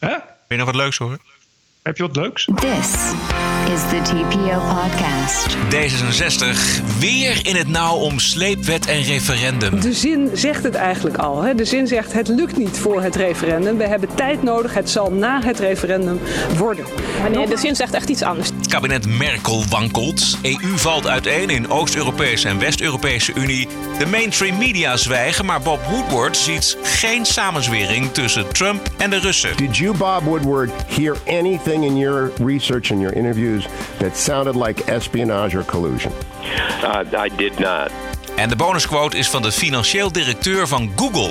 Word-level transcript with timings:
Hè? 0.00 0.08
Wil 0.08 0.18
je 0.48 0.56
nog 0.56 0.66
wat 0.66 0.74
leuks 0.74 0.98
horen? 0.98 1.20
Heb 1.82 1.96
je 1.96 2.02
wat 2.02 2.16
leuks? 2.16 2.48
This 2.54 3.12
is 3.68 3.80
the 3.80 4.00
TPO 4.02 4.58
podcast. 4.58 5.56
D66 5.56 6.58
weer 6.98 7.46
in 7.46 7.56
het 7.56 7.68
nauw 7.68 7.96
om 7.96 8.18
sleepwet 8.18 8.86
en 8.86 9.02
referendum. 9.02 9.80
De 9.80 9.92
zin 9.92 10.30
zegt 10.32 10.62
het 10.62 10.74
eigenlijk 10.74 11.16
al. 11.16 11.42
Hè? 11.42 11.54
De 11.54 11.64
zin 11.64 11.86
zegt 11.86 12.12
het 12.12 12.28
lukt 12.28 12.56
niet 12.56 12.78
voor 12.78 13.02
het 13.02 13.16
referendum. 13.16 13.76
We 13.76 13.86
hebben 13.86 14.14
tijd 14.14 14.42
nodig. 14.42 14.74
Het 14.74 14.90
zal 14.90 15.12
na 15.12 15.42
het 15.42 15.58
referendum 15.58 16.20
worden. 16.56 16.84
Maar 17.20 17.30
nee, 17.30 17.46
de 17.46 17.56
zin 17.56 17.76
zegt 17.76 17.94
echt 17.94 18.08
iets 18.08 18.22
anders. 18.22 18.48
Het 18.56 18.66
kabinet 18.66 19.18
Merkel 19.18 19.64
wankelt. 19.68 20.38
EU 20.42 20.76
valt 20.76 21.06
uiteen 21.06 21.50
in 21.50 21.70
Oost-Europese 21.70 22.48
en 22.48 22.58
West-Europese 22.58 23.32
Unie. 23.34 23.68
De 23.98 24.06
mainstream 24.06 24.58
media 24.58 24.96
zwijgen, 24.96 25.44
maar 25.44 25.60
Bob 25.60 25.80
Woodward 25.90 26.36
ziet 26.36 26.76
geen 26.82 27.24
samenzwering 27.24 28.12
tussen 28.12 28.52
Trump 28.52 28.90
en 28.96 29.10
de 29.10 29.18
Russen. 29.18 29.56
Did 29.56 29.76
you, 29.76 29.96
Bob 29.96 30.22
Woodward, 30.22 30.70
hear 30.86 31.16
anything 31.26 31.84
in 31.84 31.96
your 31.96 32.32
research 32.44 32.90
and 32.90 33.00
your 33.00 33.16
interviews 33.50 33.98
that 33.98 34.16
sounded 34.16 34.56
like 34.56 34.88
espionage 34.88 35.54
or 35.54 35.62
collusion? 35.64 36.12
Uh, 36.82 37.04
I 37.16 37.28
did 37.28 37.58
not. 37.58 37.90
En 38.36 38.48
de 38.48 38.56
bonusquote 38.56 39.16
is 39.16 39.28
van 39.28 39.42
de 39.42 39.52
financieel 39.52 40.12
directeur 40.12 40.68
van 40.68 40.90
Google. 40.96 41.30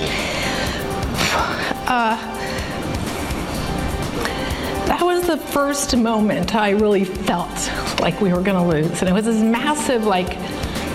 That 4.86 5.02
was 5.02 5.26
the 5.26 5.38
first 5.38 5.96
moment 5.96 6.56
I 6.56 6.72
really 6.72 7.06
felt 7.06 7.72
like 8.02 8.22
we 8.22 8.34
were 8.34 8.42
going 8.42 8.58
to 8.58 8.78
lose. 8.78 9.02
And 9.02 9.10
it 9.10 9.14
was 9.14 9.26
this 9.26 9.42
massive, 9.42 10.06
like, 10.06 10.38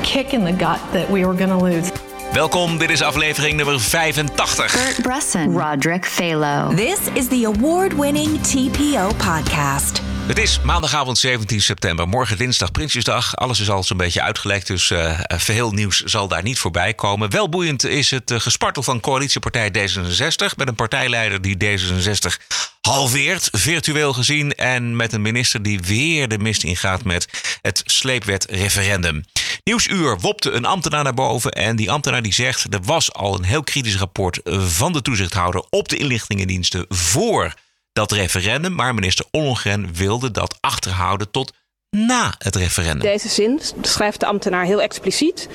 kick 0.02 0.32
in 0.32 0.45
the 0.45 0.52
gut 0.52 0.80
that 0.93 1.10
we 1.10 1.24
were 1.24 1.34
going 1.34 1.51
to 1.51 1.59
lose. 1.59 1.93
Welkom, 2.32 2.79
dit 2.79 2.91
is 2.91 3.02
aflevering 3.02 3.56
nummer 3.56 3.74
85. 3.74 4.73
Bert 4.73 5.02
Bresson, 5.02 5.52
Roderick 5.52 6.04
Phalo. 6.04 6.74
This 6.74 7.09
is 7.15 7.29
the 7.29 7.45
award 7.45 7.93
winning 7.93 8.38
TPO 8.38 9.12
podcast. 9.12 10.13
Het 10.27 10.38
is 10.38 10.60
maandagavond 10.60 11.19
17 11.19 11.60
september, 11.60 12.09
morgen 12.09 12.37
dinsdag 12.37 12.71
Prinsjesdag. 12.71 13.37
Alles 13.37 13.60
is 13.60 13.71
al 13.71 13.82
zo'n 13.82 13.96
beetje 13.96 14.23
uitgelekt, 14.23 14.66
dus 14.66 14.90
uh, 14.90 15.21
veel 15.29 15.73
nieuws 15.73 16.01
zal 16.01 16.29
daar 16.29 16.43
niet 16.43 16.59
voorbij 16.59 16.95
komen. 16.95 17.30
Wel 17.30 17.48
boeiend 17.48 17.85
is 17.85 18.10
het 18.10 18.30
uh, 18.30 18.40
gespartel 18.40 18.82
van 18.82 19.01
coalitiepartij 19.01 19.68
D66... 19.68 20.57
met 20.57 20.68
een 20.68 20.74
partijleider 20.74 21.43
die 21.43 21.57
D66 21.57 22.57
halveert, 22.80 23.48
virtueel 23.52 24.13
gezien... 24.13 24.54
en 24.54 24.96
met 24.96 25.13
een 25.13 25.23
minister 25.23 25.63
die 25.63 25.80
weer 25.80 26.29
de 26.29 26.38
mist 26.38 26.63
ingaat 26.63 27.04
met 27.04 27.29
het 27.63 27.82
sleepwet-referendum. 27.85 29.24
Nieuwsuur 29.65 30.20
wopte 30.20 30.51
een 30.51 30.65
ambtenaar 30.65 31.04
naar 31.04 31.15
boven 31.15 31.52
en 31.52 31.76
die 31.76 31.91
ambtenaar 31.91 32.23
die 32.23 32.35
zegt... 32.35 32.74
er 32.74 32.82
was 32.82 33.13
al 33.13 33.35
een 33.35 33.45
heel 33.45 33.63
kritisch 33.63 33.96
rapport 33.96 34.41
van 34.45 34.93
de 34.93 35.02
toezichthouder 35.02 35.65
op 35.70 35.88
de 35.88 35.96
inlichtingendiensten... 35.96 36.87
voor 36.88 37.54
dat 37.95 38.12
referendum, 38.12 38.74
maar 38.74 38.95
minister 38.95 39.26
Ollongren 39.30 39.88
wilde 39.95 40.30
dat 40.30 40.56
achterhouden 40.60 41.30
tot 41.30 41.52
na 41.90 42.34
het 42.38 42.56
referendum. 42.56 43.01
Deze 43.01 43.28
zin 43.28 43.60
schrijft 43.80 44.20
de 44.20 44.26
ambtenaar 44.26 44.64
heel 44.64 44.82
expliciet. 44.82 45.48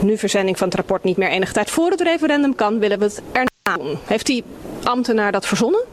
Nu 0.00 0.18
verzending 0.18 0.58
van 0.58 0.66
het 0.66 0.76
rapport 0.76 1.04
niet 1.04 1.16
meer 1.16 1.28
enige 1.28 1.52
tijd 1.52 1.70
voor 1.70 1.90
het 1.90 2.00
referendum 2.00 2.54
kan, 2.54 2.78
willen 2.78 2.98
we 2.98 3.04
het 3.04 3.22
erna 3.32 3.84
doen. 3.84 3.98
Heeft 4.04 4.26
die 4.26 4.44
ambtenaar 4.82 5.32
dat 5.32 5.46
verzonnen? 5.46 5.84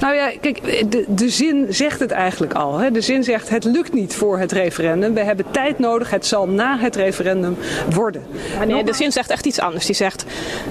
Nou 0.00 0.14
ja, 0.14 0.32
kijk, 0.40 0.90
de, 0.90 1.04
de 1.08 1.28
zin 1.28 1.66
zegt 1.74 2.00
het 2.00 2.10
eigenlijk 2.10 2.52
al. 2.52 2.78
Hè? 2.78 2.90
De 2.90 3.00
zin 3.00 3.24
zegt 3.24 3.48
het 3.48 3.64
lukt 3.64 3.92
niet 3.92 4.14
voor 4.14 4.38
het 4.38 4.52
referendum. 4.52 5.14
We 5.14 5.20
hebben 5.20 5.50
tijd 5.50 5.78
nodig. 5.78 6.10
Het 6.10 6.26
zal 6.26 6.48
na 6.48 6.78
het 6.78 6.96
referendum 6.96 7.56
worden. 7.90 8.26
Maar 8.56 8.66
nee, 8.66 8.84
de 8.84 8.92
zin 8.92 9.12
zegt 9.12 9.30
echt 9.30 9.46
iets 9.46 9.60
anders. 9.60 9.86
Die 9.86 9.94
zegt 9.94 10.24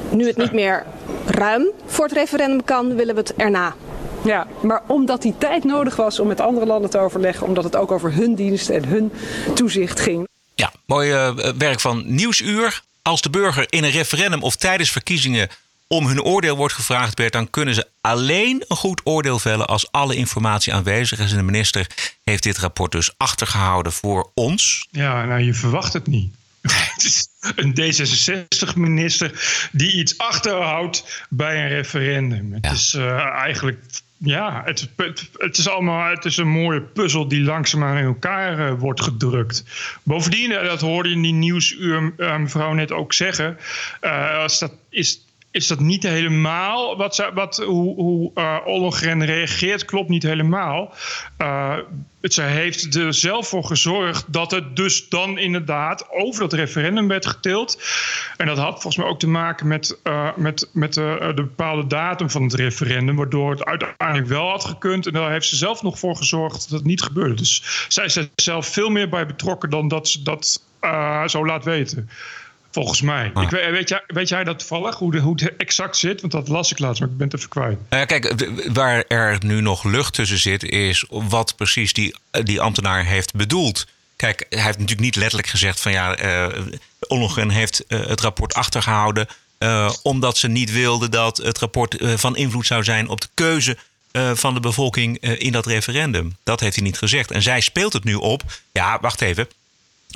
nu 0.10 0.28
het 0.28 0.38
niet 0.38 0.52
meer 0.52 0.86
ruim 1.26 1.68
voor 1.86 2.06
het 2.06 2.14
referendum 2.14 2.64
kan, 2.64 2.96
willen 2.96 3.16
we 3.16 3.22
het 3.22 3.36
erna 3.36 3.76
ja, 4.24 4.48
maar 4.62 4.82
omdat 4.88 5.22
die 5.22 5.38
tijd 5.38 5.64
nodig 5.64 5.96
was 5.96 6.20
om 6.20 6.28
met 6.28 6.40
andere 6.42 6.66
landen 6.66 6.90
te 6.90 6.98
overleggen, 7.00 7.48
omdat 7.48 7.64
het 7.64 7.76
ook 7.76 7.92
over 7.92 8.14
hun 8.14 8.36
dienst 8.36 8.70
en 8.70 8.86
hun 8.86 9.12
toezicht 9.56 10.00
ging. 10.00 10.28
Ja, 10.56 10.72
mooi 10.86 11.12
uh, 11.14 11.52
werk 11.58 11.80
van 11.80 12.04
Nieuwsuur. 12.06 12.82
Als 13.02 13.22
de 13.22 13.30
burger 13.30 13.66
in 13.70 13.84
een 13.84 13.92
referendum 13.92 14.44
of 14.44 14.56
tijdens 14.56 14.90
verkiezingen 14.92 15.50
om 15.88 16.08
hun 16.08 16.22
oordeel 16.22 16.56
wordt 16.56 16.74
gevraagd, 16.74 17.16
Bert, 17.16 17.34
dan 17.34 17.50
kunnen 17.50 17.74
ze 17.74 17.88
alleen 18.02 18.64
een 18.68 18.76
goed 18.78 19.02
oordeel 19.04 19.40
vellen 19.40 19.68
als 19.68 19.92
alle 19.92 20.16
informatie 20.16 20.74
aanwezig 20.74 21.20
is. 21.20 21.32
En 21.32 21.38
de 21.38 21.44
minister 21.44 21.88
heeft 22.24 22.44
dit 22.44 22.58
rapport 22.58 22.92
dus 22.92 23.14
achtergehouden 23.18 23.92
voor 23.94 24.32
ons. 24.34 24.88
Ja, 24.92 25.26
nou, 25.26 25.42
je 25.42 25.54
verwacht 25.54 25.94
het 25.94 26.08
niet. 26.08 26.34
Het 26.94 27.04
is 27.04 27.28
een 27.56 27.74
D66-minister 27.80 29.32
die 29.72 29.92
iets 29.94 30.18
achterhoudt 30.18 31.26
bij 31.30 31.62
een 31.62 31.68
referendum. 31.68 32.54
Het 32.54 32.66
Ja. 32.66 32.72
is 32.72 32.94
uh, 32.94 33.18
eigenlijk 33.26 33.84
ja, 34.26 34.62
het, 34.66 34.90
het, 35.38 35.58
is 35.58 35.68
allemaal 35.68 36.10
het 36.10 36.26
is 36.26 36.38
een 36.38 36.48
mooie 36.48 36.82
puzzel 36.82 37.28
die 37.28 37.44
langzaamaan 37.44 37.98
in 37.98 38.06
elkaar 38.06 38.60
uh, 38.60 38.80
wordt 38.80 39.02
gedrukt. 39.02 39.64
Bovendien, 40.04 40.52
uh, 40.52 40.64
dat 40.64 40.82
hoorde 40.82 41.10
je 41.10 41.16
in 41.16 41.22
die 41.22 41.34
nieuwsuur 41.34 42.14
uh, 42.18 42.38
mevrouw 42.38 42.74
net 42.74 42.92
ook 42.92 43.14
zeggen, 43.14 43.58
als 44.42 44.60
dat 44.60 44.74
is 44.90 45.22
is 45.54 45.68
dat 45.68 45.80
niet 45.80 46.04
helemaal. 46.04 46.98
Wat, 46.98 47.30
wat, 47.34 47.58
hoe 47.58 47.96
hoe 47.96 48.32
uh, 48.36 48.58
Ollongren 48.66 49.26
reageert 49.26 49.86
klopt 49.86 50.10
niet 50.10 50.24
helemaal. 50.24 50.94
Uh, 51.38 51.78
het, 52.22 52.34
ze 52.34 52.42
heeft 52.42 52.96
er 52.96 53.14
zelf 53.14 53.48
voor 53.48 53.64
gezorgd 53.64 54.34
dat 54.34 54.52
het 54.52 54.76
dus 54.76 55.10
dan 55.10 55.38
inderdaad 55.38 56.10
over 56.10 56.42
dat 56.42 56.54
referendum 56.54 57.08
werd 57.08 57.26
getild. 57.26 57.82
En 58.38 58.46
dat 58.46 58.58
had 58.58 58.72
volgens 58.72 58.98
mij 58.98 59.06
ook 59.06 59.20
te 59.20 59.28
maken 59.28 59.68
met, 59.68 60.00
uh, 60.04 60.30
met, 60.36 60.70
met 60.72 60.94
de, 60.94 61.32
de 61.36 61.44
bepaalde 61.44 61.88
datum 61.88 62.30
van 62.30 62.44
het 62.44 62.54
referendum. 62.54 63.16
Waardoor 63.16 63.52
het 63.52 63.66
uiteindelijk 63.66 64.28
wel 64.28 64.50
had 64.50 64.66
gekund. 64.66 65.06
En 65.08 65.14
daar 65.14 65.32
heeft 65.32 65.48
ze 65.48 65.56
zelf 65.56 65.82
nog 65.82 66.00
voor 66.00 66.16
gezorgd 66.16 66.70
dat 66.70 66.80
het 66.80 66.88
niet 66.88 67.02
gebeurde. 67.02 67.36
Dus 67.36 67.86
zij 67.88 68.06
is 68.06 68.16
er 68.16 68.30
zelf 68.36 68.68
veel 68.68 68.90
meer 68.90 69.10
bij 69.10 69.26
betrokken 69.26 69.70
dan 69.70 69.88
dat 69.88 70.08
ze 70.08 70.24
dat 70.24 70.62
zo 71.26 71.46
laat 71.46 71.64
weten. 71.64 72.10
Volgens 72.74 73.02
mij. 73.02 73.32
Ah. 73.34 73.44
Ik 73.44 73.50
weet, 73.50 73.72
weet, 73.72 73.90
jij, 73.90 74.04
weet 74.08 74.30
jij 74.30 74.44
dat 74.44 74.60
toevallig, 74.60 74.96
hoe, 74.96 75.12
de, 75.12 75.20
hoe 75.20 75.34
het 75.36 75.56
exact 75.58 75.98
zit? 75.98 76.22
Want 76.22 76.34
dat 76.34 76.48
las 76.48 76.72
ik 76.72 76.80
laatst, 76.80 77.00
maar 77.00 77.10
ik 77.10 77.18
ben 77.18 77.28
het 77.28 77.38
even 77.38 77.50
kwijt. 77.50 77.78
Nou 77.90 78.02
ja, 78.02 78.06
kijk, 78.06 78.46
waar 78.74 79.04
er 79.08 79.38
nu 79.46 79.62
nog 79.62 79.84
lucht 79.84 80.14
tussen 80.14 80.40
zit, 80.40 80.64
is 80.64 81.06
wat 81.10 81.56
precies 81.56 81.94
die, 81.94 82.16
die 82.44 82.62
ambtenaar 82.62 83.06
heeft 83.06 83.34
bedoeld. 83.34 83.88
Kijk, 84.16 84.46
hij 84.50 84.64
heeft 84.64 84.78
natuurlijk 84.78 85.06
niet 85.06 85.16
letterlijk 85.16 85.48
gezegd 85.48 85.80
van 85.80 85.92
ja, 85.92 86.24
uh, 86.24 86.66
Ollongren 87.08 87.50
heeft 87.50 87.84
uh, 87.88 88.06
het 88.06 88.22
rapport 88.22 88.54
achtergehouden. 88.54 89.28
Uh, 89.60 89.92
omdat 90.04 90.38
ze 90.38 90.48
niet 90.48 90.72
wilde 90.72 91.10
dat 91.10 91.38
het 91.38 91.58
rapport 91.58 91.96
van 92.16 92.36
invloed 92.36 92.66
zou 92.66 92.84
zijn 92.84 93.10
op 93.10 93.22
de 93.22 93.30
keuze 93.34 93.78
van 94.34 94.54
de 94.54 94.60
bevolking 94.60 95.18
in 95.20 95.52
dat 95.52 95.66
referendum. 95.66 96.36
Dat 96.44 96.60
heeft 96.60 96.76
hij 96.76 96.84
niet 96.84 96.98
gezegd. 96.98 97.32
En 97.32 97.42
zij 97.42 97.62
speelt 97.62 97.94
het 97.94 98.04
nu 98.04 98.14
op. 98.14 98.44
Ja, 98.72 98.98
wacht 99.02 99.22
even. 99.22 99.48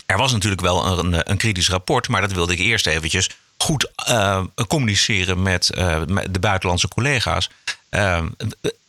Er 0.06 0.18
was 0.18 0.32
natuurlijk 0.32 0.62
wel 0.62 1.00
een, 1.00 1.32
een, 1.32 1.38
kritisch 1.38 1.70
rapport, 1.70 2.08
maar 2.08 2.22
dat 2.22 2.32
wilde 2.32 2.54
ik 2.54 2.60
eerst 2.60 2.88
eventjes 2.88 3.30
goed 3.58 3.92
uh, 4.10 4.44
communiceren 4.68 5.42
met, 5.42 5.72
uh, 5.78 6.06
met, 6.06 6.34
de 6.34 6.40
buitenlandse 6.40 6.88
collega's. 6.88 7.50
Uh, 7.92 8.24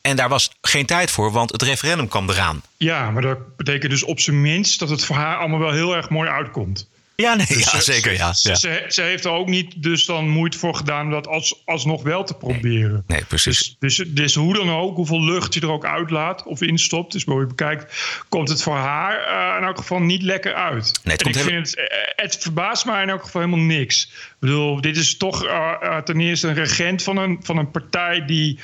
en 0.00 0.16
daar 0.16 0.28
was 0.28 0.50
geen 0.60 0.86
tijd 0.86 1.10
voor, 1.10 1.32
want 1.32 1.52
het 1.52 1.62
referendum 1.62 2.08
kwam 2.08 2.30
eraan. 2.30 2.62
Ja, 2.76 3.10
maar 3.10 3.22
dat 3.22 3.56
betekent 3.56 3.90
dus 3.90 4.04
op 4.04 4.20
zijn 4.20 4.40
minst 4.40 4.78
dat 4.78 4.90
het 4.90 5.04
voor 5.04 5.16
haar 5.16 5.36
allemaal 5.36 5.58
wel 5.58 5.72
heel 5.72 5.96
erg 5.96 6.08
mooi 6.08 6.28
uitkomt. 6.28 6.88
Ja, 7.22 7.34
nee, 7.34 7.46
dus 7.46 7.70
ja 7.70 7.80
ze, 7.80 7.92
zeker. 7.92 8.12
Ja, 8.12 8.32
ze, 8.32 8.48
ja. 8.48 8.54
Ze, 8.54 8.84
ze, 8.88 9.02
heeft 9.02 9.24
er 9.24 9.30
ook 9.30 9.46
niet 9.46 9.82
dus 9.82 10.04
dan 10.04 10.28
moeite 10.28 10.58
voor 10.58 10.74
gedaan 10.74 11.04
om 11.04 11.10
dat 11.10 11.26
als, 11.26 11.62
alsnog 11.64 12.02
wel 12.02 12.24
te 12.24 12.34
proberen. 12.34 13.04
Nee, 13.06 13.18
nee 13.18 13.24
precies. 13.24 13.76
Dus, 13.78 13.96
dus, 13.96 14.08
dus, 14.08 14.34
hoe 14.34 14.54
dan 14.54 14.70
ook, 14.70 14.96
hoeveel 14.96 15.24
lucht 15.24 15.54
je 15.54 15.60
er 15.60 15.70
ook 15.70 15.84
uitlaat 15.84 16.42
of 16.42 16.60
instopt, 16.60 17.12
dus 17.12 17.24
hoe 17.24 17.40
je 17.40 17.46
bekijkt, 17.46 17.94
komt 18.28 18.48
het 18.48 18.62
voor 18.62 18.76
haar 18.76 19.50
uh, 19.52 19.58
in 19.58 19.66
elk 19.66 19.76
geval 19.76 20.00
niet 20.00 20.22
lekker 20.22 20.54
uit. 20.54 21.00
Nee, 21.02 21.16
het, 21.16 21.22
en 21.22 21.28
ik 21.28 21.34
heel... 21.34 21.44
vind 21.44 21.70
het, 21.70 22.12
het 22.16 22.38
verbaast 22.40 22.84
mij 22.84 23.02
in 23.02 23.08
elk 23.08 23.22
geval 23.22 23.40
helemaal 23.40 23.64
niks. 23.64 24.10
Ik 24.40 24.48
bedoel, 24.48 24.80
dit 24.80 24.96
is 24.96 25.16
toch 25.16 25.44
uh, 25.44 25.72
uh, 25.82 25.96
ten 25.96 26.20
eerste 26.20 26.48
een 26.48 26.54
regent 26.54 27.02
van 27.02 27.16
een, 27.16 27.38
van 27.42 27.58
een 27.58 27.70
partij 27.70 28.24
die 28.26 28.58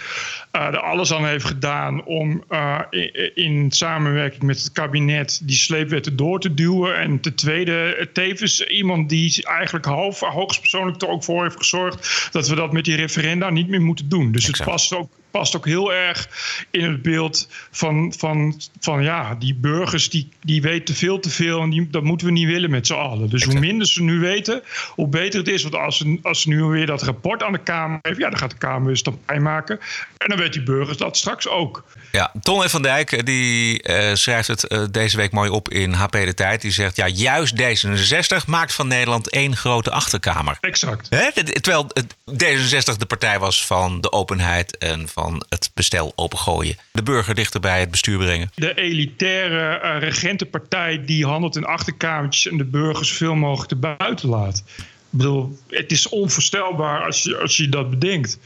uh, 0.53 0.63
er 0.63 0.79
alles 0.79 1.13
aan 1.13 1.27
heeft 1.27 1.45
gedaan 1.45 2.05
om 2.05 2.45
in, 2.91 3.35
in, 3.35 3.71
samenwerking 3.71 4.43
met 4.43 4.59
het 4.59 4.73
kabinet 4.73 5.41
die 5.45 5.57
sleepwetten 5.57 6.17
door 6.17 6.41
te 6.41 6.55
duwen. 6.55 6.99
En 6.99 7.21
ten 7.21 7.35
tweede, 7.35 8.09
tevens 8.13 8.67
iemand 8.67 9.09
die 9.09 9.47
eigenlijk 9.47 9.85
half 9.85 10.21
hoogstpersoonlijk 10.21 11.03
er 11.03 11.09
ook 11.09 11.25
voor 11.25 11.43
heeft 11.43 11.57
gezorgd 11.57 12.29
dat 12.33 12.49
we 12.49 12.55
dat 12.55 12.73
met 12.73 12.85
die 12.85 12.97
referenda 12.97 13.51
niet 13.51 13.69
meer 13.69 13.83
moeten 13.83 14.09
doen. 14.09 14.33
Dus 14.33 14.49
exact. 14.49 14.59
het 14.59 14.69
past 14.69 14.95
ook, 14.95 15.11
past 15.39 15.57
ook 15.57 15.67
heel 15.67 15.93
erg 15.93 16.29
in 16.71 16.91
het 16.91 17.03
beeld 17.03 17.49
van, 17.71 18.15
van, 18.17 18.61
van 18.81 19.03
ja, 19.03 19.35
die 19.35 19.55
burgers 19.55 20.11
die, 20.11 20.29
die 20.41 20.63
weten 20.63 20.95
veel 20.95 21.21
te 21.21 21.31
veel 21.31 21.61
en 21.61 21.71
die, 21.71 21.91
dat 21.91 22.03
moeten 22.03 22.27
we 22.27 22.33
niet 22.33 22.47
willen 22.47 22.71
met 22.71 22.87
z'n 22.87 22.95
allen. 22.95 23.31
Dus 23.31 23.33
exact. 23.33 23.53
hoe 23.53 23.67
minder 23.67 23.87
ze 23.87 24.03
nu 24.03 24.19
weten, 24.19 24.63
hoe 24.89 25.09
beter 25.09 25.39
het 25.39 25.49
is. 25.49 25.63
Want 25.63 25.75
als 25.75 25.97
ze, 25.97 26.19
als 26.23 26.41
ze 26.41 26.49
nu 26.49 26.63
weer 26.63 26.87
dat 26.87 27.03
rapport 27.03 27.43
aan 27.43 27.53
de 27.53 27.63
Kamer 27.63 27.99
heeft, 28.03 28.19
ja, 28.19 28.29
dan 28.31 28.39
gaat 28.39 28.51
de 28.51 28.57
Kamer 28.57 28.87
weer 28.87 28.97
stampij 28.97 29.41
maken. 29.41 29.81
En 30.17 30.29
dan 30.29 30.39
weet 30.39 30.53
die 30.53 30.63
burgers 30.63 30.97
dat 30.97 31.17
straks 31.17 31.49
ook. 31.49 31.85
Ja, 32.13 32.33
Ton 32.43 32.69
van 32.69 32.83
Dijk 32.83 33.27
die 33.27 33.89
uh, 33.89 34.15
schrijft 34.15 34.49
het 34.49 34.73
uh, 34.73 34.85
deze 34.91 35.17
week 35.17 35.33
mooi 35.33 35.51
op 35.51 35.69
in 35.69 35.93
HP 35.93 36.13
De 36.13 36.35
Tijd. 36.35 36.61
Die 36.61 36.71
zegt, 36.71 36.97
ja, 36.97 37.09
juist 37.09 37.55
D66 37.63 38.47
maakt 38.47 38.75
van 38.75 38.89
Nederland 38.89 39.31
één 39.31 39.57
grote 39.57 39.91
achterkamer. 39.91 40.57
Exact. 40.61 41.07
Hè? 41.11 41.33
Terwijl 41.61 41.91
D66 42.31 42.97
de 42.99 43.07
partij 43.07 43.39
was 43.39 43.67
van 43.67 44.01
de 44.01 44.13
openheid 44.13 44.79
en 44.79 45.09
van 45.09 45.24
van 45.25 45.45
het 45.49 45.71
bestel 45.75 46.13
opengooien. 46.17 46.77
De 46.93 47.03
burger 47.03 47.35
dichter 47.35 47.61
bij 47.61 47.81
het 47.81 47.91
bestuur 47.91 48.19
brengen. 48.19 48.51
De 48.55 48.75
elitaire 48.75 49.81
uh, 49.85 49.99
regentenpartij 49.99 51.05
die 51.05 51.27
handelt 51.27 51.57
in 51.57 51.65
achterkamertjes 51.65 52.53
en 52.53 52.57
de 52.57 52.65
burgers 52.65 53.09
zoveel 53.09 53.35
mogelijk 53.35 53.69
te 53.69 53.77
buiten 53.77 54.29
laat. 54.29 54.63
Ik 54.77 54.85
bedoel, 55.11 55.59
het 55.69 55.93
is 55.93 56.09
onvoorstelbaar 56.09 57.05
als 57.05 57.23
je, 57.23 57.37
als 57.37 57.57
je 57.57 57.69
dat 57.69 57.91
bedenkt. 57.91 58.39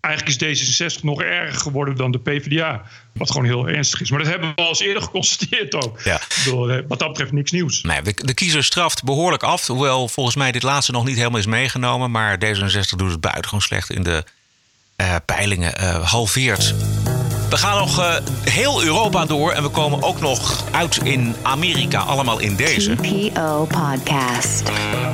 Eigenlijk 0.00 0.42
is 0.42 0.62
D66 0.98 1.02
nog 1.02 1.22
erger 1.22 1.60
geworden 1.60 1.96
dan 1.96 2.10
de 2.10 2.18
PvdA. 2.18 2.82
Wat 3.12 3.30
gewoon 3.30 3.46
heel 3.46 3.68
ernstig 3.68 4.00
is. 4.00 4.10
Maar 4.10 4.18
dat 4.18 4.28
hebben 4.28 4.48
we 4.48 4.62
al 4.62 4.68
eens 4.68 4.80
eerder 4.80 5.02
geconstateerd 5.08 5.74
ook. 5.74 6.00
Ja. 6.00 6.20
Bedoel, 6.44 6.70
eh, 6.70 6.82
wat 6.88 6.98
dat 6.98 7.08
betreft 7.08 7.32
niks 7.32 7.50
nieuws. 7.50 7.82
Nee, 7.82 8.02
de, 8.02 8.14
de 8.14 8.34
kiezer 8.34 8.64
straft 8.64 9.04
behoorlijk 9.04 9.42
af. 9.42 9.66
Hoewel 9.66 10.08
volgens 10.08 10.36
mij 10.36 10.52
dit 10.52 10.62
laatste 10.62 10.92
nog 10.92 11.04
niet 11.04 11.16
helemaal 11.16 11.38
is 11.38 11.46
meegenomen. 11.46 12.10
Maar 12.10 12.38
D66 12.44 12.96
doet 12.96 13.10
het 13.10 13.20
buitengewoon 13.20 13.62
slecht 13.62 13.90
in 13.90 14.02
de 14.02 14.24
peilingen. 15.26 15.80
Uh, 15.80 16.04
halveert. 16.04 16.74
We 17.56 17.62
gaan 17.62 17.78
nog 17.78 17.98
uh, 17.98 18.16
heel 18.44 18.82
Europa 18.82 19.24
door 19.24 19.52
en 19.52 19.62
we 19.62 19.68
komen 19.68 20.02
ook 20.02 20.20
nog 20.20 20.64
uit 20.72 20.96
in 20.96 21.34
Amerika, 21.42 21.98
allemaal 21.98 22.38
in 22.38 22.56
deze. 22.56 22.94
TPO 22.94 23.66
Podcast. 23.68 24.62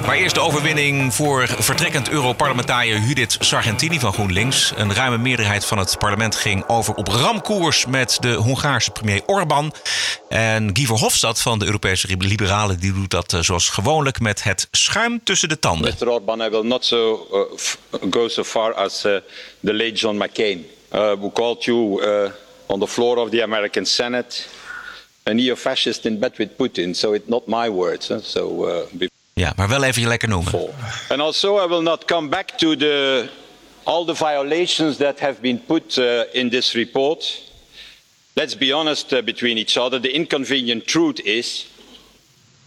Maar 0.07 0.17
eerst 0.17 0.35
de 0.35 0.41
overwinning 0.41 1.15
voor 1.15 1.47
vertrekkend 1.59 2.09
Europarlementariër 2.09 3.01
Judith 3.01 3.37
Sargentini 3.41 3.99
van 3.99 4.13
GroenLinks. 4.13 4.73
Een 4.77 4.95
ruime 4.95 5.19
meerderheid 5.19 5.65
van 5.65 5.79
het 5.79 5.99
parlement 5.99 6.37
ging 6.37 6.69
over 6.69 6.95
op 6.95 7.09
ramkoers 7.09 7.87
met 7.87 8.17
de 8.21 8.33
Hongaarse 8.33 8.91
premier 8.91 9.23
Orbán. 9.27 9.73
En 10.29 10.71
Guy 10.73 10.87
Verhofstadt 10.87 11.41
van 11.41 11.59
de 11.59 11.65
Europese 11.65 12.17
Liberalen 12.19 12.81
die 12.81 12.93
doet 12.93 13.11
dat 13.11 13.37
zoals 13.41 13.69
gewoonlijk 13.69 14.21
met 14.21 14.43
het 14.43 14.69
schuim 14.71 15.21
tussen 15.25 15.49
de 15.49 15.59
tanden. 15.59 15.95
Mr. 16.01 16.09
Orbán, 16.09 16.41
I 16.41 16.49
will 16.49 16.67
not 16.67 16.85
so, 16.85 17.27
uh, 17.33 18.01
go 18.11 18.29
so 18.29 18.45
far 18.45 18.75
as 18.75 19.05
uh, 19.05 19.17
the 19.61 19.75
late 19.75 19.93
John 19.93 20.17
McCain. 20.17 20.81
Uh, 20.93 21.17
who 21.17 21.31
called 21.31 21.65
you 21.65 22.01
uh, 22.01 22.31
on 22.67 22.79
the 22.79 22.87
floor 22.87 23.19
of 23.19 23.31
the 23.31 23.41
American 23.41 23.87
Senate 23.87 24.47
a 25.25 25.33
neo-fascist 25.33 26.07
in 26.07 26.19
bed 26.19 26.39
with 26.39 26.57
Putin. 26.59 26.95
So 26.95 27.15
it's 27.15 27.29
not 27.29 27.47
my 27.47 27.69
words. 27.69 28.09
Huh? 28.09 28.21
So, 28.21 28.65
uh, 28.65 29.09
ja, 29.35 29.53
maar 29.57 29.69
wel 29.69 29.83
even 29.83 30.03
je 30.03 30.09
lekker 30.09 30.29
noemen. 30.29 30.75
And 31.09 31.21
also 31.21 31.65
I 31.65 31.67
will 31.67 31.83
not 31.83 32.05
come 32.05 32.29
back 32.29 32.59
to 32.59 32.77
the, 32.77 33.29
all 33.83 34.05
the 34.05 34.15
violations 34.15 34.97
that 34.97 35.21
have 35.21 35.41
been 35.41 35.63
put 35.67 35.99
uh, 35.99 36.25
in 36.33 36.51
this 36.51 36.73
report. 36.75 37.43
Let's 38.35 38.57
be 38.57 38.73
honest 38.73 39.13
uh, 39.13 39.23
between 39.23 39.57
each 39.57 39.77
other. 39.77 40.01
The 40.01 40.15
inconvenient 40.15 40.85
truth 40.87 41.21
is 41.21 41.67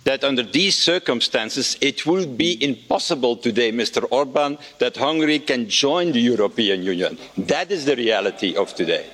that 0.06 0.24
under 0.24 0.44
these 0.44 0.78
circumstances 0.78 1.78
it 1.82 2.06
would 2.06 2.38
be 2.38 2.64
impossible 2.64 3.36
today, 3.36 3.72
Mr. 3.72 4.06
Orban, 4.12 4.58
that 4.80 4.96
Hungary 4.96 5.40
can 5.40 5.68
join 5.68 6.12
the 6.12 6.22
European 6.22 6.84
Union. 6.84 7.18
That 7.38 7.72
is 7.72 7.86
the 7.86 7.96
reality 7.96 8.56
of 8.56 8.74
today. 8.74 9.06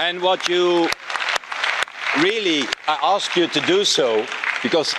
And 0.00 0.20
what 0.22 0.48
you 0.48 0.88
really, 2.22 2.62
I 2.88 2.98
ask 3.02 3.36
you 3.36 3.46
to 3.48 3.60
do 3.60 3.84
so 3.84 4.26
because 4.62 4.94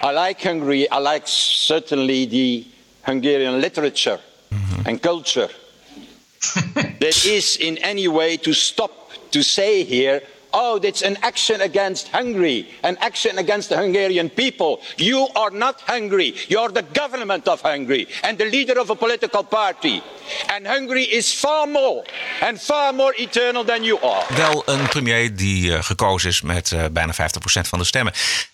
I 0.00 0.12
like 0.12 0.40
Hungary, 0.40 0.88
I 0.88 0.98
like 0.98 1.24
certainly 1.26 2.26
the 2.26 2.66
Hungarian 3.02 3.60
literature 3.60 4.20
mm-hmm. 4.50 4.88
and 4.88 5.02
culture. 5.02 5.48
that 7.00 7.26
is 7.26 7.56
in 7.56 7.78
any 7.78 8.06
way 8.06 8.36
to 8.36 8.52
stop 8.52 9.10
to 9.32 9.42
say 9.42 9.82
here 9.82 10.22
oh, 10.56 10.80
it's 10.82 11.02
an 11.02 11.16
action 11.22 11.60
against 11.60 12.08
Hungary, 12.08 12.66
an 12.82 12.96
action 13.00 13.38
against 13.38 13.68
the 13.68 13.76
Hungarian 13.76 14.30
people. 14.30 14.80
You 14.96 15.28
are 15.34 15.50
not 15.50 15.80
Hungary. 15.86 16.34
You 16.48 16.58
are 16.60 16.72
the 16.72 16.84
government 16.92 17.48
of 17.48 17.60
Hungary 17.60 18.08
and 18.22 18.38
the 18.38 18.44
leader 18.44 18.80
of 18.80 18.90
a 18.90 18.94
political 18.94 19.44
party. 19.44 20.02
And 20.54 20.66
Hungary 20.66 21.02
is 21.02 21.32
far 21.32 21.66
more 21.66 22.04
and 22.40 22.60
far 22.60 22.92
more 22.92 23.14
eternal 23.16 23.64
than 23.64 23.84
you 23.84 23.98
are. 24.00 24.34
Wel 24.34 24.62
een 24.66 24.88
premier 24.88 25.36
die 25.36 25.70
uh, 25.70 25.82
gekozen 25.82 26.28
is 26.30 26.40
met 26.40 26.70
uh, 26.70 26.84
bijna 26.92 27.12
50% 27.14 27.16
van 27.68 27.78
de 27.78 27.84
stemmen. 27.84 28.12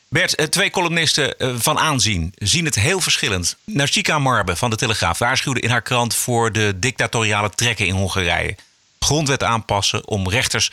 Bert, 0.09 0.41
uh, 0.41 0.47
twee 0.47 0.71
columnisten 0.71 1.35
van 1.61 1.79
aanzien 1.79 2.33
zien 2.37 2.65
het 2.65 2.75
heel 2.75 3.01
verschillend. 3.01 3.57
Narsika 3.65 4.19
Marbe 4.19 4.57
van 4.57 4.71
de 4.71 4.77
Telegraaf 4.77 5.19
waarschuwde 5.19 5.61
in 5.61 5.71
haar 5.71 5.83
krant 5.83 6.15
voor 6.15 6.53
de 6.53 6.79
dictatoriale 6.79 7.51
trekken 7.51 7.87
in 7.87 7.95
Hongarije. 7.95 8.57
Grondwet 8.99 9.43
aanpassen 9.43 10.09
om 10.09 10.29
rechters 10.29 10.71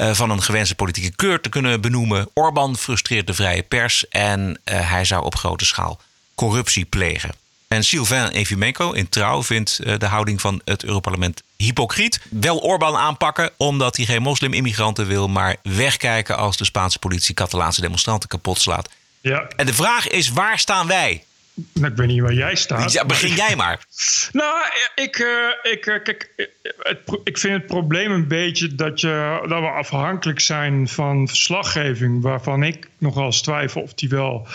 van 0.00 0.30
een 0.30 0.42
gewenste 0.42 0.74
politieke 0.74 1.16
keur 1.16 1.40
te 1.40 1.48
kunnen 1.48 1.80
benoemen. 1.80 2.28
Orbán 2.34 2.76
frustreert 2.76 3.26
de 3.26 3.34
vrije 3.34 3.62
pers 3.62 4.08
en 4.08 4.40
uh, 4.64 4.90
hij 4.90 5.04
zou 5.04 5.24
op 5.24 5.34
grote 5.34 5.64
schaal 5.64 6.00
corruptie 6.34 6.84
plegen. 6.84 7.30
En 7.68 7.84
Sylvain 7.84 8.30
Evimenko 8.30 8.92
in 8.92 9.08
Trouw 9.08 9.42
vindt 9.42 9.80
uh, 9.82 9.98
de 9.98 10.06
houding 10.06 10.40
van 10.40 10.60
het 10.64 10.84
Europarlement 10.84 11.42
hypocriet. 11.56 12.20
Wel 12.30 12.58
Orbán 12.58 12.96
aanpakken 12.96 13.50
omdat 13.56 13.96
hij 13.96 14.04
geen 14.04 14.22
moslim-immigranten 14.22 15.06
wil, 15.06 15.28
maar 15.28 15.56
wegkijken 15.62 16.36
als 16.36 16.56
de 16.56 16.64
Spaanse 16.64 16.98
politie 16.98 17.34
Catalaanse 17.34 17.80
demonstranten 17.80 18.28
kapot 18.28 18.60
slaat. 18.60 18.88
Ja. 19.20 19.48
En 19.56 19.66
de 19.66 19.74
vraag 19.74 20.08
is: 20.08 20.28
waar 20.28 20.58
staan 20.58 20.86
wij? 20.86 21.24
Nou, 21.72 21.90
ik 21.90 21.96
weet 21.96 22.08
niet 22.08 22.20
waar 22.20 22.32
jij 22.32 22.54
staat. 22.54 22.92
Ja, 22.92 23.04
begin 23.04 23.34
jij 23.34 23.56
maar. 23.56 23.84
nou, 24.32 24.58
ik, 24.94 25.18
uh, 25.18 25.72
ik, 25.72 25.86
uh, 25.86 26.02
kijk, 26.02 26.50
het, 26.78 26.98
ik 27.24 27.38
vind 27.38 27.54
het 27.54 27.66
probleem 27.66 28.10
een 28.10 28.28
beetje 28.28 28.74
dat, 28.74 29.00
je, 29.00 29.44
dat 29.48 29.60
we 29.60 29.68
afhankelijk 29.68 30.40
zijn 30.40 30.88
van 30.88 31.28
verslaggeving, 31.28 32.22
waarvan 32.22 32.62
ik 32.62 32.88
nogal 32.98 33.24
eens 33.24 33.42
twijfel 33.42 33.82
of 33.82 33.94
die 33.94 34.08
wel 34.08 34.46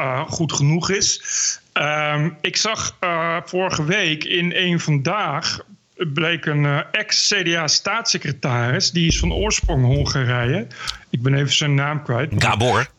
uh, 0.00 0.28
goed 0.28 0.52
genoeg 0.52 0.90
is. 0.90 1.20
Um, 1.72 2.36
ik 2.40 2.56
zag 2.56 2.96
vorige 3.44 3.84
week 3.84 4.24
in 4.24 4.52
een 4.54 4.80
vandaag 4.80 5.60
bleek 5.96 6.46
een 6.46 6.84
ex-CDA-staatssecretaris, 6.92 8.90
die 8.90 9.06
is 9.06 9.18
van 9.18 9.32
oorsprong 9.32 9.84
Hongarije. 9.84 10.66
Ik 11.10 11.22
ben 11.22 11.34
even 11.34 11.52
zijn 11.52 11.74
naam 11.74 12.02
kwijt. 12.02 12.32
Gabor. 12.36 12.90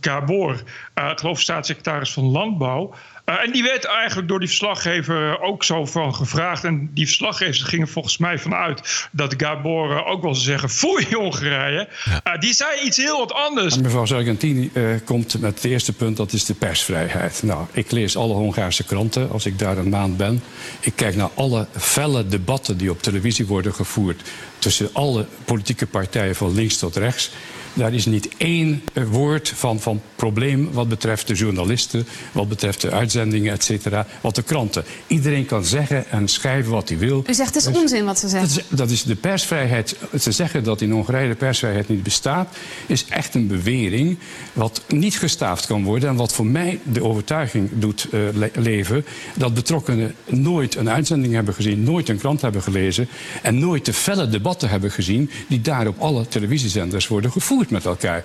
Gabor, 0.00 0.62
uh, 0.94 1.10
ik 1.10 1.18
geloof 1.18 1.40
staatssecretaris 1.40 2.12
van 2.12 2.24
Landbouw. 2.24 2.94
Uh, 3.26 3.42
en 3.44 3.52
die 3.52 3.62
werd 3.62 3.84
eigenlijk 3.84 4.28
door 4.28 4.38
die 4.38 4.48
verslaggever 4.48 5.40
ook 5.40 5.64
zo 5.64 5.86
van 5.86 6.14
gevraagd. 6.14 6.64
En 6.64 6.90
die 6.94 7.06
verslaggevers 7.06 7.62
gingen 7.62 7.88
volgens 7.88 8.18
mij 8.18 8.38
vanuit 8.38 9.08
dat 9.12 9.34
Gabor 9.36 10.04
ook 10.04 10.22
wel 10.22 10.34
zeggen: 10.34 10.70
foei 10.80 11.06
Hongarije. 11.14 11.88
Ja. 12.24 12.36
die 12.36 12.52
zei 12.52 12.80
iets 12.80 12.96
heel 12.96 13.18
wat 13.18 13.32
anders. 13.32 13.76
En 13.76 13.82
mevrouw 13.82 14.04
Sargentini 14.04 14.70
komt 15.04 15.40
met 15.40 15.54
het 15.54 15.64
eerste 15.64 15.92
punt: 15.92 16.16
dat 16.16 16.32
is 16.32 16.44
de 16.44 16.54
persvrijheid. 16.54 17.42
Nou, 17.42 17.66
ik 17.72 17.90
lees 17.90 18.16
alle 18.16 18.34
Hongaarse 18.34 18.84
kranten 18.84 19.30
als 19.30 19.46
ik 19.46 19.58
daar 19.58 19.78
een 19.78 19.88
maand 19.88 20.16
ben. 20.16 20.42
Ik 20.80 20.92
kijk 20.94 21.16
naar 21.16 21.30
alle 21.34 21.66
felle 21.76 22.26
debatten 22.26 22.76
die 22.76 22.90
op 22.90 23.02
televisie 23.02 23.46
worden 23.46 23.74
gevoerd 23.74 24.22
tussen 24.58 24.90
alle 24.92 25.26
politieke 25.44 25.86
partijen 25.86 26.34
van 26.34 26.54
links 26.54 26.78
tot 26.78 26.96
rechts. 26.96 27.30
Daar 27.76 27.94
is 27.94 28.06
niet 28.06 28.28
één 28.36 28.82
woord 29.10 29.48
van, 29.48 29.80
van 29.80 30.00
probleem 30.14 30.72
wat 30.72 30.88
betreft 30.88 31.26
de 31.26 31.34
journalisten, 31.34 32.06
wat 32.32 32.48
betreft 32.48 32.80
de 32.80 32.90
uitzendingen, 32.90 33.52
et 33.52 33.64
cetera, 33.64 34.06
wat 34.20 34.34
de 34.34 34.42
kranten. 34.42 34.84
Iedereen 35.06 35.46
kan 35.46 35.64
zeggen 35.64 36.10
en 36.10 36.28
schrijven 36.28 36.72
wat 36.72 36.88
hij 36.88 36.98
wil. 36.98 37.24
U 37.26 37.34
zegt 37.34 37.54
het 37.54 37.64
is 37.64 37.72
dus, 37.72 37.82
onzin 37.82 38.04
wat 38.04 38.18
ze 38.18 38.28
zeggen. 38.28 38.48
Dat 38.48 38.58
is, 38.58 38.76
dat 38.76 38.90
is, 38.90 39.02
de 39.02 39.14
persvrijheid. 39.14 39.96
Ze 40.20 40.32
zeggen 40.32 40.64
dat 40.64 40.80
in 40.80 40.90
Hongarije 40.90 41.28
de 41.28 41.34
persvrijheid 41.34 41.88
niet 41.88 42.02
bestaat, 42.02 42.56
is 42.86 43.04
echt 43.08 43.34
een 43.34 43.46
bewering 43.46 44.18
wat 44.52 44.82
niet 44.88 45.18
gestaafd 45.18 45.66
kan 45.66 45.84
worden 45.84 46.08
en 46.08 46.16
wat 46.16 46.32
voor 46.32 46.46
mij 46.46 46.80
de 46.82 47.04
overtuiging 47.04 47.70
doet 47.74 48.06
uh, 48.12 48.20
le 48.34 48.50
leven 48.54 49.04
dat 49.34 49.54
betrokkenen 49.54 50.14
nooit 50.24 50.76
een 50.76 50.90
uitzending 50.90 51.34
hebben 51.34 51.54
gezien, 51.54 51.82
nooit 51.82 52.08
een 52.08 52.18
krant 52.18 52.40
hebben 52.40 52.62
gelezen 52.62 53.08
en 53.42 53.58
nooit 53.58 53.84
de 53.84 53.92
felle 53.92 54.28
debatten 54.28 54.68
hebben 54.68 54.90
gezien 54.90 55.30
die 55.48 55.60
daar 55.60 55.86
op 55.86 55.98
alle 55.98 56.28
televisiezenders 56.28 57.08
worden 57.08 57.32
gevoerd 57.32 57.65
met 57.70 57.84
elkaar. 57.84 58.24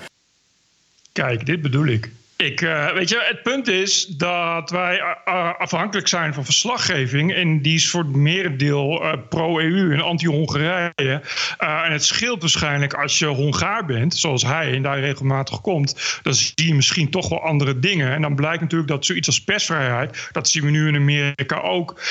Kijk, 1.12 1.46
dit 1.46 1.62
bedoel 1.62 1.86
ik. 1.86 2.12
Ik, 2.42 2.62
uh, 2.62 2.92
weet 2.94 3.10
je, 3.10 3.26
het 3.28 3.44
punt 3.44 3.68
is 3.68 4.06
dat 4.06 4.70
wij 4.70 4.98
uh, 5.28 5.50
afhankelijk 5.58 6.08
zijn 6.08 6.34
van 6.34 6.46
verslaggeving. 6.46 7.34
En 7.34 7.62
die 7.62 7.76
is 7.76 7.90
voor 7.90 8.04
het 8.04 8.16
merendeel 8.16 9.04
pro-EU 9.30 9.94
en 9.94 10.02
anti-Hongarije. 10.02 11.22
en 11.58 11.92
het 11.92 12.04
scheelt 12.04 12.42
waarschijnlijk 12.42 12.94
als 12.94 13.20
je 13.20 13.26
Hongaar 13.26 13.86
bent, 13.86 14.16
zoals 14.16 14.44
hij 14.44 14.74
en 14.74 14.82
daar 14.82 15.00
regelmatig 15.00 15.62
komt. 15.62 16.20
Dan 16.22 16.34
zie 16.34 16.68
je 16.68 16.74
misschien 16.74 17.10
toch 17.10 17.30
wel 17.30 17.44
andere 17.44 17.80
dingen. 17.80 18.14
En 18.14 18.22
dan 18.22 18.36
blijkt 18.36 18.62
natuurlijk 18.62 18.90
dat 18.90 19.06
zoiets 19.06 19.28
als 19.28 19.44
persvrijheid, 19.44 20.30
dat 20.32 20.50
zien 20.50 20.64
we 20.64 20.70
nu 20.70 20.88
in 20.88 20.96
Amerika 20.96 21.60
ook. 21.60 22.02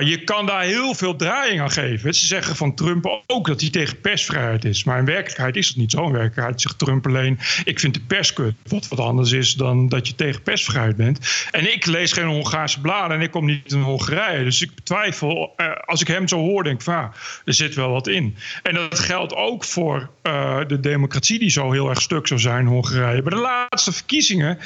je 0.00 0.20
kan 0.24 0.46
daar 0.46 0.62
heel 0.62 0.94
veel 0.94 1.16
draaiing 1.16 1.60
aan 1.60 1.70
geven. 1.70 2.14
Ze 2.14 2.26
zeggen 2.26 2.56
van 2.56 2.74
Trump 2.74 3.22
ook 3.26 3.46
dat 3.46 3.60
hij 3.60 3.70
tegen 3.70 4.00
persvrijheid 4.00 4.64
is. 4.64 4.84
Maar 4.84 4.98
in 4.98 5.04
werkelijkheid 5.04 5.56
is 5.56 5.68
het 5.68 5.76
niet 5.76 5.90
zo. 5.90 6.06
In 6.06 6.12
werkelijkheid 6.12 6.60
zegt 6.60 6.78
Trump 6.78 7.06
alleen: 7.06 7.38
ik 7.64 7.80
vind 7.80 7.94
de 7.94 8.00
pers 8.06 8.32
kut. 8.32 8.54
Wat 8.68 8.88
wat 8.88 9.00
anders 9.00 9.32
is 9.32 9.55
dan 9.56 9.88
dat 9.88 10.06
je 10.06 10.14
tegen 10.14 10.42
persvrijheid 10.42 10.96
bent. 10.96 11.48
En 11.50 11.72
ik 11.72 11.86
lees 11.86 12.12
geen 12.12 12.26
Hongaarse 12.26 12.80
bladen 12.80 13.16
en 13.16 13.22
ik 13.22 13.30
kom 13.30 13.44
niet 13.46 13.72
in 13.72 13.80
Hongarije. 13.80 14.44
Dus 14.44 14.62
ik 14.62 14.74
betwijfel, 14.74 15.54
uh, 15.56 15.72
als 15.84 16.00
ik 16.00 16.08
hem 16.08 16.28
zo 16.28 16.38
hoor, 16.38 16.62
denk 16.62 16.76
ik 16.76 16.82
van, 16.82 16.94
ah, 16.94 17.14
er 17.44 17.54
zit 17.54 17.74
wel 17.74 17.90
wat 17.90 18.06
in. 18.06 18.36
En 18.62 18.74
dat 18.74 18.98
geldt 18.98 19.34
ook 19.34 19.64
voor 19.64 20.10
uh, 20.22 20.58
de 20.66 20.80
democratie 20.80 21.38
die 21.38 21.50
zo 21.50 21.72
heel 21.72 21.88
erg 21.88 22.02
stuk 22.02 22.26
zou 22.26 22.40
zijn 22.40 22.60
in 22.60 22.66
Hongarije. 22.66 23.22
Bij 23.22 23.34
de 23.34 23.40
laatste 23.40 23.92
verkiezingen 23.92 24.58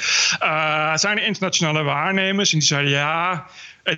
uh, 0.43 0.95
zijn 0.95 1.17
er 1.17 1.25
internationale 1.25 1.83
waarnemers 1.83 2.53
en 2.53 2.59
die 2.59 2.67
zeiden, 2.67 2.91
ja, 2.91 3.47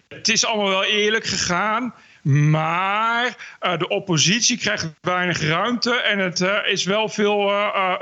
het 0.07 0.27
is 0.27 0.45
allemaal 0.45 0.69
wel 0.69 0.83
eerlijk 0.83 1.25
gegaan. 1.25 1.93
Maar 2.23 3.35
uh, 3.61 3.77
de 3.77 3.87
oppositie 3.87 4.57
krijgt 4.57 4.93
weinig 5.01 5.41
ruimte 5.41 5.95
en 5.95 6.19
het 6.19 6.39
uh, 6.39 6.57
is 6.65 6.83
wel 6.83 7.09
veel 7.09 7.49
uh, 7.49 7.93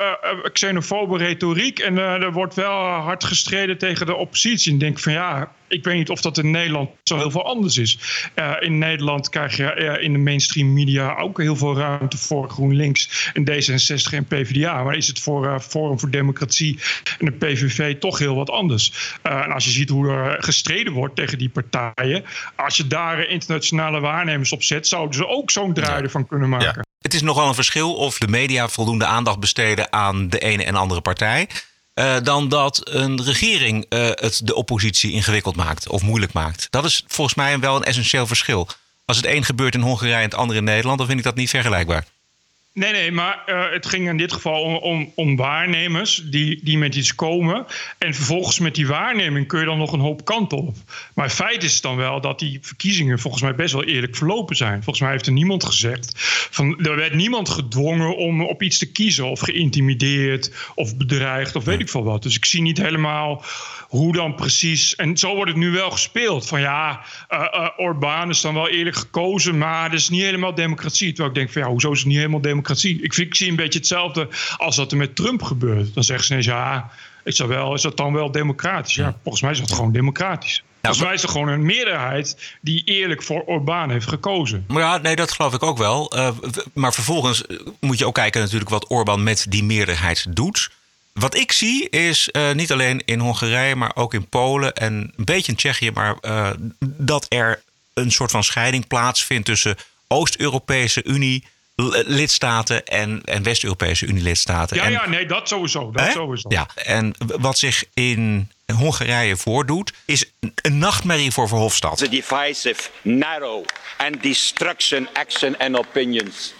xenofobe 0.54 1.18
retoriek. 1.18 1.80
En 1.80 1.98
er 1.98 2.32
wordt 2.32 2.56
wel 2.56 2.86
hard 2.86 3.24
gestreden 3.24 3.78
tegen 3.78 4.06
de 4.06 4.16
oppositie. 4.16 4.70
En 4.70 4.74
ik 4.74 4.84
denk 4.84 5.00
van 5.00 5.14
ja, 5.14 5.52
ik 5.72 5.84
weet 5.84 5.96
niet 5.96 6.10
of 6.10 6.22
dat 6.22 6.38
in 6.38 6.52
Nederland 6.52 6.90
zo 7.04 7.18
heel 7.18 7.32
veel 7.32 7.46
anders 7.46 7.78
is. 7.78 7.98
Uh, 8.36 8.56
in 8.60 8.78
Nederland 8.78 9.30
krijg 9.30 9.58
je 9.58 9.76
uh, 9.76 10.04
in 10.04 10.14
de 10.14 10.20
mainstream 10.20 10.74
media 10.74 11.16
ook 11.16 11.38
heel 11.38 11.56
veel 11.56 11.78
ruimte 11.78 12.18
voor 12.18 12.50
GroenLinks 12.50 13.32
en 13.34 13.50
D66 13.52 14.14
en 14.14 14.26
PvdA. 14.26 14.84
Maar 14.84 14.96
is 14.96 15.08
het 15.08 15.20
voor 15.20 15.46
uh, 15.46 15.60
Forum 15.60 16.00
voor 16.00 16.10
Democratie 16.10 16.80
en 17.20 17.26
de 17.26 17.32
PVV 17.32 18.00
toch 18.00 18.20
heel 18.20 18.36
wat 18.36 18.50
anders? 18.50 19.20
en 19.22 19.52
als 19.52 19.66
je 19.66 19.72
ziet 19.72 19.90
hoe 19.90 20.10
er 20.10 20.44
gestreden 20.44 20.94
wordt 20.94 21.16
tegen 21.16 21.38
die 21.38 21.50
partijen, 21.50 22.24
als 22.56 22.78
je 22.78 22.88
daar 22.88 23.28
internationale 23.28 24.00
waarnemers 24.00 24.52
op 24.52 24.64
zet, 24.64 24.88
zouden 24.88 25.16
ze 25.16 25.28
ook 25.28 25.52
zo'n 25.52 25.74
draai 25.74 26.10
van 26.10 26.28
kunnen 26.28 26.50
maken. 26.50 26.74
Ja. 26.76 26.84
Het 27.02 27.14
is 27.14 27.22
nogal 27.22 27.48
een 27.48 27.54
verschil 27.54 27.94
of 27.94 28.18
de 28.18 28.28
media 28.28 28.68
voldoende 28.68 29.06
aandacht 29.06 29.40
besteden 29.40 29.94
aan 29.94 30.30
de 30.30 30.40
ene 30.40 30.64
en 30.64 30.76
andere 30.76 31.02
partij. 31.02 31.48
Uh, 31.96 32.16
dan 32.24 32.50
dat 32.50 32.90
een 32.90 33.24
regering 33.24 33.86
uh, 33.90 34.10
het 34.10 34.42
de 34.44 34.56
oppositie 34.56 35.12
ingewikkeld 35.12 35.56
maakt 35.56 35.88
of 35.88 36.02
moeilijk 36.02 36.34
maakt. 36.34 36.68
Dat 36.70 36.86
is 36.86 37.04
volgens 37.08 37.36
mij 37.36 37.60
wel 37.60 37.76
een 37.76 37.84
essentieel 37.84 38.28
verschil. 38.28 38.68
Als 39.06 39.18
het 39.18 39.26
een 39.26 39.44
gebeurt 39.44 39.74
in 39.74 39.82
Hongarije 39.82 40.16
en 40.16 40.22
het 40.22 40.36
andere 40.36 40.60
in 40.60 40.66
Nederland, 40.66 40.98
dan 40.98 41.08
vind 41.08 41.20
ik 41.20 41.26
dat 41.26 41.36
niet 41.36 41.50
vergelijkbaar. 41.50 42.06
Nee, 42.74 42.92
nee, 42.92 43.12
maar 43.12 43.44
uh, 43.48 43.72
het 43.72 43.86
ging 43.86 44.08
in 44.08 44.18
dit 44.18 44.32
geval 44.34 44.62
om, 44.62 44.76
om, 44.76 45.12
om, 45.16 45.36
waarnemers 45.36 46.24
die, 46.26 46.60
die 46.64 46.78
met 46.78 46.96
iets 46.96 47.16
komen. 47.16 47.66
En 47.98 48.14
vervolgens 48.14 48.60
met 48.60 48.76
die 48.76 48.88
waarneming 48.88 49.48
kun 49.48 49.60
je 49.60 49.66
dan 49.66 49.78
nog 49.78 49.92
een 49.92 50.00
hoop 50.00 50.26
kanten 50.26 50.58
op. 50.58 50.76
Maar 51.16 51.30
feit 51.30 51.64
is 51.64 51.82
dan 51.82 51.96
wel 51.96 52.22
dat 52.22 52.40
die 52.40 52.60
verkiezingen 52.62 53.20
volgens 53.20 53.44
mij 53.44 53.56
best 53.56 53.74
wel 53.74 53.84
eerlijk 53.84 54.16
verlopen 54.16 54.56
zijn. 54.56 54.84
Volgens 54.84 55.00
mij 55.00 55.12
heeft 55.12 55.26
er 55.26 55.32
niemand 55.32 55.66
gezegd. 55.66 56.12
Van, 56.52 56.86
er 56.86 56.96
werd 56.96 57.14
niemand 57.14 57.50
gedwongen 57.50 58.18
om 58.18 58.44
op 58.44 58.64
iets 58.64 58.78
te 58.78 58.92
kiezen. 58.92 59.30
Of 59.30 59.40
geïntimideerd 59.40 60.72
of 60.76 60.98
bedreigd 60.98 61.56
of 61.56 61.66
weet 61.66 61.80
ik 61.80 61.90
veel 61.90 62.04
wat. 62.04 62.24
Dus 62.24 62.36
ik 62.36 62.46
zie 62.46 62.62
niet 62.62 62.78
helemaal 62.78 63.44
hoe 63.88 64.14
dan 64.14 64.36
precies. 64.36 64.96
En 64.96 65.18
zo 65.18 65.36
wordt 65.36 65.52
het 65.52 65.60
nu 65.60 65.72
wel 65.72 65.92
gespeeld. 65.92 66.48
Van 66.48 66.62
ja, 66.62 67.02
uh, 67.30 67.40
uh, 67.40 67.68
Orbán 67.78 68.30
is 68.30 68.42
dan 68.42 68.54
wel 68.54 68.70
eerlijk 68.70 68.96
gekozen, 68.96 69.58
maar 69.58 69.84
het 69.84 69.94
is 69.94 70.10
niet 70.10 70.22
helemaal 70.22 70.56
democratie. 70.56 71.08
Terwijl 71.08 71.30
ik 71.30 71.36
denk 71.36 71.52
van 71.52 71.62
ja, 71.62 71.68
hoezo 71.68 71.92
is 71.92 71.98
het 71.98 72.08
niet 72.08 72.18
helemaal 72.18 72.42
democratie? 72.42 72.60
Ik, 72.70 73.14
vind, 73.14 73.18
ik 73.18 73.36
zie 73.36 73.50
een 73.50 73.56
beetje 73.56 73.80
hetzelfde 73.80 74.28
als 74.58 74.76
dat 74.76 74.92
er 74.92 74.98
met 74.98 75.16
Trump 75.16 75.44
gebeurt. 75.44 75.94
Dan 75.94 76.04
zeggen 76.04 76.26
ze 76.26 76.32
ineens 76.32 76.48
ja, 76.48 76.92
is 77.24 77.36
dat, 77.38 77.48
wel, 77.48 77.74
is 77.74 77.82
dat 77.82 77.98
dan 77.98 78.14
wel 78.14 78.32
democratisch? 78.32 78.96
Ja, 78.96 79.16
volgens 79.24 79.44
mij 79.44 79.52
is 79.52 79.60
dat 79.60 79.72
gewoon 79.72 79.92
democratisch. 79.92 80.64
Volgens 80.82 81.04
mij 81.04 81.14
is 81.14 81.24
er 81.24 81.30
gewoon 81.30 81.48
een 81.48 81.66
meerderheid 81.66 82.56
die 82.62 82.84
eerlijk 82.84 83.24
voor 83.24 83.44
Orbán 83.44 83.90
heeft 83.90 84.08
gekozen. 84.08 84.66
Maar 84.68 84.82
ja, 84.82 84.98
nee, 84.98 85.16
dat 85.16 85.32
geloof 85.32 85.54
ik 85.54 85.64
ook 85.64 85.78
wel. 85.78 86.18
Uh, 86.18 86.30
maar 86.74 86.94
vervolgens 86.94 87.44
moet 87.80 87.98
je 87.98 88.06
ook 88.06 88.14
kijken 88.14 88.42
natuurlijk 88.42 88.70
wat 88.70 88.90
Orbán 88.90 89.24
met 89.24 89.46
die 89.50 89.64
meerderheid 89.64 90.26
doet. 90.30 90.70
Wat 91.14 91.36
ik 91.36 91.52
zie 91.52 91.90
is 91.90 92.30
uh, 92.32 92.52
niet 92.52 92.72
alleen 92.72 93.02
in 93.06 93.20
Hongarije, 93.20 93.76
maar 93.76 93.92
ook 93.96 94.14
in 94.14 94.28
Polen 94.28 94.74
en 94.74 94.94
een 95.16 95.26
beetje 95.26 95.52
in 95.52 95.58
Tsjechië, 95.58 95.92
maar 95.92 96.16
uh, 96.22 96.50
dat 96.80 97.26
er 97.30 97.62
een 97.94 98.12
soort 98.12 98.32
van 98.32 98.44
scheiding 98.44 98.88
plaatsvindt 98.88 99.46
tussen 99.46 99.76
Oost-Europese 100.08 101.04
Unie 101.04 101.46
lidstaten 101.76 102.86
en, 102.86 103.22
en 103.24 103.44
West-Europese 103.44 104.06
Unie-lidstaten. 104.06 104.78
Ja, 104.78 104.84
en, 104.84 104.92
ja, 104.92 105.08
nee, 105.08 105.26
dat 105.26 105.48
sowieso. 105.48 105.92
Dat 105.92 106.12
sowieso. 106.12 106.50
Ja, 106.50 106.68
en 106.76 107.16
wat 107.18 107.58
zich 107.58 107.84
in 107.94 108.52
Hongarije 108.66 109.38
voordoet, 109.38 109.94
is 110.06 110.32
een 110.40 110.78
nachtmerrie 110.78 111.32
voor 111.32 111.48
Verhofstadt. 111.48 111.98
The 111.98 112.10
divisive, 112.10 112.90
narrow 113.02 113.66
and 113.98 114.24
destruction 114.24 115.08
action 115.14 115.58
and 115.58 115.78
opinions 115.78 116.54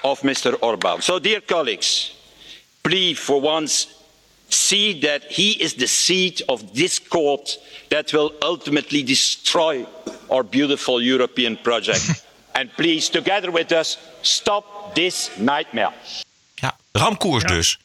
of 0.00 0.22
Mr. 0.22 0.56
Orbán. 0.60 1.02
So, 1.02 1.20
dear 1.20 1.42
colleagues, 1.46 2.14
please 2.80 3.22
for 3.22 3.42
once 3.42 3.86
see 4.48 4.98
that 4.98 5.22
he 5.28 5.54
is 5.58 5.74
the 5.74 5.86
seed 5.86 6.42
of 6.46 6.62
discord 6.72 7.58
that 7.88 8.10
will 8.10 8.32
ultimately 8.42 9.04
destroy 9.04 9.86
our 10.28 10.44
beautiful 10.44 11.02
European 11.02 11.58
project. 11.62 12.24
and 12.58 12.74
please, 12.74 13.10
together 13.10 13.52
with 13.52 13.72
us, 13.72 13.98
stop 14.20 14.94
this 14.94 15.30
nightmare. 15.36 15.92
Ja, 16.54 16.76
ramkoers 16.92 17.42
ja. 17.42 17.48
dus. 17.48 17.78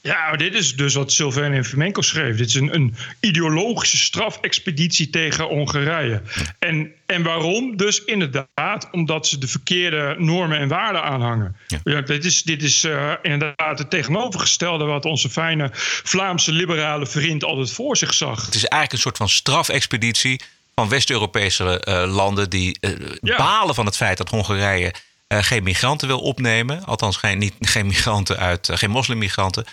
Ja, 0.00 0.36
dit 0.36 0.54
is 0.54 0.76
dus 0.76 0.94
wat 0.94 1.12
Sylvain 1.12 1.52
Infomenko 1.52 2.02
schreef. 2.02 2.36
Dit 2.36 2.48
is 2.48 2.54
een, 2.54 2.74
een 2.74 2.94
ideologische 3.20 3.96
strafexpeditie 3.96 5.10
tegen 5.10 5.44
Hongarije. 5.44 6.22
En, 6.58 6.92
en 7.06 7.22
waarom? 7.22 7.76
Dus 7.76 8.04
inderdaad 8.04 8.88
omdat 8.90 9.26
ze 9.26 9.38
de 9.38 9.46
verkeerde 9.46 10.14
normen 10.18 10.58
en 10.58 10.68
waarden 10.68 11.02
aanhangen. 11.02 11.56
Ja. 11.66 11.80
ja 11.84 12.00
dit 12.00 12.24
is, 12.24 12.42
dit 12.42 12.62
is 12.62 12.84
uh, 12.84 13.12
inderdaad 13.22 13.78
het 13.78 13.90
tegenovergestelde 13.90 14.84
wat 14.84 15.04
onze 15.04 15.30
fijne 15.30 15.70
Vlaamse 16.02 16.52
liberale 16.52 17.06
vriend 17.06 17.44
altijd 17.44 17.70
voor 17.70 17.96
zich 17.96 18.14
zag. 18.14 18.44
Het 18.44 18.54
is 18.54 18.64
eigenlijk 18.64 18.92
een 18.92 18.98
soort 18.98 19.16
van 19.16 19.28
strafexpeditie 19.28 20.40
van 20.74 20.88
West-Europese 20.88 21.84
uh, 21.88 22.14
landen 22.14 22.50
die 22.50 22.78
uh, 22.80 22.92
ja. 23.20 23.36
balen 23.36 23.74
van 23.74 23.86
het 23.86 23.96
feit 23.96 24.18
dat 24.18 24.28
Hongarije 24.28 24.94
geen 25.28 25.62
migranten 25.62 26.08
wil 26.08 26.20
opnemen. 26.20 26.84
Althans, 26.84 27.16
geen, 27.16 27.38
niet, 27.38 27.54
geen 27.74 27.86
migranten 27.86 28.36
uit, 28.36 28.68
geen 28.72 28.90
moslimmigranten. 28.90 29.64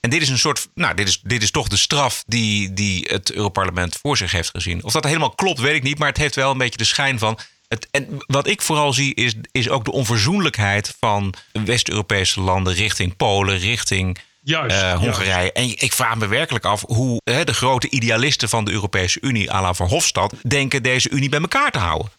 En 0.00 0.10
dit 0.10 0.22
is 0.22 0.28
een 0.28 0.38
soort, 0.38 0.68
nou, 0.74 0.94
dit 0.94 1.08
is, 1.08 1.20
dit 1.22 1.42
is 1.42 1.50
toch 1.50 1.68
de 1.68 1.76
straf 1.76 2.24
die, 2.26 2.72
die 2.72 3.06
het 3.10 3.32
Europarlement 3.32 3.98
voor 4.02 4.16
zich 4.16 4.32
heeft 4.32 4.50
gezien. 4.50 4.84
Of 4.84 4.92
dat 4.92 5.04
helemaal 5.04 5.30
klopt, 5.30 5.60
weet 5.60 5.74
ik 5.74 5.82
niet, 5.82 5.98
maar 5.98 6.08
het 6.08 6.16
heeft 6.16 6.34
wel 6.34 6.50
een 6.50 6.58
beetje 6.58 6.78
de 6.78 6.84
schijn 6.84 7.18
van. 7.18 7.38
Het, 7.68 7.88
en 7.90 8.06
wat 8.26 8.46
ik 8.46 8.62
vooral 8.62 8.92
zie, 8.92 9.14
is, 9.14 9.34
is 9.52 9.68
ook 9.68 9.84
de 9.84 9.92
onverzoenlijkheid 9.92 10.94
van 10.98 11.34
West-Europese 11.52 12.40
landen 12.40 12.74
richting 12.74 13.16
Polen, 13.16 13.58
richting 13.58 14.18
Juist, 14.42 14.82
uh, 14.82 14.92
Hongarije. 14.92 15.30
Juist. 15.30 15.52
En 15.52 15.68
ik 15.68 15.92
vraag 15.92 16.16
me 16.16 16.26
werkelijk 16.26 16.64
af 16.64 16.84
hoe 16.86 17.20
hè, 17.24 17.44
de 17.44 17.54
grote 17.54 17.90
idealisten 17.90 18.48
van 18.48 18.64
de 18.64 18.72
Europese 18.72 19.18
Unie, 19.20 19.52
à 19.52 19.60
la 19.60 19.74
Verhofstadt, 19.74 20.50
denken 20.50 20.82
deze 20.82 21.10
Unie 21.10 21.28
bij 21.28 21.40
elkaar 21.40 21.70
te 21.70 21.78
houden. 21.78 22.10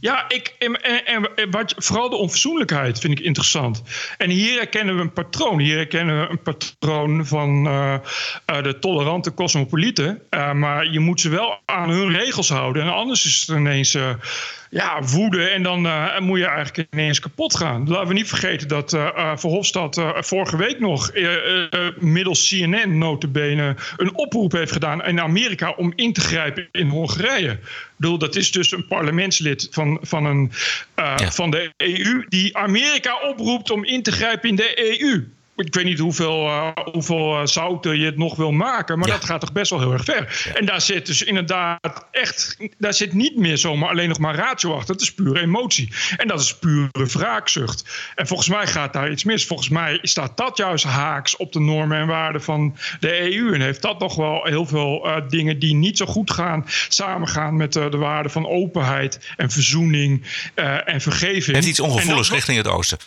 Ja, 0.00 0.24
ik, 0.28 0.54
en, 0.58 0.82
en, 0.82 1.36
en 1.36 1.50
wat, 1.50 1.74
vooral 1.76 2.08
de 2.08 2.16
onverzoenlijkheid 2.16 2.98
vind 2.98 3.18
ik 3.18 3.24
interessant. 3.24 3.82
En 4.18 4.30
hier 4.30 4.56
herkennen 4.56 4.96
we 4.96 5.00
een 5.00 5.12
patroon. 5.12 5.58
Hier 5.58 5.76
herkennen 5.76 6.20
we 6.20 6.30
een 6.30 6.42
patroon 6.42 7.26
van 7.26 7.66
uh, 7.66 7.94
uh, 8.46 8.62
de 8.62 8.78
tolerante 8.78 9.34
cosmopolieten. 9.34 10.22
Uh, 10.30 10.52
maar 10.52 10.90
je 10.90 11.00
moet 11.00 11.20
ze 11.20 11.28
wel 11.28 11.58
aan 11.64 11.90
hun 11.90 12.12
regels 12.12 12.48
houden. 12.48 12.82
En 12.82 12.92
anders 12.92 13.24
is 13.24 13.44
het 13.46 13.56
ineens 13.56 13.96
ja, 14.70 15.02
woede 15.02 15.48
en 15.48 15.62
dan 15.62 15.86
uh, 15.86 16.18
moet 16.18 16.38
je 16.38 16.46
eigenlijk 16.46 16.88
ineens 16.92 17.20
kapot 17.20 17.56
gaan. 17.56 17.88
Laten 17.88 18.08
we 18.08 18.14
niet 18.14 18.28
vergeten 18.28 18.68
dat 18.68 18.92
uh, 18.92 19.36
Verhofstadt 19.36 19.98
uh, 19.98 20.10
vorige 20.14 20.56
week 20.56 20.80
nog 20.80 21.12
middels 21.98 22.48
CNN 22.48 22.98
notabene 22.98 23.76
een 23.96 24.16
oproep 24.16 24.52
heeft 24.52 24.72
gedaan 24.72 25.04
in 25.04 25.20
Amerika 25.20 25.70
om 25.70 25.92
in 25.96 26.12
te 26.12 26.20
grijpen 26.20 26.68
in 26.72 26.88
Hongarije. 26.88 27.50
Ik 27.50 27.60
bedoel, 27.96 28.18
dat 28.18 28.36
is 28.36 28.50
dus 28.50 28.72
een 28.72 28.86
parlementslid 28.86 29.68
van, 29.70 29.98
van, 30.02 30.24
een, 30.24 30.52
ja. 30.94 31.30
van 31.30 31.50
de 31.50 31.72
EU 31.76 32.24
die 32.28 32.56
Amerika 32.56 33.18
oproept 33.20 33.70
om 33.70 33.84
in 33.84 34.02
te 34.02 34.12
grijpen 34.12 34.48
in 34.48 34.56
de 34.56 35.00
EU 35.00 35.36
ik 35.64 35.74
weet 35.74 35.84
niet 35.84 35.98
hoeveel, 35.98 36.46
uh, 36.46 36.70
hoeveel 36.92 37.46
zouten 37.46 37.98
je 37.98 38.04
het 38.04 38.16
nog 38.16 38.36
wil 38.36 38.52
maken, 38.52 38.98
maar 38.98 39.08
ja. 39.08 39.14
dat 39.14 39.24
gaat 39.24 39.40
toch 39.40 39.52
best 39.52 39.70
wel 39.70 39.80
heel 39.80 39.92
erg 39.92 40.04
ver. 40.04 40.42
Ja. 40.44 40.54
En 40.54 40.66
daar 40.66 40.80
zit 40.80 41.06
dus 41.06 41.22
inderdaad 41.22 42.06
echt, 42.10 42.56
daar 42.78 42.94
zit 42.94 43.12
niet 43.12 43.36
meer 43.36 43.58
zomaar 43.58 43.90
alleen 43.90 44.08
nog 44.08 44.18
maar 44.18 44.34
ratio 44.34 44.74
achter. 44.74 44.94
Dat 44.94 45.02
is 45.02 45.14
pure 45.14 45.40
emotie. 45.40 45.92
En 46.16 46.28
dat 46.28 46.40
is 46.40 46.58
pure 46.58 46.88
wraakzucht. 46.92 48.12
En 48.14 48.26
volgens 48.26 48.48
mij 48.48 48.66
gaat 48.66 48.92
daar 48.92 49.10
iets 49.10 49.24
mis. 49.24 49.46
Volgens 49.46 49.68
mij 49.68 49.98
staat 50.02 50.36
dat 50.36 50.56
juist 50.56 50.84
haaks 50.84 51.36
op 51.36 51.52
de 51.52 51.60
normen 51.60 51.98
en 51.98 52.06
waarden 52.06 52.42
van 52.42 52.76
de 53.00 53.34
EU. 53.34 53.54
En 53.54 53.60
heeft 53.60 53.82
dat 53.82 53.98
nog 53.98 54.14
wel 54.14 54.44
heel 54.44 54.66
veel 54.66 55.06
uh, 55.06 55.16
dingen 55.28 55.58
die 55.58 55.74
niet 55.74 55.96
zo 55.96 56.06
goed 56.06 56.30
gaan, 56.30 56.64
samengaan 56.88 57.56
met 57.56 57.76
uh, 57.76 57.90
de 57.90 57.96
waarden 57.96 58.32
van 58.32 58.46
openheid 58.46 59.32
en 59.36 59.50
verzoening 59.50 60.26
en 60.84 61.00
vergeving. 61.00 61.56
Het 61.56 61.66
iets 61.66 61.80
ongevoeligs 61.80 62.30
richting 62.30 62.56
het 62.56 62.66
oosten. 62.66 62.98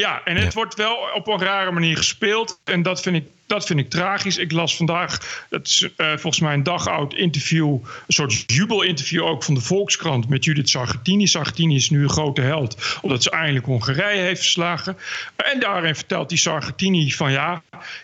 Ja, 0.00 0.24
en 0.24 0.36
het 0.36 0.44
ja. 0.44 0.50
wordt 0.52 0.74
wel 0.74 0.96
op 1.14 1.26
een 1.26 1.38
rare 1.38 1.70
manier 1.70 1.96
gespeeld. 1.96 2.60
En 2.64 2.82
dat 2.82 3.02
vind 3.02 3.16
ik, 3.16 3.24
dat 3.46 3.66
vind 3.66 3.78
ik 3.78 3.90
tragisch. 3.90 4.38
Ik 4.38 4.52
las 4.52 4.76
vandaag, 4.76 5.44
dat 5.50 5.66
is 5.66 5.88
uh, 5.96 6.08
volgens 6.08 6.40
mij 6.40 6.54
een 6.54 6.62
dag 6.62 6.88
oud 6.88 7.14
interview, 7.14 7.72
een 7.72 8.02
soort 8.06 8.44
jubelinterview 8.46 9.22
ook 9.22 9.44
van 9.44 9.54
de 9.54 9.60
Volkskrant 9.60 10.28
met 10.28 10.44
Judith 10.44 10.68
Sargentini. 10.68 11.26
Sargentini 11.26 11.74
is 11.74 11.90
nu 11.90 12.02
een 12.02 12.10
grote 12.10 12.40
held, 12.40 12.98
omdat 13.02 13.22
ze 13.22 13.30
eindelijk 13.30 13.66
Hongarije 13.66 14.22
heeft 14.22 14.40
verslagen. 14.40 14.96
En 15.36 15.60
daarin 15.60 15.94
vertelt 15.94 16.28
die 16.28 16.38
Sargentini 16.38 17.12
van 17.12 17.32
ja, 17.32 17.62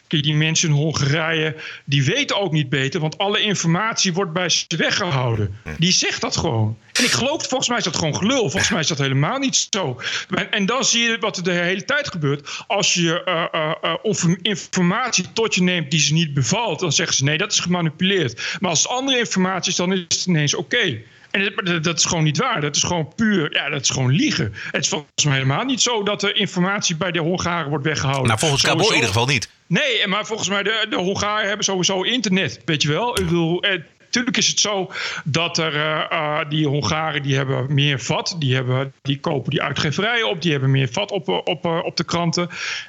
die 0.09 0.35
mensen 0.35 0.68
in 0.68 0.75
Hongarije, 0.75 1.56
die 1.85 2.04
weten 2.04 2.40
ook 2.40 2.52
niet 2.52 2.68
beter, 2.68 3.00
want 3.00 3.18
alle 3.18 3.40
informatie 3.40 4.12
wordt 4.12 4.32
bij 4.32 4.49
ze 4.49 4.64
weggehouden. 4.76 5.59
Die 5.78 5.92
zegt 5.92 6.20
dat 6.20 6.37
gewoon. 6.37 6.78
En 6.92 7.04
ik 7.04 7.11
geloof, 7.11 7.49
volgens 7.49 7.68
mij 7.68 7.78
is 7.78 7.85
dat 7.85 7.97
gewoon 7.97 8.16
gelul. 8.16 8.50
Volgens 8.50 8.70
mij 8.70 8.80
is 8.80 8.87
dat 8.87 8.99
helemaal 8.99 9.38
niet 9.38 9.68
zo. 9.70 10.00
En, 10.30 10.52
en 10.52 10.66
dan 10.66 10.85
zie 10.85 11.02
je 11.02 11.18
wat 11.20 11.37
er 11.37 11.42
de 11.42 11.50
hele 11.50 11.85
tijd 11.85 12.09
gebeurt. 12.09 12.64
Als 12.66 12.94
je 12.94 13.23
uh, 13.52 13.73
uh, 14.04 14.35
informatie 14.42 15.30
tot 15.33 15.55
je 15.55 15.63
neemt 15.63 15.91
die 15.91 16.01
ze 16.01 16.13
niet 16.13 16.35
bevalt, 16.35 16.81
dan 16.81 16.93
zeggen 16.93 17.17
ze 17.17 17.25
nee, 17.25 17.39
dat 17.39 17.53
is 17.53 17.61
gemanipuleerd. 17.61 18.57
Maar 18.61 18.71
als 18.71 18.83
het 18.83 18.93
andere 18.93 19.19
informatie 19.19 19.71
is, 19.71 19.77
dan 19.77 19.93
is 19.93 20.01
het 20.01 20.27
ineens 20.27 20.55
oké. 20.55 20.77
Okay. 20.77 21.05
En 21.31 21.53
dat, 21.65 21.85
dat, 21.85 21.99
is 21.99 22.05
gewoon 22.05 22.25
niet 22.25 22.39
waar. 22.39 22.61
Dat 22.61 22.77
is 22.77 22.83
gewoon 22.83 23.13
puur, 23.17 23.53
ja, 23.53 23.69
dat 23.69 23.83
is 23.83 23.91
gewoon 23.91 24.13
liegen. 24.13 24.55
Het 24.71 24.83
is 24.83 24.89
volgens 24.89 25.25
mij 25.25 25.35
helemaal 25.35 25.65
niet 25.65 25.81
zo 25.81 26.03
dat 26.03 26.21
de 26.21 26.33
informatie 26.33 26.97
bij 26.97 27.11
de 27.11 27.19
Hongaren 27.19 27.69
wordt 27.69 27.85
weggehouden. 27.85 28.27
Nou, 28.27 28.39
volgens 28.39 28.63
Kabul 28.63 28.89
in 28.89 28.95
ieder 28.95 29.09
geval 29.09 29.27
niet. 29.27 29.49
Nee, 29.67 30.07
maar 30.07 30.27
volgens 30.27 30.49
mij 30.49 30.63
de, 30.63 30.87
de 30.91 30.97
Hongaren 30.97 31.47
hebben 31.47 31.65
sowieso 31.65 32.03
internet, 32.03 32.61
weet 32.65 32.83
je 32.83 32.89
wel. 32.89 33.19
Ik 33.19 33.25
bedoel, 33.25 33.63
Natuurlijk 34.11 34.37
is 34.37 34.49
het 34.49 34.61
zo 34.61 34.91
dat 35.25 35.59
er 35.59 35.75
uh, 35.75 36.41
die 36.49 36.67
Hongaren 36.67 37.23
die 37.23 37.37
hebben 37.37 37.75
meer 37.75 38.01
vat. 38.01 38.37
Die, 38.39 38.55
hebben, 38.55 38.93
die 39.03 39.21
kopen 39.21 39.51
die 39.51 39.63
uitgeverijen 39.63 40.29
op. 40.29 40.43
Die 40.43 40.51
hebben 40.53 40.71
meer 40.71 40.89
vat 40.89 41.11
op, 41.11 41.29
op, 41.29 41.65
op 41.65 41.97
de 41.97 42.05
kranten. 42.05 42.49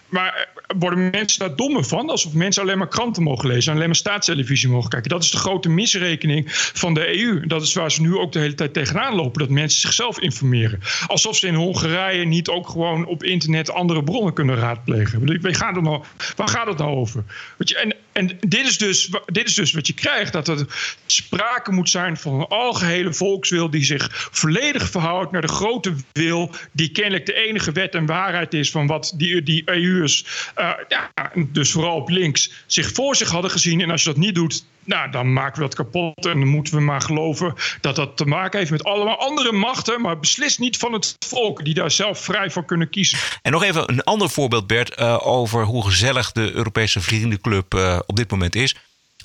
Maar 0.09 0.47
worden 0.79 1.09
mensen 1.09 1.39
daar 1.39 1.55
dommer 1.55 1.83
van? 1.83 2.09
Alsof 2.09 2.33
mensen 2.33 2.61
alleen 2.61 2.77
maar 2.77 2.87
kranten 2.87 3.23
mogen 3.23 3.47
lezen 3.47 3.69
en 3.69 3.75
alleen 3.75 3.87
maar 3.87 3.95
staatstelevisie 3.95 4.69
mogen 4.69 4.89
kijken. 4.89 5.09
Dat 5.09 5.23
is 5.23 5.31
de 5.31 5.37
grote 5.37 5.69
misrekening 5.69 6.45
van 6.53 6.93
de 6.93 7.19
EU. 7.19 7.47
Dat 7.47 7.61
is 7.61 7.73
waar 7.73 7.91
ze 7.91 8.01
nu 8.01 8.15
ook 8.15 8.31
de 8.31 8.39
hele 8.39 8.55
tijd 8.55 8.73
tegenaan 8.73 9.15
lopen. 9.15 9.39
Dat 9.39 9.49
mensen 9.49 9.79
zichzelf 9.79 10.19
informeren. 10.19 10.79
Alsof 11.07 11.37
ze 11.37 11.47
in 11.47 11.53
Hongarije 11.53 12.25
niet 12.25 12.49
ook 12.49 12.69
gewoon 12.69 13.05
op 13.05 13.23
internet 13.23 13.71
andere 13.71 14.03
bronnen 14.03 14.33
kunnen 14.33 14.55
raadplegen. 14.55 15.41
Waar 15.41 15.55
gaat 15.55 15.75
het 15.75 15.83
nou, 15.83 16.03
waar 16.35 16.47
gaat 16.47 16.67
het 16.67 16.77
nou 16.77 16.95
over? 16.95 17.23
En, 17.57 17.95
en 18.11 18.37
dit, 18.39 18.65
is 18.65 18.77
dus, 18.77 19.09
dit 19.25 19.47
is 19.47 19.55
dus 19.55 19.73
wat 19.73 19.87
je 19.87 19.93
krijgt. 19.93 20.33
Dat 20.33 20.47
er 20.47 20.65
sprake 21.05 21.71
moet 21.71 21.89
zijn 21.89 22.17
van 22.17 22.33
een 22.33 22.47
algehele 22.47 23.13
volkswil 23.13 23.69
die 23.69 23.83
zich 23.83 24.09
volledig 24.31 24.89
verhoudt 24.89 25.31
naar 25.31 25.41
de 25.41 25.47
grote 25.47 25.93
wil. 26.11 26.51
Die 26.71 26.91
kennelijk 26.91 27.25
de 27.25 27.33
enige 27.33 27.71
wet 27.71 27.95
en 27.95 28.05
waarheid 28.05 28.53
is 28.53 28.71
van 28.71 28.87
wat 28.87 29.13
die, 29.15 29.43
die 29.43 29.61
EU'ers 29.65 30.25
uh, 30.61 30.71
ja, 30.87 31.11
dus 31.35 31.71
vooral 31.71 31.95
op 31.95 32.09
links, 32.09 32.63
zich 32.65 32.91
voor 32.93 33.15
zich 33.15 33.29
hadden 33.29 33.51
gezien. 33.51 33.81
En 33.81 33.91
als 33.91 34.03
je 34.03 34.09
dat 34.09 34.17
niet 34.17 34.35
doet, 34.35 34.65
nou, 34.83 35.11
dan 35.11 35.33
maken 35.33 35.55
we 35.55 35.61
dat 35.61 35.75
kapot. 35.75 36.25
En 36.25 36.39
dan 36.39 36.47
moeten 36.47 36.73
we 36.73 36.81
maar 36.81 37.01
geloven 37.01 37.53
dat 37.81 37.95
dat 37.95 38.17
te 38.17 38.25
maken 38.25 38.59
heeft 38.59 38.71
met 38.71 38.83
allemaal 38.83 39.19
andere 39.19 39.51
machten. 39.51 40.01
Maar 40.01 40.19
beslist 40.19 40.59
niet 40.59 40.77
van 40.77 40.93
het 40.93 41.15
volk, 41.25 41.65
die 41.65 41.73
daar 41.73 41.91
zelf 41.91 42.19
vrij 42.19 42.49
voor 42.49 42.65
kunnen 42.65 42.89
kiezen. 42.89 43.17
En 43.41 43.51
nog 43.51 43.63
even 43.63 43.89
een 43.89 44.03
ander 44.03 44.29
voorbeeld, 44.29 44.67
Bert, 44.67 44.99
uh, 44.99 45.27
over 45.27 45.63
hoe 45.63 45.85
gezellig 45.85 46.31
de 46.31 46.51
Europese 46.51 47.01
Vriendenclub 47.01 47.73
uh, 47.73 47.99
op 48.05 48.15
dit 48.15 48.31
moment 48.31 48.55
is. 48.55 48.75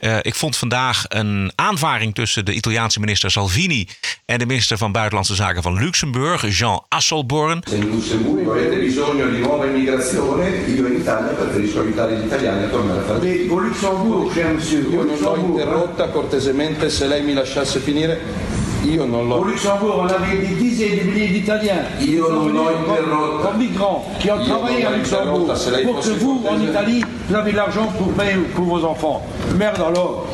Uh, 0.00 0.16
ik 0.22 0.34
vond 0.34 0.56
vandaag 0.56 1.04
een 1.08 1.52
aanvaring 1.54 2.14
tussen 2.14 2.44
de 2.44 2.52
Italiaanse 2.52 3.00
minister 3.00 3.30
Salvini 3.30 3.88
en 4.24 4.38
de 4.38 4.46
minister 4.46 4.78
van 4.78 4.92
Buitenlandse 4.92 5.34
Zaken 5.34 5.62
van 5.62 5.78
Luxemburg, 5.78 6.58
Jean 6.58 6.84
Asselborn. 6.88 7.62
In 7.70 7.90
Lussemburgo 7.90 8.52
avete 8.52 8.76
bisogno 8.76 9.28
di 9.28 9.38
nuova 9.38 9.64
immigrazione, 9.64 10.48
io 10.48 10.86
in 10.86 10.94
Italia 10.94 11.32
preferisco 11.32 11.80
aiutare 11.80 12.16
gli 12.16 12.24
italiani 12.24 12.64
a 12.64 12.68
tornare 12.68 13.00
a 13.00 13.02
fare. 13.02 13.46
Con 13.46 13.62
Luxemburgo, 13.62 14.28
cher 14.28 14.52
monsieur, 14.52 14.92
io 14.92 15.02
non 15.02 15.18
l'ho 15.18 15.36
interrotta 15.36 16.08
cortesemente, 16.08 16.90
se 16.90 17.06
lei 17.06 17.22
mi 17.22 17.32
lasciasse 17.32 17.80
finire. 17.80 18.65
Io 18.86 19.04
non 19.04 19.28
l'ho. 19.28 19.36
Au 19.36 19.44
Luxembourg, 19.44 20.04
on 20.04 20.06
avait 20.06 20.38
des 20.38 20.54
dizaines 20.54 20.98
de 20.98 21.04
milliers 21.10 21.28
d'Italiens. 21.28 21.82
Io 22.00 22.30
non 22.30 22.46
l'ho 22.48 22.68
interrotta. 22.68 23.48
Comme 23.48 23.58
migrants 23.58 24.04
qui 24.20 24.30
ont 24.30 24.44
travaillé 24.44 24.84
à 24.86 24.96
Luxembourg. 24.96 25.46
Pour 25.84 26.00
que 26.00 26.10
vous, 26.10 26.44
en 26.48 26.60
Italie, 26.60 27.04
vous 27.28 27.34
avez 27.34 27.52
l'argent 27.52 27.86
pour 27.98 28.12
payer 28.12 28.36
pour 28.54 28.64
vos 28.64 28.84
enfants. 28.84 29.26
Merde 29.56 29.82
alors. 29.86 30.26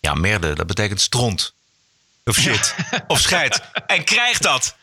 Ja, 0.00 0.14
merde, 0.14 0.54
dat 0.54 0.66
betekent 0.66 1.00
stront. 1.00 1.57
Of 2.28 2.36
shit. 2.36 2.74
of 3.06 3.20
scheid. 3.20 3.60
En 3.86 4.04
krijgt 4.04 4.42
dat. 4.42 4.76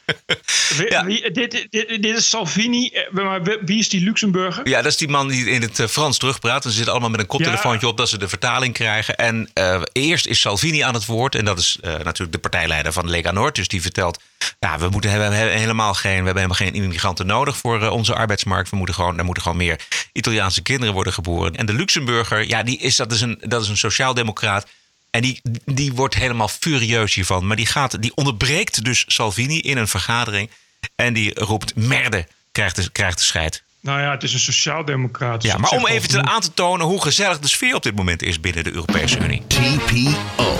ja. 0.89 1.05
wie, 1.05 1.31
dit, 1.31 1.51
dit, 1.51 1.87
dit, 2.01 2.05
is 2.05 2.29
Salvini. 2.29 2.87
Eh, 2.87 3.11
maar 3.11 3.43
wie 3.43 3.79
is 3.79 3.89
die 3.89 4.01
Luxemburger? 4.01 4.67
Ja, 4.67 4.81
dat 4.81 4.91
is 4.91 4.97
die 4.97 5.07
man 5.07 5.27
die 5.27 5.49
in 5.49 5.61
het 5.61 5.79
eh, 5.79 5.87
Frans 5.87 6.17
terugpraat. 6.17 6.63
En 6.63 6.69
ze 6.69 6.75
zitten 6.75 6.91
allemaal 6.91 7.09
met 7.09 7.19
een 7.19 7.25
koptelefoontje 7.25 7.87
op 7.87 7.97
dat 7.97 8.09
ze 8.09 8.17
de 8.17 8.29
vertaling 8.29 8.73
krijgen. 8.73 9.15
En 9.15 9.49
uh, 9.53 9.81
eerst 9.91 10.25
is 10.25 10.39
Salvini 10.39 10.79
aan 10.79 10.93
het 10.93 11.05
woord. 11.05 11.35
En 11.35 11.45
dat 11.45 11.59
is 11.59 11.77
uh, 11.81 11.91
natuurlijk 11.91 12.31
de 12.31 12.37
partijleider 12.37 12.93
van 12.93 13.09
Lega 13.09 13.31
Noord. 13.31 13.55
Dus 13.55 13.67
die 13.67 13.81
vertelt. 13.81 14.19
Ja, 14.59 14.77
we 14.77 14.89
moeten 14.89 15.09
hebben 15.09 15.31
helemaal 15.31 15.93
geen. 15.93 16.19
We 16.19 16.25
hebben 16.25 16.35
helemaal 16.35 16.57
geen 16.57 16.73
immigranten 16.73 17.25
nodig 17.25 17.57
voor 17.57 17.81
uh, 17.81 17.91
onze 17.91 18.13
arbeidsmarkt. 18.13 18.69
We 18.69 18.75
moeten 18.75 18.95
gewoon, 18.95 19.17
er 19.17 19.25
moeten 19.25 19.43
gewoon 19.43 19.57
meer 19.57 19.79
Italiaanse 20.11 20.61
kinderen 20.61 20.93
worden 20.93 21.13
geboren. 21.13 21.55
En 21.55 21.65
de 21.65 21.73
Luxemburger, 21.73 22.47
ja, 22.47 22.63
die 22.63 22.77
is, 22.77 22.95
dat 22.95 23.11
is 23.11 23.21
een, 23.21 23.37
dat 23.41 23.61
is 23.61 23.69
een 23.69 23.77
sociaaldemocraat. 23.77 24.67
En 25.15 25.21
die, 25.21 25.41
die 25.65 25.93
wordt 25.93 26.15
helemaal 26.15 26.47
furieus 26.47 27.13
hiervan. 27.13 27.47
Maar 27.47 27.55
die, 27.55 27.65
gaat, 27.65 28.01
die 28.01 28.15
onderbreekt 28.15 28.83
dus 28.83 29.03
Salvini 29.07 29.59
in 29.59 29.77
een 29.77 29.87
vergadering. 29.87 30.49
En 30.95 31.13
die 31.13 31.39
roept 31.39 31.75
merde, 31.75 32.27
krijgt 32.51 32.75
de, 32.75 32.91
krijgt 32.91 33.17
de 33.17 33.23
scheid. 33.23 33.63
Nou 33.81 34.01
ja, 34.01 34.11
het 34.11 34.23
is 34.23 34.33
een 34.33 34.39
sociaaldemocraat. 34.39 35.43
Ja, 35.43 35.57
maar 35.57 35.69
om 35.69 35.87
even 35.87 36.09
te 36.09 36.21
aan 36.21 36.41
te 36.41 36.53
tonen 36.53 36.85
hoe 36.85 37.01
gezellig 37.01 37.39
de 37.39 37.47
sfeer 37.47 37.75
op 37.75 37.83
dit 37.83 37.95
moment 37.95 38.21
is 38.21 38.39
binnen 38.39 38.63
de 38.63 38.73
Europese 38.73 39.19
Unie. 39.19 39.43
TPO 39.47 40.57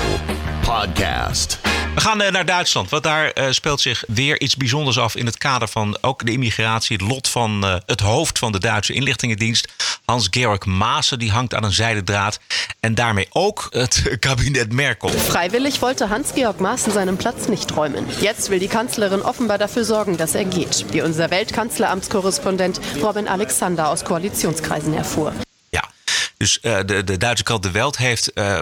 Podcast. 0.62 1.65
We 1.96 2.02
gaan 2.02 2.22
uh, 2.22 2.30
naar 2.30 2.46
Duitsland, 2.46 2.90
want 2.90 3.04
daar 3.04 3.32
uh, 3.36 3.46
speelt 3.50 3.82
zich 3.82 4.04
weer 4.08 4.42
iets 4.42 4.56
bijzonders 4.56 5.00
af 5.00 5.16
in 5.16 5.26
het 5.26 5.38
kader 5.38 5.68
van 5.68 5.98
ook 6.02 6.26
de 6.26 6.32
immigratie. 6.32 6.98
Het 6.98 7.08
lot 7.08 7.28
van 7.28 7.66
uh, 7.66 7.76
het 7.86 8.00
hoofd 8.00 8.40
van 8.40 8.52
de 8.52 8.60
Duitse 8.60 8.94
inlichtingendienst, 8.94 9.74
Hans-Georg 10.06 10.66
Maassen, 10.66 11.20
die 11.20 11.32
hangt 11.32 11.54
aan 11.54 11.64
een 11.64 11.72
zijden 11.72 12.06
draad. 12.06 12.40
En 12.80 12.96
daarmee 12.96 13.28
ook 13.30 13.68
het 13.70 14.04
kabinet 14.20 14.74
Merkel. 14.74 15.10
Freiwillig 15.10 15.80
wollte 15.80 16.06
Hans-Georg 16.06 16.58
Maaßen 16.58 16.92
seinen 16.92 17.16
Platz 17.16 17.48
nicht 17.48 17.72
räumen. 17.72 18.06
Jetzt 18.20 18.48
will 18.48 18.60
die 18.60 18.68
Kanzlerin 18.68 19.24
offenbar 19.24 19.58
dafür 19.58 19.84
sorgen, 19.84 20.18
dass 20.18 20.34
er 20.34 20.46
geht, 20.46 20.86
wie 20.90 21.04
unser 21.04 21.30
Weltkanzleramtskorrespondent 21.30 22.80
Robin 23.02 23.28
Alexander 23.28 23.88
aus 23.88 24.04
Koalitionskreisen 24.04 24.94
erfuhr. 24.94 25.34
Dus 26.38 26.60
uh, 26.62 26.78
de, 26.86 27.04
de 27.04 27.18
Duitse 27.18 27.44
krant 27.44 27.64
De 27.64 27.72
Welt 27.72 27.98
heeft 27.98 28.32
uh, 28.34 28.60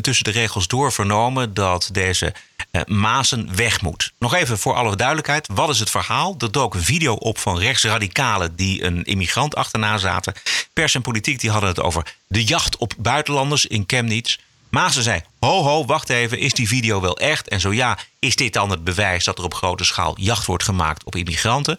tussen 0.00 0.24
de 0.24 0.30
regels 0.30 0.68
door 0.68 0.92
vernomen 0.92 1.54
dat 1.54 1.88
deze 1.92 2.34
uh, 2.76 2.96
Maasen 2.96 3.56
weg 3.56 3.82
moet. 3.82 4.12
Nog 4.18 4.34
even 4.34 4.58
voor 4.58 4.74
alle 4.74 4.96
duidelijkheid: 4.96 5.48
wat 5.52 5.68
is 5.68 5.78
het 5.78 5.90
verhaal? 5.90 6.34
Er 6.38 6.52
dook 6.52 6.74
een 6.74 6.82
video 6.82 7.14
op 7.14 7.38
van 7.38 7.58
rechtsradicalen 7.58 8.56
die 8.56 8.84
een 8.84 9.04
immigrant 9.04 9.54
achterna 9.54 9.98
zaten. 9.98 10.34
Pers 10.72 10.94
en 10.94 11.02
politiek 11.02 11.40
die 11.40 11.50
hadden 11.50 11.68
het 11.68 11.80
over 11.80 12.14
de 12.26 12.44
jacht 12.44 12.76
op 12.76 12.94
buitenlanders 12.98 13.66
in 13.66 13.84
Chemnitz. 13.86 14.36
Maasen 14.68 15.02
zei: 15.02 15.22
Ho, 15.38 15.62
ho, 15.62 15.84
wacht 15.84 16.08
even, 16.08 16.38
is 16.38 16.52
die 16.52 16.68
video 16.68 17.00
wel 17.00 17.18
echt? 17.18 17.48
En 17.48 17.60
zo 17.60 17.72
ja, 17.72 17.98
is 18.18 18.36
dit 18.36 18.52
dan 18.52 18.70
het 18.70 18.84
bewijs 18.84 19.24
dat 19.24 19.38
er 19.38 19.44
op 19.44 19.54
grote 19.54 19.84
schaal 19.84 20.20
jacht 20.20 20.46
wordt 20.46 20.64
gemaakt 20.64 21.04
op 21.04 21.16
immigranten? 21.16 21.78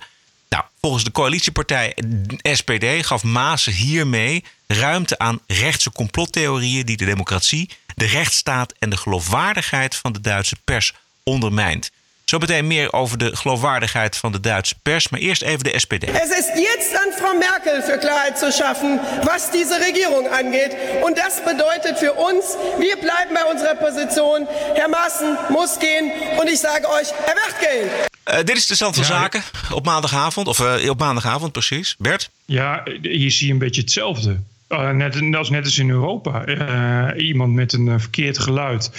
Nou, 0.49 0.63
volgens 0.81 1.03
de 1.03 1.11
coalitiepartij 1.11 1.95
SPD 2.41 3.05
gaf 3.05 3.23
Maasen 3.23 3.73
hiermee 3.73 4.43
ruimte 4.67 5.17
aan 5.17 5.39
rechtse 5.47 5.91
complottheorieën 5.91 6.85
die 6.85 6.97
de 6.97 7.05
democratie, 7.05 7.69
de 7.97 8.05
rechtsstaat 8.05 8.73
en 8.79 8.89
de 8.89 8.97
geloofwaardigheid 8.97 9.95
van 9.95 10.13
de 10.13 10.21
Duitse 10.21 10.55
pers 10.63 10.93
ondermijnt. 11.23 11.91
Zo 12.25 12.37
meteen 12.37 12.67
meer 12.67 12.93
over 12.93 13.17
de 13.17 13.35
geloofwaardigheid 13.35 14.17
van 14.17 14.31
de 14.31 14.39
Duitse 14.39 14.75
pers, 14.81 15.09
maar 15.09 15.19
eerst 15.19 15.41
even 15.41 15.63
de 15.63 15.79
SPD. 15.79 16.03
Es 16.03 16.29
ist 16.29 16.51
jetzt 16.55 16.95
an 16.95 17.11
Frau 17.17 17.37
Merkel 17.37 17.81
für 17.81 17.97
Klarheit 17.97 18.37
zu 18.39 18.51
schaffen, 18.51 18.99
was 19.23 19.51
diese 19.51 19.79
Regierung 19.79 20.27
angeht. 20.27 20.75
Und 21.03 21.17
das 21.17 21.33
bedeutet 21.43 21.97
für 21.97 22.13
uns, 22.13 22.45
wir 22.77 22.97
bleiben 22.97 23.33
bei 23.33 23.45
unserer 23.51 23.75
Position. 23.75 24.47
Herr 24.75 24.89
Maaßen 24.89 25.37
muss 25.49 25.79
gehen 25.79 26.11
und 26.39 26.49
ich 26.49 26.59
sage 26.59 26.89
euch, 26.89 27.07
er 27.25 27.35
wird 27.35 27.55
gehen. 27.59 27.89
Uh, 28.29 28.43
dit 28.43 28.57
is 28.57 28.67
de 28.67 28.75
stand 28.75 28.95
van 28.95 29.03
ja, 29.03 29.09
zaken 29.09 29.43
op 29.71 29.85
maandagavond, 29.85 30.47
of 30.47 30.59
uh, 30.59 30.89
op 30.89 30.99
maandagavond 30.99 31.51
precies. 31.51 31.95
Bert? 31.97 32.29
Ja, 32.45 32.83
hier 33.01 33.31
zie 33.31 33.47
je 33.47 33.53
een 33.53 33.59
beetje 33.59 33.81
hetzelfde. 33.81 34.39
Uh, 34.69 34.89
net, 34.91 35.35
als 35.35 35.49
net 35.49 35.63
als 35.63 35.77
in 35.77 35.89
Europa. 35.89 36.47
Uh, 36.47 37.27
iemand 37.27 37.53
met 37.53 37.73
een 37.73 37.85
uh, 37.87 37.93
verkeerd 37.97 38.39
geluid. 38.39 38.91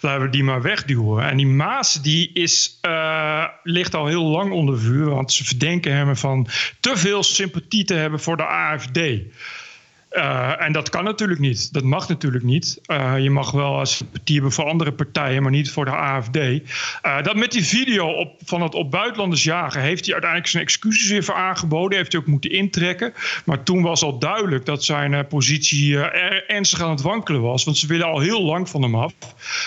Laten 0.00 0.22
we 0.22 0.30
die 0.30 0.44
maar 0.44 0.62
wegduwen. 0.62 1.28
En 1.28 1.36
die 1.36 1.46
Maas 1.46 2.02
die 2.02 2.30
is, 2.32 2.80
ligt 3.62 3.94
al 3.94 4.06
heel 4.06 4.24
lang 4.24 4.52
onder 4.52 4.78
vuur. 4.80 5.10
Want 5.10 5.32
ze 5.32 5.44
verdenken 5.44 5.92
hem 5.92 6.16
van 6.16 6.48
te 6.80 6.96
veel 6.96 7.22
sympathie 7.22 7.84
te 7.84 7.94
hebben 7.94 8.20
voor 8.20 8.36
de 8.36 8.46
AFD. 8.46 9.00
Uh, 10.10 10.62
en 10.62 10.72
dat 10.72 10.90
kan 10.90 11.04
natuurlijk 11.04 11.40
niet. 11.40 11.72
Dat 11.72 11.82
mag 11.82 12.08
natuurlijk 12.08 12.44
niet. 12.44 12.80
Uh, 12.86 13.18
je 13.18 13.30
mag 13.30 13.50
wel 13.50 13.86
sympathie 13.86 14.34
hebben 14.34 14.52
voor 14.52 14.64
andere 14.64 14.92
partijen, 14.92 15.42
maar 15.42 15.50
niet 15.50 15.70
voor 15.70 15.84
de 15.84 15.90
AFD. 15.90 16.36
Uh, 16.36 16.60
dat 17.22 17.36
met 17.36 17.52
die 17.52 17.64
video 17.64 18.06
op, 18.06 18.32
van 18.44 18.62
het 18.62 18.74
op 18.74 18.90
buitenlanders 18.90 19.44
jagen, 19.44 19.80
heeft 19.80 20.04
hij 20.04 20.12
uiteindelijk 20.12 20.50
zijn 20.50 20.62
excuses 20.62 21.08
weer 21.08 21.34
aangeboden. 21.34 21.98
Heeft 21.98 22.12
hij 22.12 22.20
ook 22.20 22.26
moeten 22.26 22.50
intrekken. 22.50 23.12
Maar 23.44 23.62
toen 23.62 23.82
was 23.82 24.02
al 24.02 24.18
duidelijk 24.18 24.66
dat 24.66 24.84
zijn 24.84 25.26
positie 25.26 25.98
ernstig 25.98 26.82
aan 26.82 26.90
het 26.90 27.02
wankelen 27.02 27.42
was. 27.42 27.64
Want 27.64 27.76
ze 27.76 27.86
willen 27.86 28.06
al 28.06 28.20
heel 28.20 28.42
lang 28.42 28.68
van 28.68 28.82
hem 28.82 28.94
af. 28.94 29.12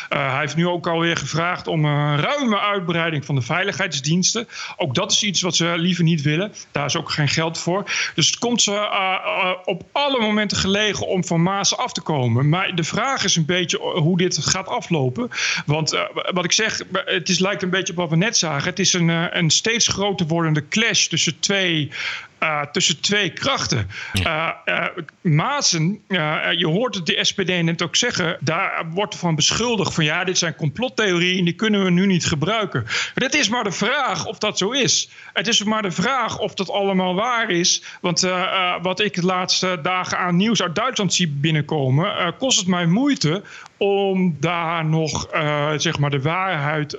hij 0.10 0.40
heeft 0.40 0.56
nu 0.56 0.68
ook 0.68 0.88
alweer 0.88 1.18
gevraagd 1.18 1.68
om 1.68 1.86
een 1.86 2.20
ruime 2.20 2.60
uitbreiding 2.60 3.26
van 3.26 3.36
de 3.36 3.42
veiligheidsdiensten. 3.42 4.48
Ook 4.78 4.96
dat 4.96 5.12
is 5.12 5.24
iets 5.24 5.42
wat 5.42 5.56
ze 5.56 5.74
liever 5.78 6.04
niet 6.04 6.22
willen. 6.22 6.54
Daar 6.72 6.86
is 6.86 6.98
ook 6.98 7.12
geen 7.12 7.28
geld 7.28 7.58
voor. 7.58 7.84
Dus 8.16 8.28
het 8.28 8.38
komt 8.38 8.62
ze 8.62 9.58
op 9.66 9.84
alle 9.92 10.20
momenten 10.20 10.38
gelegen 10.48 11.08
om 11.08 11.26
van 11.26 11.44
Maas 11.44 11.78
af 11.78 11.94
te 11.94 12.02
komen. 12.02 12.50
Maar 12.50 12.76
de 12.76 12.84
vraag 12.84 13.24
is 13.24 13.36
een 13.36 13.46
beetje 13.46 13.78
hoe 13.78 14.18
dit 14.18 14.38
gaat 14.38 14.68
aflopen. 14.68 15.30
Want 15.66 15.94
uh, 15.94 16.02
wat 16.32 16.46
ik 16.46 16.52
zeg, 16.52 16.82
het 16.92 17.30
is, 17.30 17.40
lijkt 17.40 17.62
een 17.62 17.70
beetje 17.70 17.94
op 17.94 18.00
wat 18.00 18.10
we 18.10 18.16
net 18.16 18.38
zagen. 18.38 18.70
Het 18.70 18.80
is 18.80 18.94
een, 18.94 19.10
uh, 19.10 19.26
een 19.30 19.50
steeds 19.50 19.88
groter 19.88 20.28
wordende 20.28 20.68
clash 20.68 21.08
tussen 21.08 21.40
twee 21.40 21.92
uh, 22.40 22.62
tussen 22.62 23.02
twee 23.02 23.34
krachten. 23.34 23.90
Uh, 24.14 24.50
Maasen, 25.22 26.02
je 26.58 26.68
hoort 26.68 26.96
het 26.96 27.06
de 27.06 27.20
SPD 27.22 27.64
net 27.64 27.82
ook 27.82 27.96
zeggen, 27.96 28.38
daar 28.40 28.86
wordt 28.90 29.16
van 29.16 29.36
beschuldigd 29.36 29.94
van 29.94 30.04
ja, 30.04 30.24
dit 30.24 30.38
zijn 30.38 30.56
complottheorieën, 30.56 31.46
die 31.46 31.54
kunnen 31.54 31.84
we 31.84 31.90
nu 31.90 32.06
niet 32.06 32.26
gebruiken. 32.26 32.84
Maar 32.84 33.24
het 33.24 33.34
is 33.34 33.50
maar 33.50 33.64
de 33.64 33.72
vraag 33.72 34.26
of 34.26 34.38
dat 34.38 34.58
zo 34.58 34.72
is. 34.72 35.10
Het 35.34 35.48
is 35.48 35.64
maar 35.64 35.82
de 35.82 35.92
vraag 35.92 36.40
of 36.40 36.54
dat 36.54 36.70
allemaal 36.70 37.16
waar 37.16 37.50
is. 37.50 37.84
Want 38.02 38.28
wat 38.82 39.00
ik 39.00 39.14
de 39.14 39.26
laatste 39.26 39.80
dagen 39.82 40.18
aan 40.18 40.36
nieuws 40.36 40.62
uit 40.62 40.76
Duitsland 40.76 41.14
zie 41.14 41.28
binnenkomen, 41.28 42.36
kost 42.38 42.60
het 42.60 42.68
mij 42.68 42.86
moeite 42.86 43.44
om 43.78 44.36
daar 44.40 44.86
nog 44.86 45.28
zeg 45.78 46.00
maar 46.00 46.10
de 46.10 46.22
waarheid 46.22 46.98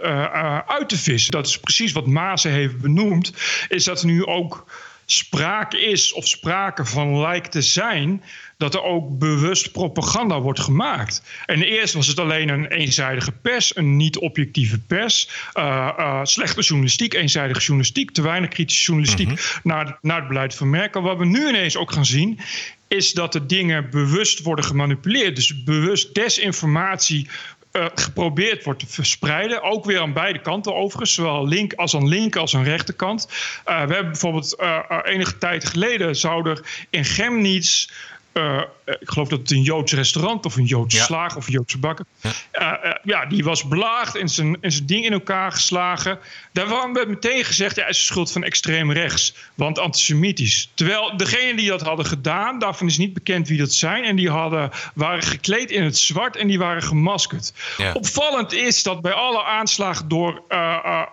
uit 0.66 0.88
te 0.88 0.98
vissen. 0.98 1.33
Dat 1.33 1.46
is 1.46 1.61
precies 1.61 1.92
wat 1.92 2.07
Maasen 2.07 2.50
heeft 2.50 2.81
benoemd, 2.81 3.33
is 3.68 3.85
dat 3.85 4.03
nu 4.03 4.26
ook 4.26 4.66
sprake 5.12 5.81
is 5.81 6.12
of 6.12 6.29
sprake 6.29 6.85
van 6.85 7.20
lijkt 7.20 7.53
te 7.53 7.62
zijn 7.62 8.23
dat 8.57 8.75
er 8.75 8.83
ook 8.83 9.18
bewust 9.18 9.73
propaganda 9.73 10.40
wordt 10.40 10.61
gemaakt. 10.61 11.23
En 11.46 11.62
eerst 11.62 11.94
was 11.94 12.07
het 12.07 12.18
alleen 12.18 12.49
een 12.49 12.66
eenzijdige 12.66 13.33
pers, 13.33 13.77
een 13.77 13.96
niet-objectieve 13.96 14.79
pers, 14.79 15.29
uh, 15.55 15.90
uh, 15.99 16.20
slechte 16.23 16.61
journalistiek, 16.61 17.14
eenzijdige 17.14 17.61
journalistiek, 17.61 18.11
te 18.11 18.23
weinig 18.23 18.51
kritische 18.51 18.85
journalistiek 18.85 19.29
mm 19.29 19.35
-hmm. 19.35 19.61
naar, 19.62 19.99
naar 20.01 20.18
het 20.18 20.29
beleid 20.29 20.55
van 20.55 20.70
Merkel. 20.70 21.03
Wat 21.03 21.18
we 21.18 21.27
nu 21.27 21.49
ineens 21.49 21.77
ook 21.77 21.92
gaan 21.92 22.07
zien, 22.07 22.38
is 22.88 23.12
dat 23.12 23.33
de 23.33 23.46
dingen 23.46 23.90
bewust 23.90 24.42
worden 24.42 24.64
gemanipuleerd. 24.64 25.37
Dus 25.37 25.62
bewust 25.62 26.14
desinformatie 26.14 27.29
uh, 27.72 27.87
geprobeerd 27.94 28.64
wordt 28.64 28.80
te 28.80 28.87
verspreiden. 28.87 29.62
Ook 29.62 29.85
weer 29.85 30.00
aan 30.00 30.12
beide 30.12 30.40
kanten 30.40 30.74
overigens. 30.74 31.14
Zowel 31.14 31.48
link 31.48 31.72
als 31.72 31.96
aan 31.96 32.09
link 32.09 32.37
als 32.37 32.56
aan 32.56 32.64
rechterkant. 32.64 33.28
Uh, 33.28 33.64
we 33.64 33.94
hebben 33.94 34.12
bijvoorbeeld 34.12 34.56
uh, 34.61 34.98
enige 35.04 35.38
tijd 35.38 35.64
geleden 35.64 36.16
zou 36.16 36.50
er 36.50 36.87
in 36.90 37.04
Chemnitz 37.04 37.88
uh, 38.32 38.62
ik 38.84 39.10
geloof 39.10 39.28
dat 39.28 39.38
het 39.38 39.50
een 39.50 39.62
Joods 39.62 39.92
restaurant 39.92 40.46
of 40.46 40.56
een 40.56 40.64
Joodse 40.64 40.96
ja. 40.96 41.04
slager 41.04 41.36
of 41.36 41.46
een 41.46 41.52
Joodse 41.52 41.78
bakker. 41.78 42.04
Ja. 42.20 42.30
Uh, 42.52 42.90
uh, 42.90 42.96
ja, 43.02 43.26
die 43.26 43.44
was 43.44 43.68
belaagd 43.68 44.16
en 44.16 44.28
zijn, 44.28 44.56
en 44.60 44.72
zijn 44.72 44.86
ding 44.86 45.04
in 45.04 45.12
elkaar 45.12 45.52
geslagen. 45.52 46.18
Daar 46.52 46.92
werd 46.92 47.08
meteen 47.08 47.44
gezegd: 47.44 47.76
ja, 47.76 47.82
hij 47.82 47.90
is 47.90 48.06
schuld 48.06 48.32
van 48.32 48.44
extreem 48.44 48.92
rechts, 48.92 49.34
want 49.54 49.78
antisemitisch. 49.78 50.70
Terwijl 50.74 51.16
degenen 51.16 51.56
die 51.56 51.68
dat 51.68 51.80
hadden 51.80 52.06
gedaan, 52.06 52.58
daarvan 52.58 52.86
is 52.86 52.98
niet 52.98 53.14
bekend 53.14 53.48
wie 53.48 53.58
dat 53.58 53.72
zijn. 53.72 54.04
En 54.04 54.16
die 54.16 54.30
hadden, 54.30 54.70
waren 54.94 55.22
gekleed 55.22 55.70
in 55.70 55.82
het 55.82 55.98
zwart 55.98 56.36
en 56.36 56.46
die 56.46 56.58
waren 56.58 56.82
gemaskerd. 56.82 57.52
Ja. 57.76 57.92
Opvallend 57.92 58.52
is 58.52 58.82
dat 58.82 59.00
bij 59.00 59.12
alle 59.12 59.44
aanslagen 59.44 60.08
door, 60.08 60.42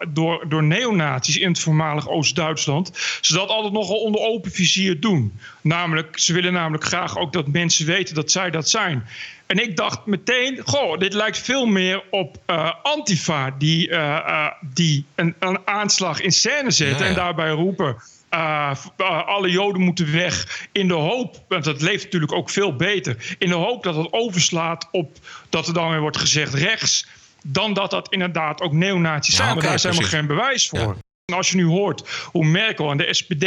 door, 0.09 0.45
door 0.49 0.63
neonazies 0.63 1.37
in 1.37 1.47
het 1.47 1.59
voormalig 1.59 2.07
Oost-Duitsland, 2.07 2.91
ze 3.21 3.33
dat 3.33 3.49
altijd 3.49 3.73
nogal 3.73 3.97
onder 3.97 4.21
open 4.21 4.51
vizier 4.51 4.99
doen. 4.99 5.39
Namelijk, 5.67 6.19
ze 6.19 6.33
willen 6.33 6.53
namelijk 6.53 6.83
graag 6.83 7.17
ook 7.17 7.33
dat 7.33 7.47
mensen 7.47 7.85
weten 7.85 8.15
dat 8.15 8.31
zij 8.31 8.51
dat 8.51 8.69
zijn. 8.69 9.07
En 9.45 9.57
ik 9.57 9.75
dacht 9.75 10.05
meteen, 10.05 10.61
goh, 10.65 10.97
dit 10.97 11.13
lijkt 11.13 11.37
veel 11.37 11.65
meer 11.65 12.03
op 12.09 12.37
uh, 12.47 12.71
Antifa, 12.83 13.55
die, 13.57 13.89
uh, 13.89 13.97
uh, 13.97 14.47
die 14.61 15.05
een, 15.15 15.35
een, 15.39 15.59
aanslag 15.65 16.21
in 16.21 16.31
scène 16.31 16.71
zetten 16.71 16.97
ja, 16.97 17.03
ja. 17.03 17.09
en 17.09 17.15
daarbij 17.15 17.49
roepen. 17.49 17.95
alle 19.25 19.49
Joden 19.49 19.81
moeten 19.81 20.11
weg 20.11 20.67
in 20.71 20.87
de 20.87 20.93
hoop, 20.93 21.43
want 21.47 21.63
dat 21.63 21.81
leeft 21.81 22.03
natuurlijk 22.03 22.33
ook 22.33 22.49
veel 22.49 22.75
beter, 22.75 23.35
in 23.37 23.49
de 23.49 23.55
hoop 23.55 23.83
dat 23.83 23.95
het 23.95 24.13
overslaat 24.13 24.87
op 24.91 25.17
dat 25.49 25.67
er 25.67 25.73
dan 25.73 25.89
weer 25.89 26.01
wordt 26.01 26.17
gezegd 26.17 26.53
rechts, 26.53 27.07
dan 27.43 27.73
dat 27.73 27.91
dat 27.91 28.11
inderdaad 28.11 28.61
ook 28.61 28.73
neonazies 28.73 29.35
zijn. 29.35 29.51
Okay, 29.51 29.61
daar 29.63 29.73
is 29.73 29.83
helemaal 29.83 30.09
geen 30.09 30.27
bewijs 30.27 30.67
voor. 30.67 30.97
Als 31.35 31.49
je 31.49 31.55
nu 31.55 31.65
hoort 31.65 32.03
hoe 32.31 32.45
Merkel 32.45 32.91
en 32.91 32.97
de 32.97 33.13
SPD 33.13 33.45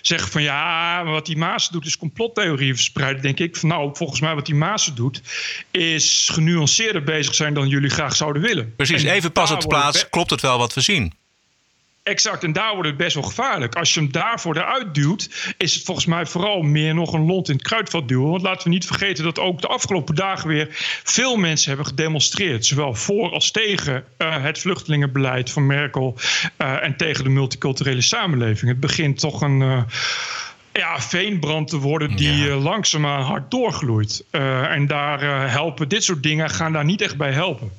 zeggen 0.00 0.30
van 0.30 0.42
ja, 0.42 1.04
wat 1.04 1.26
die 1.26 1.36
Maas 1.36 1.68
doet 1.68 1.86
is 1.86 1.96
complottheorieën 1.96 2.74
verspreiden, 2.74 3.22
denk 3.22 3.38
ik 3.38 3.56
van 3.56 3.68
nou, 3.68 3.96
volgens 3.96 4.20
mij 4.20 4.34
wat 4.34 4.46
die 4.46 4.54
Maas 4.54 4.94
doet 4.94 5.22
is 5.70 6.28
genuanceerder 6.32 7.02
bezig 7.02 7.34
zijn 7.34 7.54
dan 7.54 7.68
jullie 7.68 7.90
graag 7.90 8.16
zouden 8.16 8.42
willen. 8.42 8.74
Precies, 8.76 9.04
en 9.04 9.12
even 9.12 9.32
pas 9.32 9.50
op 9.50 9.60
de 9.60 9.66
plaats, 9.66 10.08
klopt 10.08 10.30
het 10.30 10.40
wel 10.40 10.58
wat 10.58 10.74
we 10.74 10.80
zien? 10.80 11.12
Exact, 12.04 12.44
en 12.44 12.52
daar 12.52 12.72
wordt 12.72 12.88
het 12.88 12.96
best 12.96 13.14
wel 13.14 13.22
gevaarlijk. 13.22 13.74
Als 13.74 13.94
je 13.94 14.00
hem 14.00 14.12
daarvoor 14.12 14.56
eruit 14.56 14.94
duwt, 14.94 15.54
is 15.56 15.74
het 15.74 15.84
volgens 15.84 16.06
mij 16.06 16.26
vooral 16.26 16.62
meer 16.62 16.94
nog 16.94 17.12
een 17.12 17.26
lont 17.26 17.48
in 17.48 17.54
het 17.54 17.64
kruidvat 17.64 18.08
duwen. 18.08 18.30
Want 18.30 18.42
laten 18.42 18.64
we 18.64 18.70
niet 18.70 18.86
vergeten 18.86 19.24
dat 19.24 19.38
ook 19.38 19.60
de 19.60 19.66
afgelopen 19.66 20.14
dagen 20.14 20.48
weer 20.48 20.68
veel 21.04 21.36
mensen 21.36 21.68
hebben 21.68 21.86
gedemonstreerd. 21.86 22.66
Zowel 22.66 22.94
voor 22.94 23.30
als 23.30 23.50
tegen 23.50 24.04
uh, 24.18 24.42
het 24.42 24.58
vluchtelingenbeleid 24.58 25.50
van 25.50 25.66
Merkel 25.66 26.16
uh, 26.58 26.82
en 26.82 26.96
tegen 26.96 27.24
de 27.24 27.30
multiculturele 27.30 28.02
samenleving. 28.02 28.70
Het 28.70 28.80
begint 28.80 29.18
toch 29.18 29.40
een. 29.40 29.60
Uh, 29.60 29.82
ja, 30.72 31.00
veenbrand 31.00 31.68
te 31.68 31.78
worden 31.78 32.16
die 32.16 32.36
ja. 32.36 32.54
langzaamaan 32.54 33.22
hard 33.22 33.50
doorgloeit. 33.50 34.24
en 34.30 34.86
daar 34.86 35.50
helpen 35.50 35.88
dit 35.88 36.04
soort 36.04 36.22
dingen 36.22 36.50
gaan 36.50 36.72
daar 36.72 36.84
niet 36.84 37.00
echt 37.00 37.16
bij 37.16 37.32
helpen. 37.32 37.70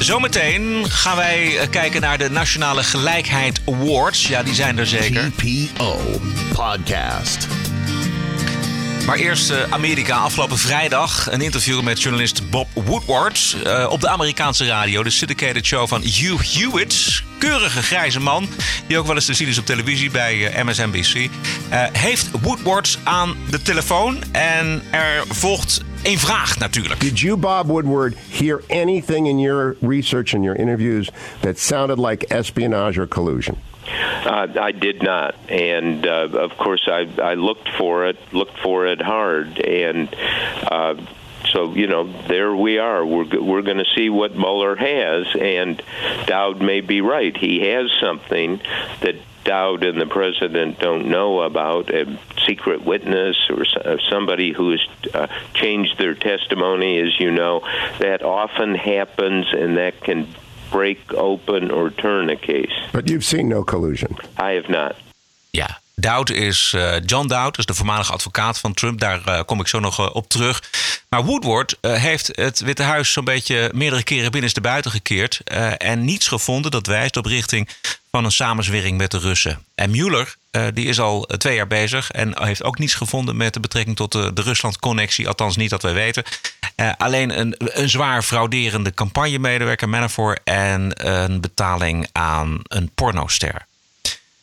Zometeen 0.00 0.90
gaan 0.90 1.16
wij 1.16 1.68
kijken 1.70 2.00
naar 2.00 2.18
de 2.18 2.30
Nationale 2.30 2.82
Gelijkheid 2.82 3.60
Awards. 3.66 4.26
Ja, 4.26 4.42
die 4.42 4.54
zijn 4.54 4.78
er 4.78 4.86
zeker. 4.86 5.32
TPO 5.32 6.20
Podcast. 6.54 7.46
Maar 9.06 9.16
eerst 9.16 9.52
Amerika. 9.70 10.16
Afgelopen 10.16 10.58
vrijdag 10.58 11.30
een 11.30 11.40
interview 11.40 11.82
met 11.82 12.02
journalist 12.02 12.50
Bob 12.50 12.68
Woodward 12.74 13.56
uh, 13.66 13.86
op 13.90 14.00
de 14.00 14.08
Amerikaanse 14.08 14.66
radio. 14.66 15.02
De 15.02 15.10
syndicated 15.10 15.66
show 15.66 15.88
van 15.88 16.02
Hugh 16.02 16.54
Hewitt. 16.54 17.22
Keurige 17.38 17.82
grijze 17.82 18.20
man, 18.20 18.48
die 18.86 18.98
ook 18.98 19.06
wel 19.06 19.14
eens 19.14 19.24
te 19.24 19.34
zien 19.34 19.48
is 19.48 19.58
op 19.58 19.66
televisie 19.66 20.10
bij 20.10 20.36
uh, 20.36 20.64
MSNBC. 20.64 21.14
Uh, 21.14 21.28
heeft 21.92 22.30
Woodward 22.40 22.98
aan 23.02 23.36
de 23.50 23.62
telefoon 23.62 24.22
en 24.32 24.82
er 24.90 25.24
volgt 25.28 25.80
een 26.02 26.18
vraag 26.18 26.58
natuurlijk. 26.58 27.00
Did 27.00 27.20
you, 27.20 27.36
Bob 27.36 27.66
Woodward, 27.66 28.14
hear 28.30 28.62
anything 28.68 29.26
in 29.26 29.38
your 29.38 29.76
research 29.80 30.34
and 30.34 30.44
your 30.44 30.56
interviews 30.56 31.10
that 31.40 31.58
sounded 31.58 31.98
like 31.98 32.24
espionage 32.28 32.98
or 32.98 33.06
collusion? 33.06 33.56
Uh, 34.24 34.46
I 34.60 34.72
did 34.72 35.02
not, 35.02 35.34
and 35.48 36.06
uh, 36.06 36.28
of 36.32 36.56
course 36.56 36.86
I, 36.86 37.08
I 37.22 37.34
looked 37.34 37.68
for 37.78 38.06
it, 38.06 38.16
looked 38.32 38.58
for 38.58 38.86
it 38.86 39.00
hard, 39.00 39.58
and 39.58 40.14
uh, 40.70 40.94
so 41.50 41.74
you 41.74 41.86
know 41.86 42.04
there 42.28 42.54
we 42.54 42.78
are. 42.78 43.04
We're 43.04 43.40
we're 43.40 43.62
going 43.62 43.78
to 43.78 43.90
see 43.96 44.08
what 44.10 44.36
Mueller 44.36 44.76
has, 44.76 45.26
and 45.34 45.82
Dowd 46.26 46.62
may 46.62 46.82
be 46.82 47.00
right. 47.00 47.36
He 47.36 47.66
has 47.68 47.90
something 48.00 48.60
that 49.00 49.16
Dowd 49.44 49.84
and 49.84 50.00
the 50.00 50.06
president 50.06 50.78
don't 50.78 51.06
know 51.08 51.40
about 51.40 51.90
a 51.90 52.06
secret 52.46 52.84
witness 52.84 53.36
or 53.50 53.64
somebody 54.10 54.52
who 54.52 54.70
has 54.70 54.86
uh, 55.14 55.26
changed 55.54 55.98
their 55.98 56.14
testimony, 56.14 57.00
as 57.00 57.18
you 57.18 57.30
know, 57.30 57.62
that 57.98 58.22
often 58.22 58.74
happens, 58.74 59.46
and 59.52 59.76
that 59.76 60.00
can 60.00 60.26
break 60.70 61.12
open 61.14 61.70
or 61.70 61.90
turn 61.90 62.30
a 62.30 62.36
case. 62.36 62.72
But 62.92 63.08
you've 63.08 63.24
seen 63.24 63.48
no 63.48 63.64
collusion. 63.64 64.16
I 64.38 64.52
have 64.52 64.68
not. 64.68 64.94
Ja, 65.50 65.80
Dowd 65.94 66.30
is 66.30 66.72
uh, 66.76 66.94
John 67.06 67.26
Dowd, 67.26 67.58
is 67.58 67.66
de 67.66 67.74
voormalige 67.74 68.12
advocaat 68.12 68.58
van 68.58 68.74
Trump. 68.74 69.00
Daar 69.00 69.20
uh, 69.28 69.40
kom 69.46 69.60
ik 69.60 69.66
zo 69.66 69.80
nog 69.80 70.00
uh, 70.00 70.08
op 70.12 70.28
terug. 70.28 70.62
Maar 71.08 71.24
Woodward 71.24 71.76
heeft 71.80 72.30
het 72.36 72.60
Witte 72.60 72.82
Huis 72.82 73.12
zo'n 73.12 73.24
beetje 73.24 73.70
meerdere 73.74 74.02
keren 74.02 74.30
binnenste 74.30 74.60
buiten 74.60 74.90
gekeerd. 74.90 75.40
en 75.76 76.04
niets 76.04 76.28
gevonden 76.28 76.70
dat 76.70 76.86
wijst 76.86 77.16
op 77.16 77.26
richting 77.26 77.68
van 78.10 78.24
een 78.24 78.32
samenzwering 78.32 78.98
met 78.98 79.10
de 79.10 79.18
Russen. 79.18 79.64
En 79.74 79.90
Mueller, 79.90 80.36
die 80.74 80.86
is 80.86 81.00
al 81.00 81.22
twee 81.38 81.54
jaar 81.54 81.66
bezig 81.66 82.10
en 82.10 82.44
heeft 82.44 82.62
ook 82.62 82.78
niets 82.78 82.94
gevonden 82.94 83.36
met 83.36 83.54
de 83.54 83.60
betrekking 83.60 83.96
tot 83.96 84.12
de, 84.12 84.32
de 84.32 84.42
Rusland-connectie. 84.42 85.28
Althans, 85.28 85.56
niet 85.56 85.70
dat 85.70 85.82
wij 85.82 85.94
weten. 85.94 86.24
alleen 86.96 87.38
een, 87.38 87.54
een 87.58 87.88
zwaar 87.88 88.22
frauderende 88.22 88.94
campagnemedewerker 88.94 89.88
Manafort 89.88 90.40
en 90.44 91.08
een 91.10 91.40
betaling 91.40 92.08
aan 92.12 92.60
een 92.62 92.90
pornoster. 92.94 93.66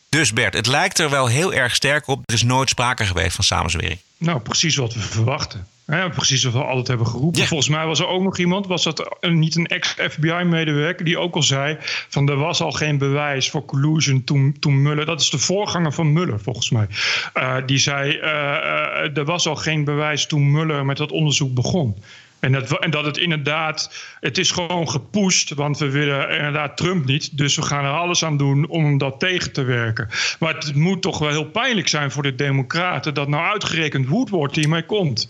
Dus 0.09 0.33
Bert, 0.33 0.53
het 0.53 0.67
lijkt 0.67 0.99
er 0.99 1.09
wel 1.09 1.27
heel 1.27 1.53
erg 1.53 1.75
sterk 1.75 2.07
op. 2.07 2.21
Er 2.25 2.33
is 2.33 2.43
nooit 2.43 2.69
sprake 2.69 3.05
geweest 3.05 3.35
van 3.35 3.43
samenzwering. 3.43 3.99
Nou, 4.17 4.39
precies 4.39 4.75
wat 4.75 4.93
we 4.93 4.99
verwachten. 4.99 5.67
Ja, 5.87 6.09
precies 6.09 6.43
wat 6.43 6.53
we 6.53 6.63
altijd 6.63 6.87
hebben 6.87 7.07
geroepen. 7.07 7.41
Ja. 7.41 7.47
Volgens 7.47 7.69
mij 7.69 7.85
was 7.85 7.99
er 7.99 8.07
ook 8.07 8.23
nog 8.23 8.37
iemand, 8.37 8.67
was 8.67 8.83
dat 8.83 9.17
niet 9.21 9.55
een 9.55 9.65
ex-FBI-medewerker, 9.65 11.05
die 11.05 11.17
ook 11.17 11.35
al 11.35 11.43
zei: 11.43 11.77
van 12.09 12.29
er 12.29 12.35
was 12.35 12.61
al 12.61 12.71
geen 12.71 12.97
bewijs 12.97 13.49
voor 13.49 13.65
collusion 13.65 14.23
toen, 14.23 14.55
toen 14.59 14.81
Muller. 14.81 15.05
Dat 15.05 15.21
is 15.21 15.29
de 15.29 15.37
voorganger 15.37 15.93
van 15.93 16.13
Muller, 16.13 16.39
volgens 16.39 16.69
mij. 16.69 16.87
Uh, 17.33 17.55
die 17.65 17.77
zei: 17.77 18.11
uh, 18.13 18.23
uh, 18.23 19.17
er 19.17 19.25
was 19.25 19.47
al 19.47 19.55
geen 19.55 19.83
bewijs 19.83 20.25
toen 20.25 20.51
Muller 20.51 20.85
met 20.85 20.97
dat 20.97 21.11
onderzoek 21.11 21.53
begon. 21.53 21.95
En 22.39 22.51
dat, 22.51 22.79
en 22.79 22.91
dat 22.91 23.05
het 23.05 23.17
inderdaad, 23.17 23.93
het 24.19 24.37
is 24.37 24.51
gewoon 24.51 24.89
gepusht, 24.89 25.53
want 25.53 25.77
we 25.77 25.89
willen 25.89 26.29
inderdaad 26.29 26.77
Trump 26.77 27.05
niet. 27.05 27.37
Dus 27.37 27.55
we 27.55 27.61
gaan 27.61 27.85
er 27.85 27.91
alles 27.91 28.23
aan 28.23 28.37
doen 28.37 28.67
om 28.67 28.97
dat 28.97 29.19
tegen 29.19 29.51
te 29.51 29.63
werken. 29.63 30.09
Maar 30.39 30.55
het 30.55 30.75
moet 30.75 31.01
toch 31.01 31.19
wel 31.19 31.29
heel 31.29 31.49
pijnlijk 31.49 31.87
zijn 31.87 32.11
voor 32.11 32.23
de 32.23 32.35
Democraten 32.35 33.13
dat 33.13 33.27
nou 33.27 33.51
uitgerekend 33.51 34.07
Woodward 34.07 34.55
hiermee 34.55 34.85
komt. 34.85 35.27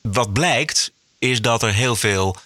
Wat 0.00 0.32
blijkt, 0.32 0.92
is 1.18 1.40
dat 1.42 1.62
er 1.62 1.72
heel 1.72 1.96
veel 1.96 2.36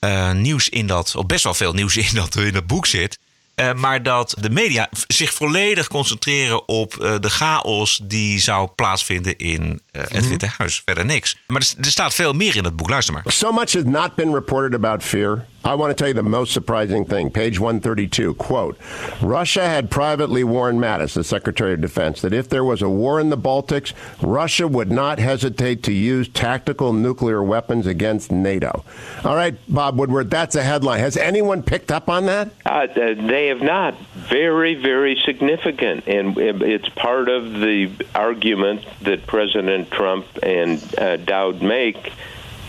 uh, 0.00 0.32
nieuws 0.32 0.68
in 0.68 0.86
dat, 0.86 1.14
of 1.16 1.26
best 1.26 1.44
wel 1.44 1.54
veel 1.54 1.72
nieuws 1.72 1.96
in 1.96 2.14
dat, 2.14 2.36
in 2.36 2.52
dat 2.52 2.66
boek 2.66 2.86
zit. 2.86 3.18
Uh, 3.60 3.72
maar 3.72 4.02
dat 4.02 4.34
de 4.40 4.50
media 4.50 4.88
zich 5.06 5.32
volledig 5.34 5.88
concentreren 5.88 6.68
op 6.68 6.94
uh, 7.00 7.14
de 7.20 7.30
chaos 7.30 8.00
die 8.02 8.38
zou 8.40 8.68
plaatsvinden 8.68 9.36
in 9.36 9.62
uh, 9.62 10.02
het 10.02 10.12
mhm. 10.12 10.28
Witte 10.28 10.50
Huis. 10.56 10.82
Verder 10.84 11.04
niks. 11.04 11.36
Maar 11.46 11.60
er, 11.60 11.84
er, 11.84 11.90
staat 11.90 12.14
veel 12.14 12.32
meer 12.32 12.56
in 12.56 12.64
het 12.64 12.76
boek. 12.76 12.88
Luister 12.88 13.14
maar. 13.14 13.22
So 13.26 13.52
much 13.52 13.72
has 13.72 13.82
not 13.84 14.14
been 14.14 14.32
reported 14.34 14.74
about 14.74 15.02
fear. 15.02 15.46
I 15.68 15.74
want 15.74 15.90
to 15.90 15.94
tell 15.94 16.08
you 16.08 16.14
the 16.14 16.22
most 16.22 16.54
surprising 16.54 17.04
thing. 17.04 17.30
Page 17.30 17.60
132, 17.60 18.32
quote, 18.36 18.78
Russia 19.20 19.60
had 19.68 19.90
privately 19.90 20.42
warned 20.42 20.80
Mattis, 20.80 21.12
the 21.12 21.22
Secretary 21.22 21.74
of 21.74 21.82
Defense, 21.82 22.22
that 22.22 22.32
if 22.32 22.48
there 22.48 22.64
was 22.64 22.80
a 22.80 22.88
war 22.88 23.20
in 23.20 23.28
the 23.28 23.36
Baltics, 23.36 23.92
Russia 24.22 24.66
would 24.66 24.90
not 24.90 25.18
hesitate 25.18 25.82
to 25.82 25.92
use 25.92 26.26
tactical 26.26 26.94
nuclear 26.94 27.42
weapons 27.42 27.86
against 27.86 28.32
NATO. 28.32 28.82
All 29.24 29.36
right, 29.36 29.58
Bob 29.68 29.98
Woodward, 29.98 30.30
that's 30.30 30.54
a 30.54 30.62
headline. 30.62 31.00
Has 31.00 31.18
anyone 31.18 31.62
picked 31.62 31.92
up 31.92 32.08
on 32.08 32.24
that? 32.24 32.50
Uh, 32.64 32.86
they 32.94 33.48
have 33.48 33.60
not. 33.60 33.94
Very, 34.30 34.74
very 34.74 35.20
significant. 35.26 36.08
And 36.08 36.38
it's 36.38 36.88
part 36.88 37.28
of 37.28 37.60
the 37.60 37.92
argument 38.14 38.86
that 39.02 39.26
President 39.26 39.90
Trump 39.90 40.24
and 40.42 40.82
uh, 40.98 41.18
Dowd 41.18 41.60
make 41.60 42.10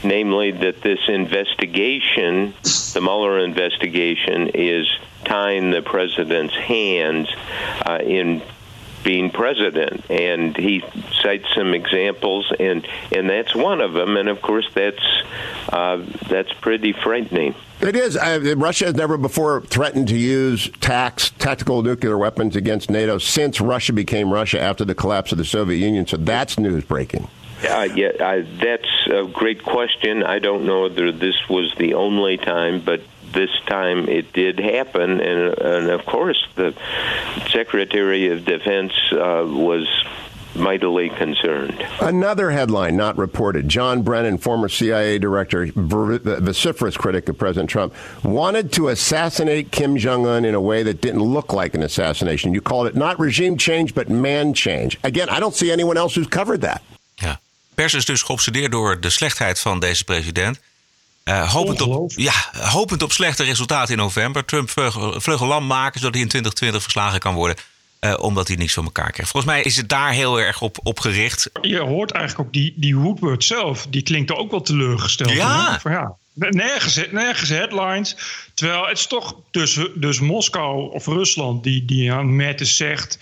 namely 0.03 0.51
that 0.51 0.81
this 0.81 0.99
investigation, 1.07 2.53
the 2.93 3.01
Mueller 3.01 3.39
investigation, 3.39 4.49
is 4.49 4.87
tying 5.25 5.71
the 5.71 5.81
president's 5.81 6.55
hands 6.55 7.29
uh, 7.85 7.99
in 8.01 8.41
being 9.03 9.31
president 9.31 10.03
and 10.09 10.57
he 10.57 10.83
cites 11.21 11.45
some 11.55 11.73
examples 11.73 12.51
and 12.59 12.85
and 13.13 13.29
that's 13.29 13.55
one 13.55 13.79
of 13.79 13.93
them 13.93 14.17
and 14.17 14.27
of 14.27 14.41
course 14.41 14.69
that's 14.73 15.23
uh, 15.69 16.03
that's 16.27 16.51
pretty 16.53 16.91
frightening 16.91 17.55
it 17.81 17.95
is. 17.95 18.17
Uh, 18.17 18.55
Russia 18.57 18.87
has 18.87 18.95
never 18.95 19.17
before 19.17 19.61
threatened 19.61 20.09
to 20.09 20.17
use 20.17 20.69
tax, 20.81 21.29
tactical 21.31 21.81
nuclear 21.81 22.17
weapons 22.17 22.57
against 22.57 22.89
NATO 22.89 23.17
since 23.19 23.61
Russia 23.61 23.93
became 23.93 24.33
Russia 24.33 24.59
after 24.59 24.83
the 24.83 24.93
collapse 24.93 25.31
of 25.31 25.37
the 25.37 25.45
Soviet 25.45 25.77
Union. 25.77 26.05
So 26.05 26.17
that's 26.17 26.59
news 26.59 26.83
breaking. 26.83 27.29
Uh, 27.67 27.87
yeah, 27.93 28.11
uh, 28.19 28.43
that's 28.61 29.07
a 29.07 29.25
great 29.25 29.63
question. 29.63 30.23
I 30.23 30.39
don't 30.39 30.65
know 30.65 30.83
whether 30.83 31.11
this 31.11 31.35
was 31.49 31.73
the 31.77 31.95
only 31.95 32.37
time, 32.37 32.79
but 32.79 33.01
this 33.33 33.51
time 33.65 34.07
it 34.07 34.33
did 34.33 34.59
happen, 34.59 35.19
and, 35.21 35.57
and 35.59 35.89
of 35.89 36.05
course 36.05 36.47
the 36.55 36.73
Secretary 37.51 38.29
of 38.29 38.45
Defense 38.45 38.93
uh, 39.11 39.45
was 39.45 39.87
mightily 40.55 41.09
concerned. 41.09 41.85
Another 42.01 42.51
headline 42.51 42.95
not 42.97 43.17
reported 43.17 43.69
John 43.69 44.01
Brennan, 44.01 44.37
former 44.37 44.67
CIA 44.67 45.19
director, 45.19 45.67
vociferous 45.75 46.97
critic 46.97 47.29
of 47.29 47.37
President 47.37 47.69
Trump, 47.69 47.93
wanted 48.23 48.71
to 48.73 48.89
assassinate 48.89 49.71
Kim 49.71 49.97
Jong 49.97 50.25
un 50.25 50.45
in 50.45 50.55
a 50.55 50.61
way 50.61 50.83
that 50.83 51.01
didn't 51.01 51.21
look 51.21 51.53
like 51.53 51.75
an 51.75 51.83
assassination. 51.83 52.53
You 52.53 52.61
called 52.61 52.87
it 52.87 52.95
not 52.95 53.19
regime 53.19 53.57
change, 53.57 53.93
but 53.93 54.09
man 54.09 54.53
change. 54.53 54.97
Again, 55.03 55.29
I 55.29 55.39
don't 55.39 55.53
see 55.53 55.71
anyone 55.71 55.97
else 55.97 56.15
who's 56.15 56.27
covered 56.27 56.61
that. 56.61 56.81
Pers 57.79 57.93
is 57.93 58.05
dus 58.05 58.21
geobsedeerd 58.21 58.71
door 58.71 58.99
de 58.99 59.09
slechtheid 59.09 59.59
van 59.59 59.79
deze 59.79 60.03
president. 60.03 60.59
Uh, 61.25 61.51
hopend, 61.51 61.81
op, 61.81 62.11
ja, 62.15 62.33
hopend 62.53 63.03
op 63.03 63.11
slechte 63.11 63.43
resultaten 63.43 63.93
in 63.93 63.99
november. 63.99 64.45
Trump 64.45 64.69
vleugel, 64.69 65.47
lam 65.47 65.67
maken 65.67 65.99
zodat 65.99 66.13
hij 66.13 66.23
in 66.23 66.29
2020 66.29 66.81
verslagen 66.81 67.19
kan 67.19 67.33
worden. 67.33 67.55
Uh, 67.99 68.13
omdat 68.19 68.47
hij 68.47 68.57
niks 68.57 68.73
van 68.73 68.83
elkaar 68.83 69.11
krijgt. 69.11 69.31
Volgens 69.31 69.53
mij 69.53 69.63
is 69.63 69.77
het 69.77 69.89
daar 69.89 70.11
heel 70.11 70.39
erg 70.39 70.61
op, 70.61 70.77
op 70.83 70.99
gericht. 70.99 71.49
Je 71.61 71.79
hoort 71.79 72.11
eigenlijk 72.11 72.47
ook 72.47 72.53
die, 72.53 72.73
die 72.75 72.95
Woodward 72.95 73.43
zelf. 73.43 73.87
Die 73.89 74.01
klinkt 74.01 74.31
ook 74.31 74.51
wel 74.51 74.61
teleurgesteld. 74.61 75.31
Ja. 75.31 75.79
Van, 75.79 75.91
ja 75.91 76.15
nergens, 76.33 77.01
nergens 77.11 77.49
headlines. 77.49 78.15
Terwijl 78.53 78.87
het 78.87 78.97
is 78.97 79.07
toch 79.07 79.35
dus, 79.51 79.79
dus 79.95 80.19
Moskou 80.19 80.91
of 80.91 81.05
Rusland 81.05 81.63
die, 81.63 81.85
die 81.85 82.13
aan 82.13 82.55
zegt 82.57 83.19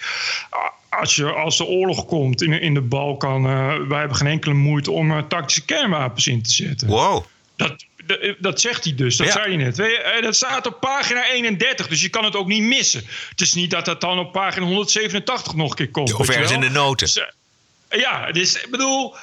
als, 0.98 1.16
je, 1.16 1.32
als 1.32 1.58
de 1.58 1.66
oorlog 1.66 2.06
komt 2.06 2.42
in, 2.42 2.62
in 2.62 2.74
de 2.74 2.82
Balkan, 2.82 3.46
uh, 3.46 3.76
wij 3.88 4.00
hebben 4.00 4.18
geen 4.18 4.28
enkele 4.28 4.54
moeite 4.54 4.92
om 4.92 5.12
uh, 5.12 5.18
tactische 5.28 5.66
kernwapens 5.66 6.28
in 6.28 6.42
te 6.42 6.52
zetten. 6.52 6.88
Wow. 6.88 7.26
Dat, 7.56 7.86
dat, 8.40 8.62
zegt 8.62 8.84
hij 8.84 8.96
dus, 8.96 9.18
dat 9.18 9.32
zei 9.32 9.52
je 9.52 9.58
net. 9.58 9.80
Eh, 9.80 10.22
dat 10.22 10.36
staat 10.36 10.68
op 10.68 10.80
pagina 10.80 11.30
31, 11.30 11.88
dus 11.88 12.02
je 12.02 12.10
kan 12.10 12.24
het 12.24 12.36
ook 12.36 12.48
niet 12.48 12.64
missen. 12.64 13.04
Het 13.30 13.42
is 13.42 13.54
niet 13.54 13.72
dat 13.72 13.86
dat 13.86 14.02
dan 14.02 14.20
op 14.20 14.32
pagina 14.32 14.66
187 14.66 15.56
nog 15.56 15.70
een 15.70 15.76
keer 15.76 15.90
komt. 15.90 16.14
Of 16.14 16.30
ergens 16.30 16.52
in 16.52 16.60
de 16.60 16.70
noten. 16.70 17.08
Dus, 17.08 17.26
ja, 17.90 18.32
dus 18.32 18.64
ik 18.64 18.72
bedoel. 18.72 19.16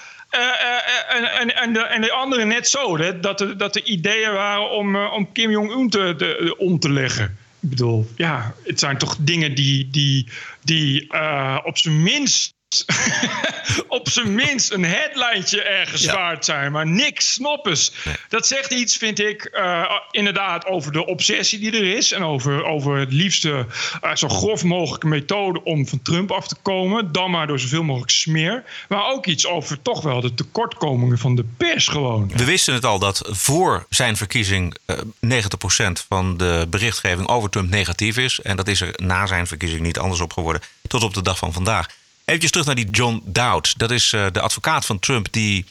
en, 1.08 1.38
en, 1.38 1.56
en, 1.56 1.72
de, 1.72 1.80
en 1.80 2.00
de 2.00 2.12
andere 2.12 2.44
net 2.44 2.68
zo, 2.68 2.98
hè, 2.98 3.20
dat, 3.20 3.38
de, 3.38 3.56
dat 3.56 3.72
de 3.72 3.82
ideeën 3.82 4.32
waren 4.32 4.70
om, 4.70 4.96
om 4.96 5.32
Kim 5.32 5.50
Jong-un 5.50 5.90
te, 5.90 6.14
de, 6.16 6.54
om 6.58 6.78
te 6.78 6.90
leggen. 6.90 7.38
Ik 7.64 7.70
bedoel, 7.70 8.06
ja, 8.16 8.54
het 8.62 8.78
zijn 8.78 8.98
toch 8.98 9.16
dingen 9.20 9.54
die, 9.54 9.90
die, 9.90 10.28
die 10.62 11.14
uh, 11.14 11.58
op 11.64 11.78
zijn 11.78 12.02
minst 12.02 12.53
op 13.88 14.08
zijn 14.08 14.34
minst 14.34 14.72
een 14.72 14.84
headlijntje 14.84 15.62
ergens 15.62 16.02
ja. 16.02 16.14
waard 16.14 16.44
zijn, 16.44 16.72
maar 16.72 16.86
niks 16.86 17.32
snoppes. 17.32 17.92
Dat 18.28 18.46
zegt 18.46 18.72
iets, 18.72 18.96
vind 18.96 19.20
ik, 19.20 19.50
uh, 19.54 19.90
inderdaad 20.10 20.66
over 20.66 20.92
de 20.92 21.06
obsessie 21.06 21.58
die 21.58 21.72
er 21.72 21.96
is 21.96 22.12
en 22.12 22.22
over, 22.22 22.64
over 22.64 22.96
het 22.96 23.12
liefste 23.12 23.66
uh, 24.04 24.14
zo 24.14 24.28
grof 24.28 24.64
mogelijke 24.64 25.06
methode 25.06 25.64
om 25.64 25.88
van 25.88 26.02
Trump 26.02 26.30
af 26.30 26.48
te 26.48 26.56
komen, 26.62 27.12
dan 27.12 27.30
maar 27.30 27.46
door 27.46 27.60
zoveel 27.60 27.82
mogelijk 27.82 28.10
smeer. 28.10 28.64
Maar 28.88 29.06
ook 29.06 29.26
iets 29.26 29.46
over 29.46 29.82
toch 29.82 30.02
wel 30.02 30.20
de 30.20 30.34
tekortkomingen 30.34 31.18
van 31.18 31.34
de 31.34 31.44
pers 31.56 31.88
gewoon. 31.88 32.30
We 32.34 32.44
wisten 32.44 32.74
het 32.74 32.84
al 32.84 32.98
dat 32.98 33.22
voor 33.30 33.86
zijn 33.88 34.16
verkiezing 34.16 34.76
uh, 34.86 35.40
90% 35.40 36.06
van 36.08 36.36
de 36.36 36.66
berichtgeving 36.70 37.28
over 37.28 37.50
Trump 37.50 37.70
negatief 37.70 38.16
is. 38.16 38.40
En 38.40 38.56
dat 38.56 38.68
is 38.68 38.80
er 38.80 38.92
na 38.96 39.26
zijn 39.26 39.46
verkiezing 39.46 39.80
niet 39.82 39.98
anders 39.98 40.20
op 40.20 40.32
geworden 40.32 40.62
tot 40.88 41.02
op 41.02 41.14
de 41.14 41.22
dag 41.22 41.38
van 41.38 41.52
vandaag. 41.52 41.88
Even 42.24 42.50
terug 42.50 42.66
naar 42.66 42.74
die 42.74 42.90
John 42.90 43.22
Dowd. 43.24 43.78
Dat 43.78 43.90
is 43.90 44.12
uh, 44.12 44.26
de 44.32 44.40
advocaat 44.40 44.86
van 44.86 44.98
Trump 44.98 45.26
die 45.30 45.64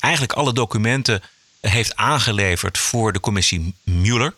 eigenlijk 0.00 0.32
alle 0.32 0.52
documenten 0.52 1.22
heeft 1.60 1.96
aangeleverd 1.96 2.78
voor 2.78 3.12
de 3.12 3.20
commissie 3.20 3.74
Mueller. 3.84 4.34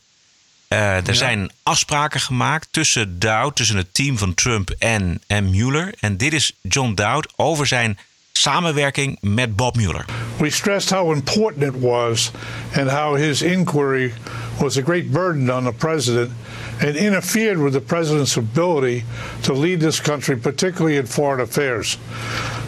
Uh, 0.68 0.96
er 0.96 1.06
ja. 1.06 1.12
zijn 1.12 1.50
afspraken 1.62 2.20
gemaakt 2.20 2.68
tussen 2.70 3.18
Dowd, 3.18 3.56
tussen 3.56 3.76
het 3.76 3.94
team 3.94 4.18
van 4.18 4.34
Trump 4.34 4.70
en, 4.70 5.22
en 5.26 5.50
Mueller. 5.50 5.94
En 6.00 6.16
dit 6.16 6.32
is 6.32 6.52
John 6.62 6.94
Dowd 6.94 7.32
over 7.36 7.66
zijn 7.66 7.98
samenwerking 8.34 9.22
met 9.22 9.56
Bob 9.56 9.76
Mueller. 9.76 10.04
We 10.40 10.50
stressed 10.50 10.90
how 10.90 11.12
important 11.12 11.64
it 11.64 11.74
was 11.74 12.32
and 12.76 12.88
how 12.88 13.14
his 13.14 13.42
inquiry 13.42 14.14
was 14.60 14.76
a 14.76 14.82
great 14.82 15.12
burden 15.12 15.50
on 15.50 15.64
the 15.64 15.72
president 15.72 16.32
and 16.80 16.96
interfered 16.96 17.58
with 17.58 17.72
the 17.72 17.80
president's 17.80 18.36
ability 18.36 19.04
to 19.44 19.52
lead 19.52 19.80
this 19.80 20.00
country, 20.00 20.36
particularly 20.36 20.96
in 20.96 21.06
foreign 21.06 21.40
affairs. 21.40 21.98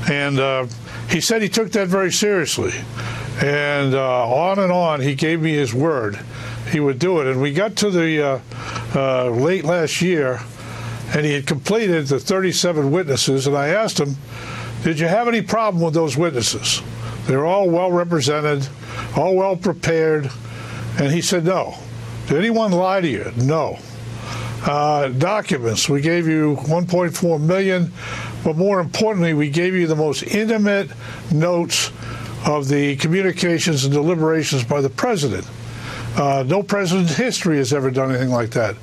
And 0.08 0.38
uh, 0.38 0.66
he 1.08 1.20
said 1.20 1.42
he 1.42 1.48
took 1.48 1.72
that 1.72 1.88
very 1.88 2.12
seriously. 2.12 2.72
And 3.42 3.94
uh, 3.94 4.28
on 4.28 4.58
and 4.60 4.70
on, 4.70 5.00
he 5.00 5.14
gave 5.14 5.40
me 5.40 5.52
his 5.52 5.74
word 5.74 6.18
he 6.70 6.80
would 6.80 6.98
do 6.98 7.20
it. 7.20 7.26
And 7.26 7.40
we 7.40 7.52
got 7.52 7.76
to 7.76 7.90
the 7.90 8.22
uh, 8.22 8.40
uh 8.94 9.30
late 9.30 9.64
last 9.64 10.02
year, 10.02 10.40
and 11.14 11.24
he 11.24 11.32
had 11.32 11.46
completed 11.46 12.06
the 12.06 12.18
37 12.18 12.90
witnesses. 12.90 13.46
And 13.46 13.56
I 13.56 13.68
asked 13.68 14.00
him, 14.00 14.16
Did 14.84 15.00
you 15.00 15.08
have 15.08 15.28
any 15.28 15.40
problem 15.40 15.82
with 15.82 15.94
those 15.94 16.14
witnesses? 16.14 16.82
They're 17.26 17.46
all 17.46 17.70
well 17.70 17.90
represented, 17.90 18.68
all 19.16 19.34
well 19.34 19.56
prepared. 19.56 20.30
And 20.98 21.10
he 21.10 21.22
said, 21.22 21.46
No. 21.46 21.74
Did 22.26 22.36
anyone 22.36 22.70
lie 22.70 23.00
to 23.00 23.08
you? 23.08 23.32
No. 23.36 23.78
Uh, 24.66 25.08
documents. 25.08 25.88
We 25.88 26.02
gave 26.02 26.26
you 26.26 26.56
1.4 26.56 27.40
million, 27.40 27.92
but 28.44 28.56
more 28.56 28.78
importantly, 28.78 29.32
we 29.32 29.48
gave 29.48 29.74
you 29.74 29.86
the 29.86 29.96
most 29.96 30.22
intimate 30.22 30.90
notes 31.32 31.90
of 32.46 32.68
the 32.68 32.96
communications 32.96 33.84
and 33.84 33.92
deliberations 33.92 34.64
by 34.64 34.82
the 34.82 34.90
president. 34.90 35.48
Uh, 36.16 36.44
no 36.46 36.62
president 36.62 37.08
in 37.08 37.16
history 37.16 37.56
has 37.56 37.72
ever 37.72 37.90
done 37.90 38.10
anything 38.10 38.30
like 38.30 38.50
that. 38.50 38.76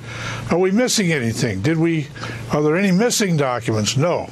Are 0.50 0.58
we 0.58 0.72
missing 0.72 1.12
anything? 1.12 1.62
Did 1.62 1.78
we? 1.78 2.08
Are 2.52 2.60
there 2.60 2.76
any 2.76 2.90
missing 2.90 3.36
documents? 3.36 3.96
No. 3.96 4.28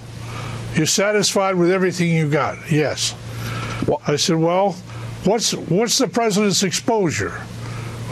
You're 0.74 0.86
satisfied 0.86 1.56
with 1.56 1.70
everything 1.70 2.10
you 2.10 2.30
got? 2.30 2.70
Yes. 2.70 3.14
Well, 3.86 4.00
I 4.06 4.16
said, 4.16 4.36
well, 4.36 4.72
what's 5.24 5.52
what's 5.52 5.98
the 5.98 6.08
president's 6.08 6.62
exposure? 6.62 7.40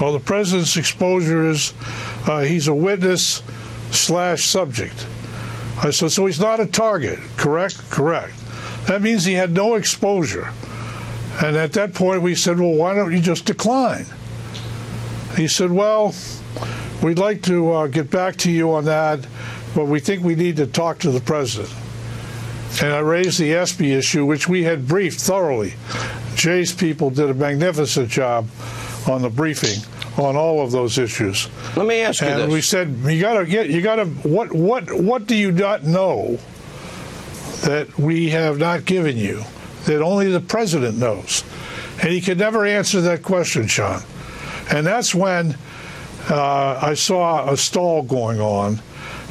Well, 0.00 0.12
the 0.12 0.20
president's 0.20 0.76
exposure 0.76 1.48
is 1.48 1.72
uh, 2.26 2.40
he's 2.40 2.68
a 2.68 2.74
witness 2.74 3.42
slash 3.90 4.44
subject. 4.44 5.06
I 5.82 5.90
said, 5.90 6.10
so 6.10 6.26
he's 6.26 6.40
not 6.40 6.60
a 6.60 6.66
target, 6.66 7.18
correct? 7.36 7.78
Correct. 7.90 8.34
That 8.86 9.02
means 9.02 9.24
he 9.24 9.34
had 9.34 9.52
no 9.52 9.74
exposure. 9.74 10.50
And 11.42 11.56
at 11.56 11.72
that 11.74 11.94
point, 11.94 12.22
we 12.22 12.34
said, 12.34 12.58
well, 12.58 12.72
why 12.72 12.94
don't 12.94 13.12
you 13.12 13.20
just 13.20 13.44
decline? 13.44 14.06
He 15.36 15.46
said, 15.46 15.70
well, 15.70 16.14
we'd 17.02 17.18
like 17.18 17.42
to 17.42 17.72
uh, 17.72 17.86
get 17.86 18.10
back 18.10 18.36
to 18.38 18.50
you 18.50 18.72
on 18.72 18.86
that, 18.86 19.24
but 19.74 19.84
we 19.84 20.00
think 20.00 20.24
we 20.24 20.34
need 20.34 20.56
to 20.56 20.66
talk 20.66 20.98
to 21.00 21.12
the 21.12 21.20
president. 21.20 21.72
And 22.82 22.92
I 22.92 22.98
raised 23.00 23.40
the 23.40 23.52
ESPY 23.54 23.92
issue, 23.92 24.24
which 24.24 24.48
we 24.48 24.64
had 24.64 24.86
briefed 24.86 25.20
thoroughly. 25.20 25.74
Jay's 26.36 26.72
people 26.72 27.10
did 27.10 27.30
a 27.30 27.34
magnificent 27.34 28.08
job 28.08 28.46
on 29.08 29.22
the 29.22 29.30
briefing 29.30 29.80
on 30.18 30.36
all 30.36 30.60
of 30.60 30.70
those 30.70 30.98
issues. 30.98 31.48
Let 31.76 31.86
me 31.86 32.00
ask 32.02 32.20
you 32.20 32.28
and 32.28 32.42
this. 32.42 32.52
we 32.52 32.60
said 32.60 32.88
you 33.04 33.20
got 33.20 33.38
to 33.38 33.46
get 33.46 33.70
you 33.70 33.80
got 33.80 33.96
to 33.96 34.04
what 34.04 34.52
what 34.52 34.92
what 34.92 35.26
do 35.26 35.34
you 35.34 35.52
not 35.52 35.84
know 35.84 36.38
that 37.62 37.98
we 37.98 38.30
have 38.30 38.58
not 38.58 38.84
given 38.84 39.16
you 39.16 39.42
that 39.84 40.02
only 40.02 40.30
the 40.30 40.40
president 40.40 40.98
knows, 40.98 41.44
and 42.02 42.10
he 42.10 42.20
could 42.20 42.38
never 42.38 42.66
answer 42.66 43.00
that 43.00 43.22
question, 43.22 43.66
Sean. 43.66 44.02
And 44.70 44.86
that's 44.86 45.14
when 45.14 45.56
uh, 46.28 46.78
I 46.82 46.94
saw 46.94 47.50
a 47.50 47.56
stall 47.56 48.02
going 48.02 48.40
on, 48.40 48.80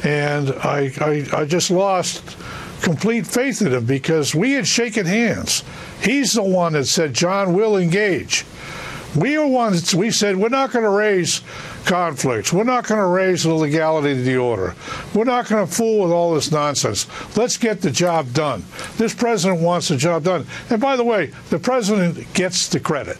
and 0.04 0.50
I, 0.50 0.92
I 1.00 1.40
I 1.40 1.44
just 1.44 1.70
lost 1.70 2.36
complete 2.82 3.26
faith 3.26 3.62
in 3.62 3.72
him 3.72 3.84
because 3.84 4.34
we 4.34 4.52
had 4.52 4.66
shaken 4.66 5.06
hands. 5.06 5.64
He's 6.02 6.32
the 6.32 6.42
one 6.42 6.72
that 6.72 6.86
said 6.86 7.14
John 7.14 7.54
will 7.54 7.76
engage. 7.76 8.44
We 9.14 9.36
are 9.36 9.46
ones 9.46 9.94
we 9.94 10.10
said 10.10 10.36
we're 10.36 10.48
not 10.50 10.70
going 10.70 10.84
to 10.84 10.90
raise 10.90 11.40
conflicts. 11.84 12.52
We're 12.52 12.64
not 12.64 12.86
going 12.86 13.00
to 13.00 13.06
raise 13.06 13.42
the 13.42 13.54
legality 13.54 14.12
of 14.12 14.24
the 14.24 14.36
order. 14.36 14.74
We're 15.14 15.24
not 15.24 15.48
going 15.48 15.66
to 15.66 15.72
fool 15.72 16.04
with 16.04 16.12
all 16.12 16.34
this 16.34 16.50
nonsense. 16.50 17.06
Let's 17.36 17.56
get 17.58 17.80
the 17.80 17.90
job 17.90 18.32
done. 18.32 18.64
This 18.96 19.14
president 19.14 19.60
wants 19.60 19.88
the 19.88 19.96
job 19.96 20.24
done. 20.24 20.46
And 20.68 20.80
by 20.80 20.96
the 20.96 21.04
way, 21.04 21.32
the 21.48 21.58
president 21.58 22.32
gets 22.34 22.68
the 22.68 22.80
credit. 22.80 23.16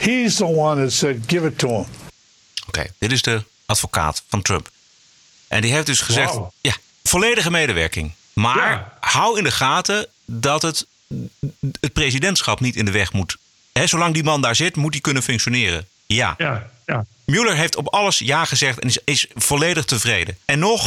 He's 0.00 0.38
the 0.38 0.46
one 0.46 0.82
that 0.82 0.90
said 0.90 1.26
give 1.26 1.46
it 1.46 1.58
to 1.58 1.68
him. 1.68 1.86
Oké, 2.68 2.86
dit 2.98 3.12
is 3.12 3.22
de 3.22 3.42
advocaat 3.66 4.22
van 4.28 4.42
Trump. 4.42 4.68
En 5.48 5.60
die 5.60 5.72
heeft 5.72 5.86
dus 5.86 6.00
gezegd: 6.00 6.34
Wauw. 6.34 6.52
ja, 6.60 6.74
volledige 7.04 7.50
medewerking. 7.50 8.12
Maar 8.32 8.92
hou 9.00 9.38
in 9.38 9.44
de 9.44 9.50
gaten 9.50 10.06
dat 10.24 10.62
het, 10.62 10.86
het 11.80 11.92
presidentschap 11.92 12.60
niet 12.60 12.76
in 12.76 12.84
de 12.84 12.90
weg 12.90 13.12
moet. 13.12 13.36
Zolang 13.84 14.14
die 14.14 14.24
man 14.24 14.42
daar 14.42 14.56
zit, 14.56 14.76
moet 14.76 14.92
hij 14.92 15.00
kunnen 15.00 15.22
functioneren. 15.22 15.86
Ja. 16.06 16.34
Ja, 16.38 16.70
ja. 16.86 17.04
Mueller 17.24 17.56
heeft 17.56 17.76
op 17.76 17.86
alles 17.88 18.18
ja 18.18 18.44
gezegd 18.44 18.78
en 18.80 18.88
is, 18.88 18.98
is 19.04 19.26
volledig 19.34 19.84
tevreden. 19.84 20.38
En 20.44 20.58
nog 20.58 20.82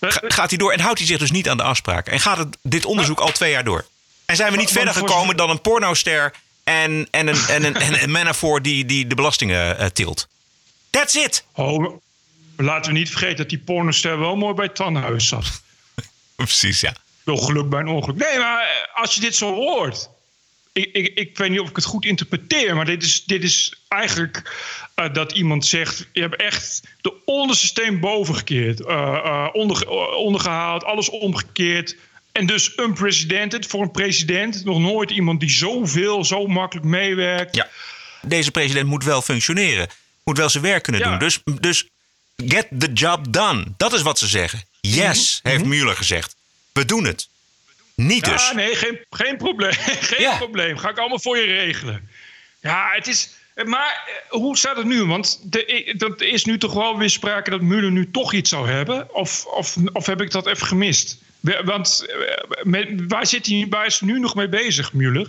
ga- 0.00 0.20
gaat 0.22 0.48
hij 0.48 0.58
door 0.58 0.72
en 0.72 0.80
houdt 0.80 0.98
hij 0.98 1.06
zich 1.06 1.18
dus 1.18 1.30
niet 1.30 1.48
aan 1.48 1.56
de 1.56 1.62
afspraken. 1.62 2.12
En 2.12 2.20
gaat 2.20 2.38
het, 2.38 2.56
dit 2.62 2.84
onderzoek 2.84 3.20
al 3.20 3.32
twee 3.32 3.50
jaar 3.50 3.64
door. 3.64 3.84
En 4.24 4.36
zijn 4.36 4.52
we 4.52 4.58
niet 4.58 4.70
verder 4.70 4.94
gekomen 4.94 5.36
dan 5.36 5.50
een 5.50 5.60
pornoster 5.60 6.32
en, 6.64 7.08
en, 7.10 7.26
een, 7.26 7.46
en, 7.48 7.64
een, 7.64 7.74
en 7.76 8.02
een 8.02 8.10
Manafort 8.10 8.64
die, 8.64 8.84
die 8.84 9.06
de 9.06 9.14
belastingen 9.14 9.78
eh, 9.78 9.86
tilt. 9.86 10.28
That's 10.90 11.14
it. 11.14 11.44
Oh, 11.52 11.94
laten 12.56 12.92
we 12.92 12.98
niet 12.98 13.10
vergeten 13.10 13.36
dat 13.36 13.48
die 13.48 13.58
pornoster 13.58 14.18
wel 14.18 14.36
mooi 14.36 14.54
bij 14.54 14.64
het 14.64 14.74
tandenhuis 14.76 15.28
zat. 15.28 15.62
Precies, 16.50 16.80
ja. 16.80 16.94
Wel 17.24 17.36
geluk 17.36 17.68
bij 17.68 17.80
een 17.80 17.88
ongeluk. 17.88 18.16
Nee, 18.16 18.38
maar 18.38 18.62
eh, 18.62 19.02
als 19.02 19.14
je 19.14 19.20
dit 19.20 19.34
zo 19.34 19.54
hoort. 19.54 20.08
Ik, 20.72 20.92
ik, 20.92 21.18
ik 21.18 21.38
weet 21.38 21.50
niet 21.50 21.60
of 21.60 21.68
ik 21.68 21.76
het 21.76 21.84
goed 21.84 22.04
interpreteer, 22.04 22.74
maar 22.74 22.84
dit 22.84 23.02
is, 23.02 23.24
dit 23.24 23.42
is 23.42 23.74
eigenlijk 23.88 24.52
eh, 24.94 25.12
dat 25.12 25.32
iemand 25.32 25.66
zegt: 25.66 26.08
Je 26.12 26.20
hebt 26.20 26.36
echt 26.36 26.82
de 27.00 27.14
onderste 27.24 27.66
steen 27.66 28.00
boven 28.00 28.34
gekeerd, 28.34 28.80
eh, 28.80 29.48
onder, 29.52 29.82
eh, 29.82 30.16
ondergehaald, 30.16 30.84
alles 30.84 31.10
omgekeerd. 31.10 31.96
En 32.32 32.46
dus 32.46 32.72
unprecedented 32.76 33.66
voor 33.66 33.82
een 33.82 33.90
president. 33.90 34.64
Nog 34.64 34.78
nooit 34.78 35.10
iemand 35.10 35.40
die 35.40 35.50
zoveel, 35.50 36.24
zo 36.24 36.46
makkelijk 36.46 36.86
meewerkt. 36.86 37.56
Ja. 37.56 37.68
Deze 38.22 38.50
president 38.50 38.86
moet 38.86 39.04
wel 39.04 39.22
functioneren. 39.22 39.88
Moet 40.24 40.36
wel 40.36 40.48
zijn 40.48 40.64
werk 40.64 40.82
kunnen 40.82 41.02
doen. 41.02 41.18
Dus, 41.18 41.40
dus 41.60 41.88
get 42.36 42.66
the 42.78 42.92
job 42.92 43.32
done. 43.32 43.64
Dat 43.76 43.92
is 43.92 44.02
wat 44.02 44.18
ze 44.18 44.26
zeggen. 44.26 44.62
Yes, 44.88 45.40
heeft 45.42 45.64
Mueller 45.64 45.96
gezegd. 45.96 46.36
We 46.72 46.84
doen 46.84 47.04
het. 47.04 47.28
Niet 47.94 48.24
dus. 48.24 48.48
Ja, 48.48 48.54
nee, 48.54 48.74
geen, 48.74 48.98
geen 49.10 49.36
probleem. 49.36 49.72
geen 50.12 50.36
probleem. 50.38 50.78
Ga 50.78 50.88
ik 50.88 50.98
allemaal 50.98 51.20
voor 51.20 51.36
je 51.38 51.44
regelen. 51.44 52.08
Ja, 52.60 52.92
het 52.94 53.06
is. 53.06 53.30
Maar 53.64 54.02
eh, 54.06 54.30
hoe 54.30 54.56
staat 54.56 54.76
het 54.76 54.86
nu? 54.86 55.04
Want 55.04 55.40
dat 55.96 56.20
is 56.20 56.44
nu 56.44 56.58
toch 56.58 56.72
wel 56.72 56.98
weer 56.98 57.10
sprake 57.10 57.50
dat 57.50 57.60
Muller 57.60 57.90
nu 57.90 58.10
toch 58.10 58.32
iets 58.32 58.50
zou 58.50 58.70
hebben? 58.70 59.14
Of, 59.14 59.44
of, 59.44 59.76
of 59.92 60.06
heb 60.06 60.20
ik 60.20 60.30
dat 60.30 60.46
even 60.46 60.66
gemist? 60.66 61.18
Want 61.64 62.06
eh, 62.64 62.88
waar, 63.08 63.26
zit 63.26 63.46
hij, 63.46 63.66
waar 63.70 63.86
is 63.86 63.98
hij 63.98 64.08
nu 64.08 64.18
nog 64.18 64.34
mee 64.34 64.48
bezig, 64.48 64.92
Muller? 64.92 65.28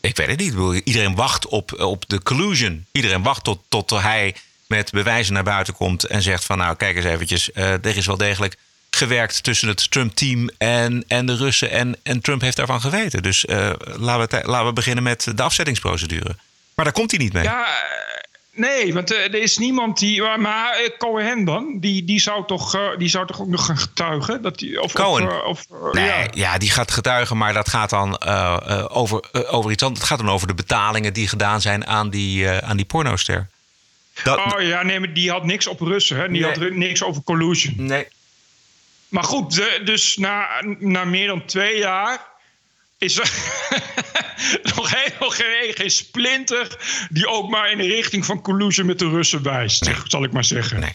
Ik 0.00 0.16
weet 0.16 0.26
het 0.26 0.38
niet. 0.38 0.82
Iedereen 0.84 1.14
wacht 1.14 1.46
op, 1.46 1.80
op 1.80 2.08
de 2.08 2.22
collusion. 2.22 2.86
Iedereen 2.92 3.22
wacht 3.22 3.44
tot, 3.44 3.60
tot 3.68 3.90
hij 3.90 4.34
met 4.66 4.90
bewijzen 4.90 5.34
naar 5.34 5.42
buiten 5.42 5.74
komt 5.74 6.04
en 6.04 6.22
zegt 6.22 6.44
van 6.44 6.58
nou 6.58 6.76
kijk 6.76 6.96
eens 6.96 7.04
eventjes, 7.04 7.52
eh, 7.52 7.72
er 7.72 7.96
is 7.96 8.06
wel 8.06 8.16
degelijk 8.16 8.56
gewerkt 8.96 9.42
tussen 9.42 9.68
het 9.68 9.90
Trump-team 9.90 10.48
en, 10.58 11.04
en 11.08 11.26
de 11.26 11.36
Russen. 11.36 11.70
En, 11.70 11.96
en 12.02 12.20
Trump 12.20 12.40
heeft 12.40 12.56
daarvan 12.56 12.80
geweten. 12.80 13.22
Dus 13.22 13.44
eh, 13.44 13.70
laten, 13.84 14.20
we, 14.20 14.26
te- 14.26 14.48
laten 14.50 14.66
we 14.66 14.72
beginnen 14.72 15.02
met 15.04 15.32
de 15.34 15.42
afzettingsprocedure. 15.42 16.36
Maar 16.74 16.84
daar 16.84 16.94
komt 16.94 17.10
hij 17.10 17.20
niet 17.20 17.32
mee. 17.32 17.42
Ja, 17.42 17.64
eh, 17.66 17.72
nee, 18.52 18.94
want 18.94 19.12
eh, 19.12 19.18
er 19.24 19.34
is 19.42 19.58
niemand 19.58 19.98
die. 19.98 20.22
Maar, 20.22 20.74
eh, 20.74 20.90
Cohen 20.98 21.44
dan? 21.44 21.76
Die, 21.80 22.04
die, 22.04 22.20
zou 22.20 22.46
toch, 22.46 22.94
die 22.98 23.08
zou 23.08 23.26
toch 23.26 23.40
ook 23.40 23.48
nog 23.48 23.64
gaan 23.66 23.78
getuigen? 23.78 24.42
Dat 24.42 24.58
die, 24.58 24.80
of, 24.82 24.92
Cohen? 24.92 25.44
Of, 25.46 25.64
of, 25.68 25.92
Nee, 25.92 26.04
ja. 26.06 26.26
ja. 26.34 26.58
die 26.58 26.70
gaat 26.70 26.90
getuigen, 26.90 27.36
maar 27.36 27.52
dat 27.52 27.68
gaat 27.68 27.90
dan 27.90 28.22
over, 28.90 29.20
over 29.50 29.70
iets 29.70 29.82
anders. 29.82 30.00
Het 30.00 30.08
gaat 30.08 30.18
dan 30.18 30.30
over 30.30 30.46
de 30.46 30.54
betalingen 30.54 31.12
die 31.12 31.28
gedaan 31.28 31.60
zijn 31.60 31.86
aan 31.86 32.10
die, 32.10 32.48
aan 32.48 32.76
die 32.76 32.86
pornoster. 32.86 33.48
Dat, 34.22 34.38
oh 34.54 34.60
ja, 34.62 34.82
nee, 34.82 35.00
maar 35.00 35.12
die 35.12 35.30
had 35.30 35.44
niks 35.44 35.66
op 35.66 35.80
Russen. 35.80 36.16
Hè? 36.16 36.28
Die 36.28 36.40
Nee. 36.40 36.50
had 36.50 36.70
niks 36.70 37.02
over 37.02 37.22
collusion. 37.22 37.74
Nee. 37.76 38.06
Maar 39.14 39.24
goed, 39.24 39.54
de- 39.54 39.80
dus 39.84 40.16
na, 40.16 40.46
na 40.78 41.04
meer 41.04 41.26
dan 41.26 41.44
twee 41.44 41.78
jaar 41.78 42.26
is 42.98 43.18
er 43.18 43.30
nog 44.76 44.90
helemaal 44.94 45.30
geen, 45.30 45.72
geen 45.74 45.90
splinter 45.90 46.76
die 47.10 47.26
ook 47.28 47.50
maar 47.50 47.70
in 47.70 47.78
de 47.78 47.86
richting 47.86 48.24
van 48.24 48.42
collusion 48.42 48.86
met 48.86 48.98
de 48.98 49.08
Russen 49.08 49.42
wijst, 49.42 49.90
zal 50.06 50.24
ik 50.24 50.32
maar 50.32 50.44
zeggen. 50.44 50.80
Nee. 50.80 50.94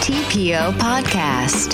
TPO 0.00 0.72
Podcast. 0.72 1.70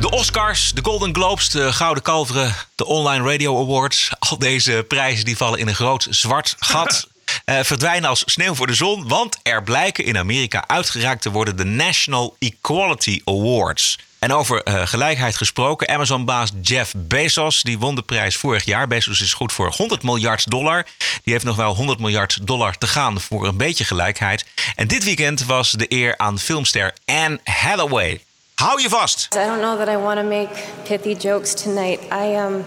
De 0.00 0.10
Oscars, 0.10 0.72
de 0.72 0.80
Golden 0.84 1.14
Globes, 1.14 1.50
de 1.50 1.72
Gouden 1.72 2.02
Kalveren, 2.02 2.54
de 2.74 2.84
Online 2.86 3.30
Radio 3.30 3.60
Awards. 3.62 4.10
Al 4.18 4.38
deze 4.38 4.84
prijzen 4.88 5.24
die 5.24 5.36
vallen 5.36 5.58
in 5.58 5.68
een 5.68 5.74
groot 5.74 6.06
zwart 6.10 6.54
gat. 6.58 7.06
eh, 7.44 7.60
verdwijnen 7.62 8.08
als 8.08 8.22
sneeuw 8.26 8.54
voor 8.54 8.66
de 8.66 8.74
zon. 8.74 9.08
Want 9.08 9.38
er 9.42 9.62
blijken 9.62 10.04
in 10.04 10.18
Amerika 10.18 10.64
uitgeraakt 10.66 11.22
te 11.22 11.30
worden 11.30 11.56
de 11.56 11.64
National 11.64 12.36
Equality 12.38 13.20
Awards. 13.24 13.98
En 14.18 14.32
over 14.32 14.62
eh, 14.62 14.86
gelijkheid 14.86 15.36
gesproken, 15.36 15.88
Amazon-baas 15.88 16.50
Jeff 16.62 16.94
Bezos 16.96 17.62
die 17.62 17.78
won 17.78 17.94
de 17.94 18.02
prijs 18.02 18.36
vorig 18.36 18.64
jaar. 18.64 18.86
Bezos 18.86 19.20
is 19.20 19.32
goed 19.32 19.52
voor 19.52 19.72
100 19.76 20.02
miljard 20.02 20.50
dollar. 20.50 20.86
Die 21.22 21.32
heeft 21.32 21.44
nog 21.44 21.56
wel 21.56 21.74
100 21.74 21.98
miljard 21.98 22.46
dollar 22.46 22.78
te 22.78 22.86
gaan 22.86 23.20
voor 23.20 23.46
een 23.46 23.56
beetje 23.56 23.84
gelijkheid. 23.84 24.46
En 24.76 24.86
dit 24.86 25.04
weekend 25.04 25.44
was 25.44 25.70
de 25.70 25.86
eer 25.88 26.18
aan 26.18 26.38
filmster 26.38 26.94
Anne 27.04 27.40
Hathaway. 27.44 28.20
Hou 28.60 28.78
je 28.78 28.88
vast! 28.88 29.34
I 29.36 29.46
don't 29.46 29.60
know 29.60 29.76
that 29.76 29.88
I 29.88 29.96
want 29.96 30.20
to 30.20 30.24
make 30.24 30.48
pithy 30.84 31.16
jokes 31.16 31.54
tonight. 31.54 32.00
I 32.12 32.36
um 32.36 32.62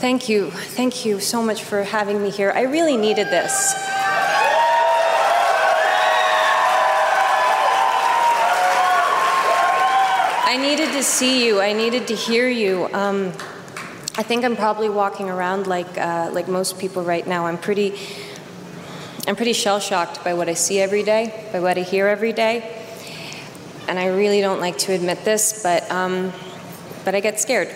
thank 0.00 0.26
you. 0.28 0.50
Thank 0.50 1.04
you 1.04 1.20
so 1.20 1.42
much 1.42 1.62
for 1.62 1.82
having 1.82 2.22
me 2.22 2.30
here. 2.30 2.50
I 2.50 2.62
really 2.62 2.96
needed 2.96 3.26
this. 3.26 3.74
I 10.46 10.56
needed 10.56 10.92
to 10.92 11.02
see 11.02 11.46
you. 11.46 11.60
I 11.60 11.74
needed 11.74 12.06
to 12.06 12.14
hear 12.14 12.48
you. 12.48 12.88
Um, 12.94 13.32
I 14.16 14.22
think 14.22 14.44
I'm 14.44 14.56
probably 14.56 14.88
walking 14.88 15.28
around 15.28 15.66
like 15.66 15.98
uh, 15.98 16.30
like 16.32 16.48
most 16.48 16.78
people 16.78 17.02
right 17.02 17.26
now. 17.26 17.46
I'm 17.46 17.58
pretty 17.58 17.92
I'm 19.26 19.36
pretty 19.36 19.52
shell 19.52 19.78
shocked 19.78 20.24
by 20.24 20.32
what 20.32 20.48
I 20.48 20.54
see 20.54 20.80
every 20.80 21.02
day, 21.02 21.48
by 21.52 21.60
what 21.60 21.76
I 21.76 21.82
hear 21.82 22.08
every 22.08 22.32
day 22.32 22.77
and 23.88 23.98
I 23.98 24.06
really 24.06 24.40
don't 24.40 24.60
like 24.60 24.78
to 24.78 24.92
admit 24.92 25.24
this, 25.24 25.62
but 25.62 25.90
um, 25.90 26.32
but 27.04 27.14
I 27.14 27.20
get 27.20 27.40
scared. 27.40 27.74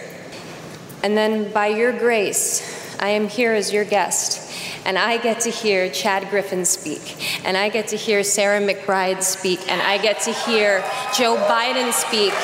And 1.03 1.17
then, 1.17 1.51
by 1.53 1.69
your 1.69 1.99
grace, 1.99 2.97
I 3.01 3.09
am 3.09 3.29
here 3.29 3.55
as 3.55 3.73
your 3.73 3.85
guest, 3.85 4.53
and 4.85 4.99
I 4.99 5.17
get 5.17 5.41
to 5.41 5.51
hear 5.51 5.91
Chad 5.91 6.29
Griffin 6.29 6.65
speak, 6.65 7.45
and 7.45 7.57
I 7.57 7.71
get 7.71 7.89
to 7.89 7.97
hear 7.97 8.23
Sarah 8.23 8.61
McBride 8.61 9.23
speak, 9.23 9.69
and 9.71 9.81
I 9.81 9.99
get 9.99 10.21
to 10.21 10.33
hear 10.33 10.85
Joe 11.17 11.37
Biden 11.49 11.93
speak. 11.93 12.35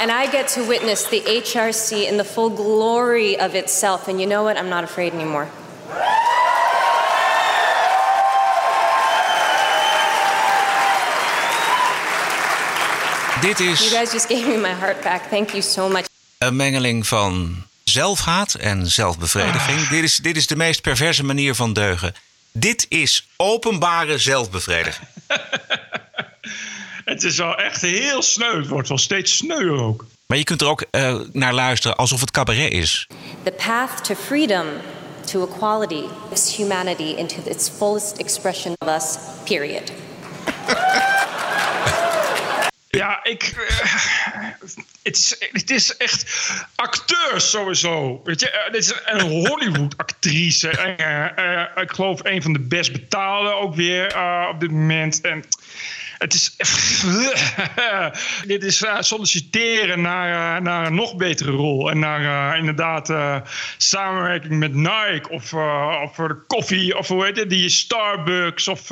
And 0.00 0.10
I 0.10 0.30
get 0.32 0.48
to 0.48 0.66
witness 0.66 1.08
the 1.10 1.20
HRC 1.20 2.08
in 2.08 2.16
the 2.16 2.24
full 2.24 2.48
glory 2.48 3.38
of 3.38 3.54
itself. 3.54 4.08
And 4.08 4.18
you 4.18 4.26
know 4.26 4.42
what? 4.42 4.56
I'm 4.56 4.70
not 4.70 4.82
afraid 4.82 5.12
anymore. 5.12 5.50
Dit 13.40 13.58
You 13.58 13.70
is 13.70 13.88
guys 13.88 14.12
just 14.12 14.26
gave 14.26 14.46
me 14.46 14.56
my 14.56 14.74
heart 14.74 15.02
back. 15.02 15.22
Thank 15.30 15.50
you 15.50 15.62
so 15.62 15.88
much. 15.88 16.04
een 16.38 16.56
mengeling 16.56 17.06
van 17.06 17.64
zelfhaat 17.84 18.54
en 18.54 18.86
zelfbevrediging. 18.86 19.88
Dit, 19.88 20.02
is, 20.02 20.16
dit 20.16 20.36
is 20.36 20.46
de 20.46 20.56
meest 20.56 20.82
perverse 20.82 21.24
manier 21.24 21.54
van 21.54 21.72
deugen. 21.72 22.14
Dit 22.52 22.86
is 22.88 23.28
openbare 23.36 24.18
zelfbevrediging. 24.18 25.08
Het 27.04 27.22
is 27.22 27.36
wel 27.36 27.56
echt 27.56 27.80
heel 27.80 28.22
sneu. 28.22 28.56
Het 28.56 28.68
wordt 28.68 28.88
wel 28.88 28.98
steeds 28.98 29.36
sneuwer 29.36 29.82
ook. 29.82 30.06
Maar 30.26 30.38
je 30.38 30.44
kunt 30.44 30.60
er 30.60 30.68
ook 30.68 30.84
eh, 30.90 31.16
naar 31.32 31.54
luisteren 31.54 31.96
alsof 31.96 32.20
het 32.20 32.30
cabaret 32.30 32.72
is. 32.72 33.06
The 33.42 33.52
path 33.66 34.04
to 34.04 34.14
freedom, 34.14 34.66
to 35.24 35.48
equality 35.52 36.02
lifts 36.28 36.56
humanity 36.56 37.14
into 37.16 37.36
its 37.44 37.70
fullest 37.76 38.16
expression 38.16 38.74
of 38.78 38.88
us, 38.88 39.16
period. 39.44 39.92
Ja, 42.90 43.24
ik. 43.24 43.42
eh, 43.42 43.94
het, 45.02 45.16
is, 45.16 45.36
het 45.52 45.70
is 45.70 45.96
echt 45.96 46.24
acteurs 46.74 47.50
sowieso. 47.50 48.20
Weet 48.24 48.40
je, 48.40 48.50
eh, 48.50 48.72
dit 48.72 48.84
is 48.84 48.92
een 49.04 49.20
Hollywood-actrice. 49.20 50.68
Eh, 50.70 51.82
ik 51.82 51.90
geloof 51.90 52.20
een 52.24 52.42
van 52.42 52.52
de 52.52 52.60
best 52.60 52.92
betaalde 52.92 53.52
ook 53.52 53.74
weer 53.74 54.18
op 54.48 54.60
dit 54.60 54.70
moment. 54.70 55.20
En 55.20 55.44
het 56.20 56.34
is. 56.34 56.56
dit 58.52 58.62
is 58.62 58.82
eh, 58.82 58.96
solliciteren 59.00 60.00
naar, 60.00 60.56
eh, 60.56 60.62
naar 60.62 60.86
een 60.86 60.94
nog 60.94 61.16
betere 61.16 61.50
rol. 61.50 61.90
En 61.90 61.98
naar 61.98 62.52
eh, 62.52 62.58
inderdaad 62.58 63.12
samenwerking 63.76 64.58
met 64.58 64.74
Nike 64.74 65.28
of, 65.30 65.52
of 66.02 66.16
de 66.16 66.36
koffie 66.46 66.98
of 66.98 67.08
hoe 67.08 67.24
heet 67.24 67.36
het, 67.36 67.50
die 67.50 67.68
Starbucks 67.68 68.68
of, 68.68 68.90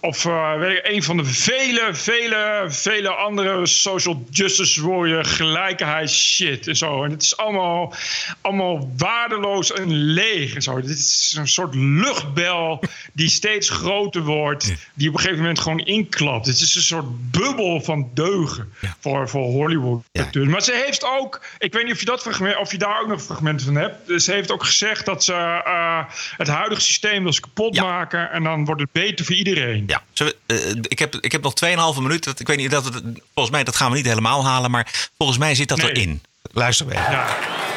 of 0.00 0.22
weet 0.58 0.78
ik, 0.78 0.80
een 0.82 1.02
van 1.02 1.16
de 1.16 1.24
vele, 1.24 1.88
vele, 1.92 2.64
vele 2.68 3.08
andere 3.08 3.66
social 3.66 4.24
justice 4.30 4.88
warrior 4.88 5.24
gelijkheidsshit 5.24 6.66
en 6.66 6.76
zo. 6.76 7.04
En 7.04 7.10
het 7.10 7.22
is 7.22 7.36
allemaal, 7.36 7.94
allemaal 8.40 8.90
waardeloos 8.96 9.72
en 9.72 9.92
leeg 9.92 10.54
en 10.54 10.62
zo. 10.62 10.80
Dit 10.80 10.90
is 10.90 11.34
een 11.38 11.48
soort 11.48 11.74
luchtbel 11.74 12.82
die 13.12 13.28
steeds 13.28 13.70
groter 13.70 14.22
wordt, 14.22 14.72
die 14.94 15.08
op 15.08 15.14
een 15.14 15.20
gegeven 15.20 15.40
moment 15.40 15.58
gewoon 15.60 15.78
inklapt. 15.78 16.46
Het 16.46 16.60
is 16.60 16.74
een 16.74 16.82
soort 16.82 17.30
bubbel 17.30 17.80
van 17.80 18.10
deugen 18.14 18.72
voor, 19.00 19.28
voor 19.28 19.42
Hollywood. 19.44 20.02
acteurs. 20.12 20.48
Maar 20.48 20.62
ze 20.62 20.82
heeft 20.84 21.04
ook, 21.04 21.40
ik 21.58 21.72
weet 21.72 21.84
niet 21.84 21.92
of 21.92 21.98
je, 22.00 22.04
dat 22.06 22.20
fragment, 22.22 22.56
of 22.58 22.70
je 22.72 22.78
daar 22.78 23.00
ook 23.00 23.08
nog 23.08 23.22
fragmenten 23.22 23.66
van 23.66 23.74
hebt. 23.74 24.06
Dus 24.06 24.24
Ze 24.24 24.32
heeft 24.32 24.50
ook 24.50 24.64
gezegd 24.64 25.06
dat 25.06 25.24
ze 25.24 25.32
eh, 25.64 25.98
het 26.36 26.48
huidige 26.48 26.80
systeem 26.80 27.22
wil 27.22 27.32
ze 27.32 27.40
kapot 27.40 27.80
maken 27.80 28.30
en 28.30 28.42
dan 28.42 28.64
wordt 28.64 28.80
het 28.80 28.92
beter 28.92 29.24
voor 29.24 29.34
iedereen. 29.34 29.84
Ja, 29.86 30.02
we, 30.14 30.36
eh, 30.46 30.56
ik, 30.82 30.98
heb, 30.98 31.14
ik 31.14 31.32
heb 31.32 31.42
nog 31.42 31.54
2,5 31.94 32.00
minuten. 32.00 32.30
Dat- 32.30 32.40
Ik 32.40 32.46
weet 32.46 32.56
niet, 32.56 32.70
dat 32.70 32.84
het- 32.84 33.02
volgens 33.34 33.50
mij 33.54 33.64
dat 33.64 33.76
gaan 33.76 33.90
we 33.90 33.96
niet 33.96 34.06
helemaal 34.06 34.44
halen. 34.44 34.70
Maar 34.70 35.08
volgens 35.16 35.38
mij 35.38 35.54
zit 35.54 35.68
dat 35.68 35.78
Nee. 35.78 35.90
erin. 35.90 36.22
Luister 36.52 36.86
even. 36.90 37.26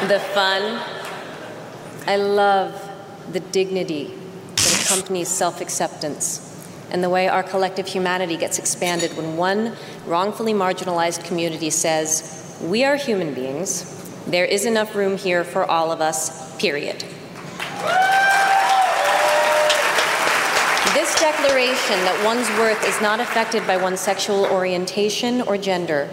The 0.08 0.20
fun. 0.32 0.78
I 2.14 2.16
love 2.18 2.70
the 3.32 3.42
dignity 3.50 4.04
accompanies 4.86 5.28
self 5.28 5.60
acceptance 5.60 6.46
and 6.90 7.02
the 7.02 7.10
way 7.10 7.28
our 7.28 7.42
collective 7.42 7.86
humanity 7.86 8.36
gets 8.36 8.58
expanded 8.58 9.16
when 9.16 9.36
one 9.36 9.76
wrongfully 10.06 10.52
marginalized 10.52 11.24
community 11.24 11.70
says, 11.70 12.56
We 12.62 12.84
are 12.84 12.96
human 12.96 13.34
beings. 13.34 13.92
There 14.26 14.44
is 14.44 14.64
enough 14.64 14.94
room 14.94 15.16
here 15.16 15.44
for 15.44 15.64
all 15.64 15.92
of 15.92 16.00
us, 16.00 16.56
period. 16.58 17.04
This 20.94 21.20
declaration 21.20 21.98
that 22.04 22.22
one's 22.24 22.48
worth 22.58 22.86
is 22.88 23.00
not 23.00 23.20
affected 23.20 23.66
by 23.66 23.76
one's 23.76 24.00
sexual 24.00 24.46
orientation 24.46 25.42
or 25.42 25.58
gender 25.58 26.08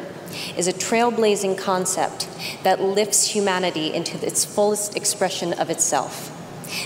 is 0.58 0.68
a 0.68 0.74
trailblazing 0.74 1.58
concept 1.58 2.28
that 2.64 2.82
lifts 2.82 3.28
humanity 3.28 3.94
into 3.94 4.24
its 4.26 4.44
fullest 4.44 4.98
expression 4.98 5.54
of 5.54 5.70
itself. 5.70 6.32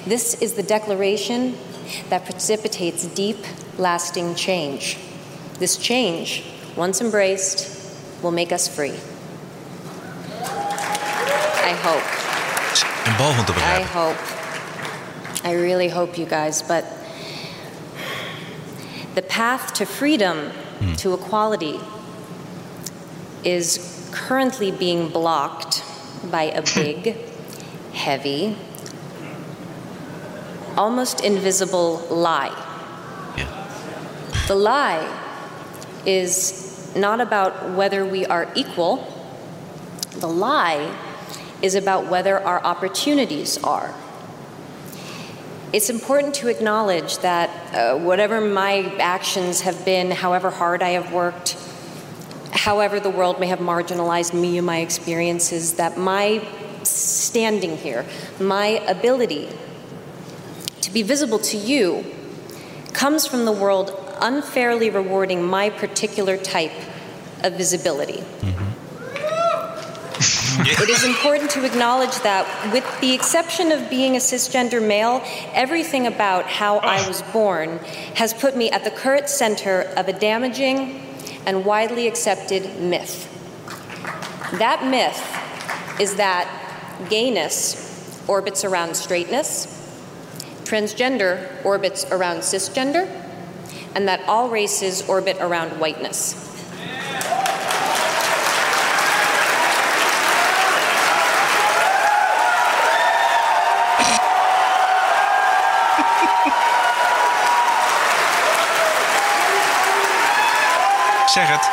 This 0.05 0.41
is 0.41 0.53
the 0.53 0.63
declaration 0.63 1.57
that 2.09 2.25
precipitates 2.25 3.05
deep, 3.05 3.38
lasting 3.77 4.35
change. 4.35 4.97
This 5.59 5.77
change, 5.77 6.43
once 6.75 7.01
embraced, 7.01 7.73
will 8.21 8.31
make 8.31 8.51
us 8.51 8.67
free. 8.67 8.95
I 11.63 11.73
hope. 11.81 12.03
En 13.05 13.17
boven 13.17 13.45
te 13.45 13.53
I 13.53 13.81
hope. 13.81 14.17
I 15.43 15.53
really 15.53 15.89
hope, 15.89 16.17
you 16.17 16.25
guys. 16.25 16.61
But 16.61 16.85
the 19.15 19.21
path 19.21 19.73
to 19.73 19.85
freedom, 19.85 20.49
hmm. 20.79 20.93
to 20.93 21.13
equality, 21.13 21.79
is 23.43 24.09
currently 24.11 24.71
being 24.71 25.09
blocked 25.09 25.83
by 26.31 26.43
a 26.43 26.61
big, 26.75 27.15
heavy, 27.93 28.55
almost 30.78 31.23
invisible 31.23 31.99
lie. 32.09 32.53
The 34.47 34.55
lie 34.55 35.23
is 36.05 36.93
not 36.95 37.19
about 37.19 37.71
whether 37.71 38.05
we 38.05 38.25
are 38.25 38.47
equal, 38.55 39.13
the 40.11 40.28
lie 40.28 40.95
is 41.61 41.75
about 41.75 42.07
whether 42.07 42.39
our 42.39 42.63
opportunities 42.63 43.61
are. 43.63 43.93
It's 45.73 45.89
important 45.89 46.36
to 46.36 46.47
acknowledge 46.47 47.17
that 47.19 47.49
uh, 47.75 47.97
whatever 47.99 48.39
my 48.39 48.95
actions 48.99 49.61
have 49.61 49.84
been, 49.84 50.11
however 50.11 50.49
hard 50.49 50.82
I 50.82 50.91
have 50.91 51.11
worked, 51.11 51.57
however 52.51 52.99
the 52.99 53.09
world 53.09 53.39
may 53.39 53.47
have 53.47 53.59
marginalized 53.59 54.34
me 54.34 54.57
and 54.57 54.65
my 54.65 54.78
experiences, 54.78 55.73
that 55.73 55.97
my 55.97 56.47
standing 56.84 57.75
here, 57.75 58.05
my 58.39 58.67
ability 58.88 59.49
to 60.88 60.93
be 60.93 61.03
visible 61.03 61.38
to 61.38 61.57
you, 61.57 62.05
comes 62.93 63.27
from 63.27 63.43
the 63.43 63.51
world 63.51 63.91
unfairly 64.21 64.89
rewarding 64.89 65.43
my 65.43 65.69
particular 65.69 66.38
type 66.38 66.71
of 67.43 67.53
visibility. 67.53 68.21
Mm-hmm. 68.21 68.67
It 70.61 70.89
is 70.89 71.03
important 71.03 71.51
to 71.51 71.65
acknowledge 71.65 72.17
that, 72.21 72.71
with 72.73 72.85
the 73.01 73.13
exception 73.13 73.71
of 73.73 73.89
being 73.89 74.15
a 74.15 74.19
cisgender 74.19 74.81
male, 74.85 75.21
everything 75.53 76.07
about 76.07 76.45
how 76.45 76.77
I 76.77 77.03
ah. 77.03 77.07
was 77.07 77.21
born 77.21 77.79
has 78.15 78.33
put 78.33 78.55
me 78.55 78.71
at 78.71 78.85
the 78.85 78.91
current 78.91 79.27
center 79.29 79.81
of 79.97 80.07
a 80.07 80.13
damaging 80.13 81.03
and 81.45 81.65
widely 81.65 82.07
accepted 82.07 82.81
myth. 82.81 83.27
That 84.57 84.88
myth 84.88 85.99
is 85.99 86.15
that 86.15 86.47
gayness 87.09 88.23
orbits 88.27 88.63
around 88.63 88.95
straightness, 88.95 89.77
transgender 90.68 91.47
orbits 91.63 92.05
around 92.11 92.39
cisgender, 92.39 93.09
and 93.95 94.07
that 94.07 94.20
all 94.28 94.49
races 94.49 95.07
orbit 95.07 95.38
around 95.39 95.70
whiteness. 95.80 96.43
Zeg 111.28 111.47
het. 111.47 111.70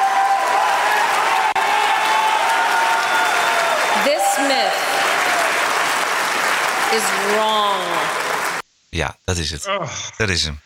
This 4.04 4.38
myth 4.48 4.74
is 6.92 7.34
wrong. 7.34 7.73
Ja, 8.94 9.16
dat 9.24 9.36
is 9.38 9.50
het. 9.50 9.68
Dat 10.16 10.28
is 10.28 10.44
hem. 10.44 10.60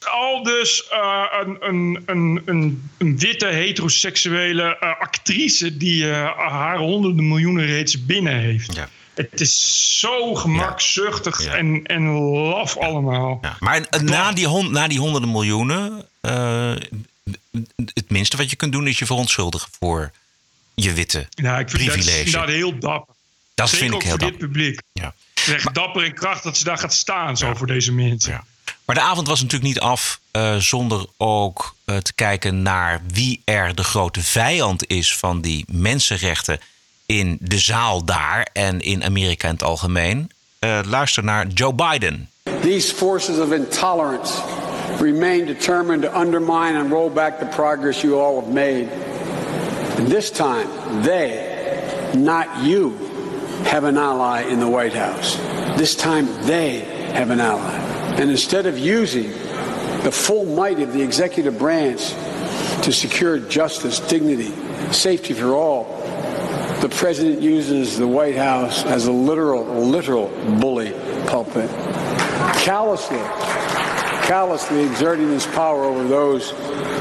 Al 0.00 0.42
dus 0.42 0.88
eh, 0.88 1.22
een, 1.40 1.56
een, 1.60 2.02
een, 2.06 2.42
een, 2.44 2.90
een 2.98 3.18
witte 3.18 3.46
heteroseksuele 3.46 4.78
eh, 4.78 5.00
actrice 5.00 5.76
die 5.76 6.10
eh, 6.10 6.38
haar 6.38 6.78
honderden 6.78 7.28
miljoenen 7.28 7.66
reeds 7.66 8.04
binnen 8.04 8.38
heeft. 8.38 8.80
Het 9.14 9.40
is 9.40 9.98
zo 9.98 10.34
gemakzuchtig 10.34 11.44
en, 11.44 11.86
en 11.86 12.08
laf 12.48 12.76
allemaal. 12.76 13.40
Maar 13.58 13.86
na 14.02 14.32
die, 14.32 14.46
hon- 14.46 14.72
na 14.72 14.88
die 14.88 14.98
honderden 14.98 15.30
miljoenen... 15.30 16.08
het 17.94 18.08
minste 18.10 18.36
wat 18.36 18.50
je 18.50 18.56
kunt 18.56 18.72
doen 18.72 18.86
is 18.86 18.98
je 18.98 19.06
verontschuldigen 19.06 19.68
voor 19.78 20.12
je 20.74 20.92
witte 20.92 21.26
Ja, 21.30 21.58
ik 21.58 21.70
vind 21.70 21.86
dat 21.86 21.96
is 21.96 22.32
heel 22.32 22.78
dapper. 22.78 23.14
Dat 23.54 23.68
Zeker 23.68 23.86
vind 23.86 24.02
ik 24.02 24.08
heel 24.08 24.18
dit 24.18 24.38
publiek. 24.38 24.80
Ja. 24.92 25.14
Echt 25.48 25.74
dapper 25.74 26.04
en 26.04 26.14
kracht 26.14 26.42
dat 26.42 26.56
ze 26.56 26.64
daar 26.64 26.78
gaat 26.78 26.94
staan 26.94 27.36
zo 27.36 27.54
voor 27.54 27.66
deze 27.66 27.92
mensen. 27.92 28.44
Maar 28.84 28.96
de 28.96 29.02
avond 29.02 29.28
was 29.28 29.42
natuurlijk 29.42 29.72
niet 29.72 29.80
af 29.80 30.20
eh, 30.30 30.56
zonder 30.56 31.06
ook 31.16 31.74
eh, 31.84 31.96
te 31.96 32.14
kijken 32.14 32.62
naar 32.62 33.00
wie 33.12 33.42
er 33.44 33.74
de 33.74 33.84
grote 33.84 34.22
vijand 34.22 34.86
is 34.86 35.16
van 35.16 35.40
die 35.40 35.64
mensenrechten 35.72 36.60
in 37.06 37.38
de 37.40 37.58
zaal 37.58 38.04
daar 38.04 38.48
en 38.52 38.80
in 38.80 39.04
Amerika 39.04 39.48
in 39.48 39.54
het 39.54 39.62
algemeen. 39.62 40.30
Eh, 40.58 40.78
luister 40.84 41.24
naar 41.24 41.46
Joe 41.46 41.74
Biden. 41.74 42.30
These 42.60 42.94
forces 42.94 43.38
of 43.38 43.52
intolerance 43.52 44.32
remain 45.00 45.46
determined 45.46 46.02
to 46.02 46.20
undermine 46.20 46.78
and 46.78 46.90
roll 46.90 47.10
back 47.10 47.38
the 47.38 47.46
progress 47.46 48.00
you 48.00 48.20
all 48.20 48.34
have 48.34 48.52
made. 48.52 48.86
And 49.98 50.10
this 50.10 50.30
time, 50.30 50.66
they, 51.02 51.40
not 52.16 52.46
you, 52.62 52.92
have 53.66 53.84
an 53.84 53.96
ally 53.96 54.42
in 54.42 54.60
the 54.60 54.68
White 54.68 54.94
House. 54.94 55.36
This 55.78 55.94
time, 55.94 56.26
they 56.46 56.80
have 57.14 57.30
an 57.30 57.40
ally. 57.40 57.76
And 58.18 58.30
instead 58.30 58.66
of 58.66 58.78
using 58.78 59.30
the 60.02 60.12
full 60.12 60.44
might 60.44 60.80
of 60.80 60.92
the 60.92 61.02
executive 61.02 61.58
branch 61.58 62.10
to 62.84 62.92
secure 62.92 63.38
justice, 63.38 64.00
dignity, 64.00 64.52
safety 64.92 65.32
for 65.32 65.54
all, 65.54 65.84
the 66.80 66.88
president 66.90 67.40
uses 67.40 67.96
the 67.96 68.06
White 68.06 68.36
House 68.36 68.84
as 68.84 69.06
a 69.06 69.12
literal, 69.12 69.64
literal 69.64 70.28
bully 70.60 70.92
pulpit, 71.26 71.70
callously, 72.60 73.16
callously 74.26 74.84
exerting 74.84 75.30
his 75.30 75.46
power 75.46 75.84
over 75.84 76.06
those 76.06 76.50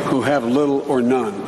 who 0.05 0.21
have 0.21 0.45
little 0.45 0.81
or 0.83 1.01
none. 1.01 1.47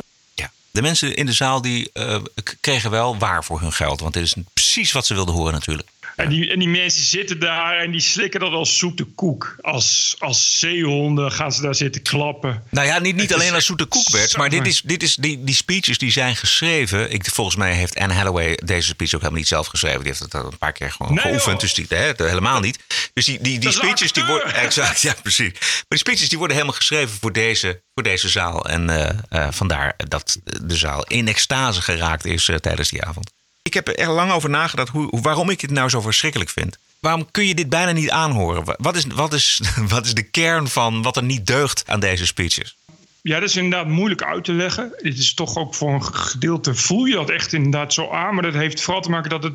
De 0.76 0.82
mensen 0.82 1.16
in 1.16 1.26
de 1.26 1.32
zaal 1.32 1.60
die, 1.60 1.90
uh, 1.94 2.16
kregen 2.60 2.90
wel 2.90 3.18
waar 3.18 3.44
voor 3.44 3.60
hun 3.60 3.72
geld. 3.72 4.00
Want 4.00 4.14
dit 4.14 4.22
is 4.22 4.34
precies 4.52 4.92
wat 4.92 5.06
ze 5.06 5.14
wilden 5.14 5.34
horen 5.34 5.52
natuurlijk. 5.52 5.88
En 6.16 6.28
die, 6.28 6.50
en 6.50 6.58
die 6.58 6.68
mensen 6.68 7.02
zitten 7.02 7.38
daar 7.40 7.78
en 7.78 7.90
die 7.90 8.00
slikken 8.00 8.40
dat 8.40 8.52
als 8.52 8.78
zoete 8.78 9.04
koek. 9.04 9.56
Als, 9.60 10.16
als 10.18 10.58
zeehonden 10.58 11.32
gaan 11.32 11.52
ze 11.52 11.62
daar 11.62 11.74
zitten 11.74 12.02
klappen. 12.02 12.62
Nou 12.70 12.86
ja, 12.86 12.98
niet, 12.98 13.16
niet 13.16 13.34
alleen 13.34 13.54
als 13.54 13.66
zoete 13.66 13.84
koek, 13.84 14.10
Bert. 14.10 14.36
Maar 14.36 14.50
dit 14.50 14.66
is, 14.66 14.82
dit 14.82 15.02
is, 15.02 15.14
die, 15.14 15.44
die 15.44 15.54
speeches 15.54 15.98
die 15.98 16.10
zijn 16.10 16.36
geschreven. 16.36 17.12
Ik, 17.12 17.24
volgens 17.24 17.56
mij 17.56 17.74
heeft 17.74 17.98
Anne 17.98 18.14
Hathaway 18.14 18.58
deze 18.64 18.88
speech 18.88 19.08
ook 19.08 19.20
helemaal 19.20 19.38
niet 19.38 19.48
zelf 19.48 19.66
geschreven. 19.66 19.98
Die 19.98 20.08
heeft 20.08 20.20
het 20.20 20.34
een 20.34 20.58
paar 20.58 20.72
keer 20.72 20.92
gewoon 20.92 21.14
nee, 21.14 21.24
geoefend. 21.24 21.60
Dus 21.60 21.74
die, 21.74 21.86
hè, 21.88 22.12
helemaal 22.16 22.60
niet. 22.60 22.78
Dus 23.12 23.24
die, 23.24 23.40
die, 23.40 23.58
die 23.58 23.72
speeches 23.72 24.12
die 24.12 24.24
worden... 24.24 24.54
Exact, 24.54 25.00
ja 25.00 25.14
precies. 25.22 25.52
Maar 25.52 25.84
die 25.88 25.98
speeches 25.98 26.28
die 26.28 26.38
worden 26.38 26.56
helemaal 26.56 26.76
geschreven 26.76 27.18
voor 27.20 27.32
deze, 27.32 27.82
voor 27.94 28.02
deze 28.02 28.28
zaal. 28.28 28.68
En 28.68 28.88
uh, 28.88 29.08
uh, 29.30 29.48
vandaar 29.50 29.94
dat 30.08 30.38
de 30.62 30.76
zaal 30.76 31.04
in 31.04 31.28
extase 31.28 31.82
geraakt 31.82 32.24
is 32.24 32.48
uh, 32.48 32.56
tijdens 32.56 32.88
die 32.88 33.04
avond. 33.04 33.34
Ik 33.66 33.74
heb 33.74 33.88
er 33.88 34.10
lang 34.10 34.32
over 34.32 34.50
nagedacht 34.50 34.88
hoe, 34.88 35.20
waarom 35.20 35.50
ik 35.50 35.60
het 35.60 35.70
nou 35.70 35.88
zo 35.88 36.00
verschrikkelijk 36.00 36.50
vind. 36.50 36.78
Waarom 37.00 37.30
kun 37.30 37.46
je 37.46 37.54
dit 37.54 37.68
bijna 37.68 37.92
niet 37.92 38.10
aanhoren? 38.10 38.76
Wat 38.78 38.96
is, 38.96 39.06
wat, 39.06 39.32
is, 39.32 39.60
wat 39.94 40.04
is 40.04 40.14
de 40.14 40.22
kern 40.22 40.68
van 40.68 41.02
wat 41.02 41.16
er 41.16 41.22
niet 41.22 41.46
deugt 41.46 41.82
aan 41.86 42.00
deze 42.00 42.26
speeches? 42.26 42.76
Ja, 43.22 43.40
dat 43.40 43.48
is 43.48 43.56
inderdaad 43.56 43.88
moeilijk 43.88 44.22
uit 44.22 44.44
te 44.44 44.52
leggen. 44.52 44.92
Dit 45.02 45.18
is 45.18 45.34
toch 45.34 45.56
ook 45.56 45.74
voor 45.74 45.92
een 45.92 46.04
gedeelte 46.04 46.74
voel 46.74 47.04
je 47.04 47.14
dat 47.14 47.30
echt 47.30 47.52
inderdaad 47.52 47.92
zo 47.92 48.10
aan. 48.10 48.34
Maar 48.34 48.42
dat 48.42 48.54
heeft 48.54 48.80
vooral 48.80 49.02
te 49.02 49.10
maken 49.10 49.30
dat 49.30 49.42
het 49.42 49.54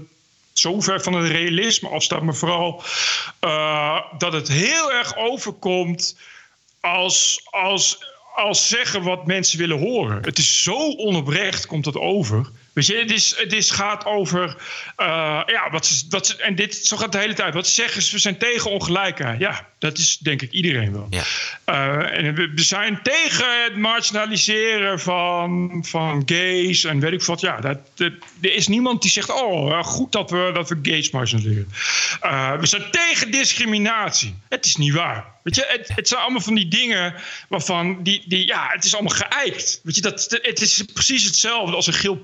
zo 0.53 0.81
ver 0.81 1.01
van 1.01 1.13
het 1.13 1.31
realisme 1.31 1.89
afstaat. 1.89 2.21
Maar 2.21 2.35
vooral 2.35 2.83
uh, 3.41 3.99
dat 4.17 4.33
het 4.33 4.47
heel 4.47 4.91
erg 4.91 5.15
overkomt 5.17 6.17
als, 6.79 7.41
als, 7.49 8.05
als 8.35 8.67
zeggen 8.67 9.03
wat 9.03 9.25
mensen 9.25 9.57
willen 9.57 9.79
horen. 9.79 10.23
Het 10.23 10.37
is 10.37 10.63
zo 10.63 10.95
onoprecht, 10.95 11.65
komt 11.65 11.83
dat 11.83 11.97
over. 11.97 12.49
Weet 12.73 12.85
je, 12.85 12.95
het, 12.95 13.11
is, 13.11 13.33
het 13.37 13.53
is, 13.53 13.71
gaat 13.71 14.05
over. 14.05 14.55
Uh, 14.97 15.41
ja, 15.45 15.69
wat, 15.71 16.05
wat, 16.09 16.29
en 16.29 16.55
dit, 16.55 16.75
zo 16.75 16.97
gaat 16.97 17.11
de 17.11 17.17
hele 17.17 17.33
tijd. 17.33 17.53
Wat 17.53 17.67
zeggen 17.67 18.01
ze? 18.01 18.11
We 18.11 18.19
zijn 18.19 18.37
tegen 18.37 18.71
ongelijkheid. 18.71 19.39
Ja, 19.39 19.67
dat 19.79 19.97
is 19.97 20.17
denk 20.17 20.41
ik 20.41 20.51
iedereen 20.51 20.91
wel. 20.91 21.07
Ja. 21.09 21.23
Uh, 21.65 22.17
en 22.17 22.35
we, 22.35 22.51
we, 22.55 22.61
zijn 22.61 22.99
tegen 23.03 23.63
het 23.63 23.75
marginaliseren 23.75 24.99
van, 24.99 25.69
van 25.87 26.21
gays 26.25 26.83
en 26.83 26.99
weet 26.99 27.13
ik 27.13 27.23
wat. 27.23 27.41
Ja, 27.41 27.59
dat, 27.59 27.77
dat, 27.95 28.11
er 28.41 28.53
is 28.53 28.67
niemand 28.67 29.01
die 29.01 29.11
zegt: 29.11 29.31
Oh, 29.31 29.83
goed 29.83 30.11
dat 30.11 30.29
we, 30.29 30.51
dat 30.53 30.69
we 30.69 30.79
gays 30.81 31.11
marginaliseren. 31.11 31.69
Uh, 32.23 32.57
we 32.59 32.65
zijn 32.65 32.91
tegen 32.91 33.31
discriminatie. 33.31 34.35
Het 34.49 34.65
is 34.65 34.75
niet 34.75 34.93
waar. 34.93 35.25
Weet 35.43 35.55
je, 35.55 35.65
het, 35.67 35.95
het, 35.95 36.07
zijn 36.07 36.21
allemaal 36.21 36.41
van 36.41 36.55
die 36.55 36.67
dingen 36.67 37.13
waarvan 37.49 38.03
die, 38.03 38.23
die 38.25 38.47
ja, 38.47 38.69
het 38.71 38.83
is 38.83 38.93
allemaal 38.93 39.15
geëikt. 39.15 39.79
Weet 39.83 39.95
je, 39.95 40.01
dat, 40.01 40.39
het 40.41 40.61
is 40.61 40.83
precies 40.93 41.23
hetzelfde 41.23 41.75
als 41.75 41.87
een 41.87 41.93
geel 41.93 42.15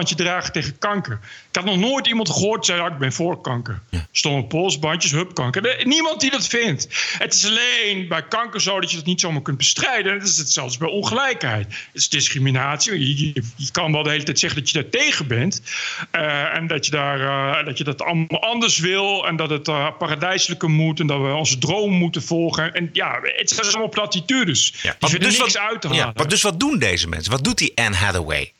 polsbandje 0.00 0.24
dragen 0.24 0.52
tegen 0.52 0.78
kanker. 0.78 1.18
Ik 1.48 1.56
had 1.56 1.64
nog 1.64 1.76
nooit 1.76 2.06
iemand 2.06 2.30
gehoord 2.30 2.66
die 2.66 2.74
zei, 2.74 2.90
ik 2.90 2.98
ben 2.98 3.12
voor 3.12 3.40
kanker. 3.40 3.80
Ja. 3.90 4.06
Stomme 4.12 4.44
polsbandjes, 4.44 5.12
hup, 5.12 5.34
kanker. 5.34 5.86
Niemand 5.86 6.20
die 6.20 6.30
dat 6.30 6.46
vindt. 6.46 6.88
Het 7.18 7.34
is 7.34 7.46
alleen 7.46 8.08
bij 8.08 8.22
kanker 8.22 8.60
zo 8.60 8.80
dat 8.80 8.90
je 8.90 8.96
dat 8.96 9.06
niet 9.06 9.20
zomaar 9.20 9.42
kunt 9.42 9.56
bestrijden. 9.56 10.12
Het 10.12 10.22
is 10.22 10.36
hetzelfde 10.36 10.78
bij 10.78 10.88
ongelijkheid. 10.88 11.66
Het 11.66 11.76
is 11.92 12.08
discriminatie. 12.08 12.92
Je, 12.92 13.32
je, 13.34 13.42
je 13.56 13.70
kan 13.70 13.92
wel 13.92 14.02
de 14.02 14.10
hele 14.10 14.22
tijd 14.22 14.38
zeggen 14.38 14.60
dat 14.60 14.70
je 14.70 14.82
daar 14.82 14.90
tegen 14.90 15.26
bent. 15.26 15.62
Uh, 16.12 16.54
en 16.54 16.66
dat 16.66 16.84
je, 16.84 16.90
daar, 16.90 17.20
uh, 17.20 17.64
dat 17.64 17.78
je 17.78 17.84
dat 17.84 18.02
allemaal 18.02 18.42
anders 18.42 18.78
wil. 18.78 19.26
En 19.26 19.36
dat 19.36 19.50
het 19.50 19.68
uh, 19.68 19.88
paradijselijker 19.98 20.70
moet. 20.70 21.00
En 21.00 21.06
dat 21.06 21.20
we 21.20 21.32
onze 21.32 21.58
droom 21.58 21.92
moeten 21.92 22.22
volgen. 22.22 22.74
En 22.74 22.90
ja, 22.92 23.20
het 23.22 23.50
zijn 23.50 23.66
allemaal 23.66 23.88
platitudes. 23.88 24.74
Ja, 24.82 24.96
dus 24.98 25.18
niks 25.18 25.36
wat, 25.36 25.58
uit 25.58 25.80
te 25.80 25.88
halen. 25.88 26.12
Ja, 26.16 26.24
dus 26.24 26.42
wat 26.42 26.60
doen 26.60 26.78
deze 26.78 27.08
mensen? 27.08 27.32
Wat 27.32 27.44
doet 27.44 27.58
die 27.58 27.72
Anne 27.74 27.96
Hathaway? 27.96 28.52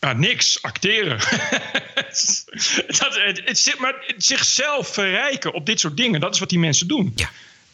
Ja, 0.00 0.12
niks, 0.12 0.62
acteren. 0.62 1.18
dat, 2.98 3.18
het, 3.24 3.42
het, 3.44 3.74
maar 3.78 3.94
het 4.06 4.24
zichzelf 4.24 4.88
verrijken 4.88 5.52
op 5.52 5.66
dit 5.66 5.80
soort 5.80 5.96
dingen, 5.96 6.20
dat 6.20 6.34
is 6.34 6.40
wat 6.40 6.48
die 6.48 6.58
mensen 6.58 6.88
doen. 6.88 7.12
Ja. 7.14 7.30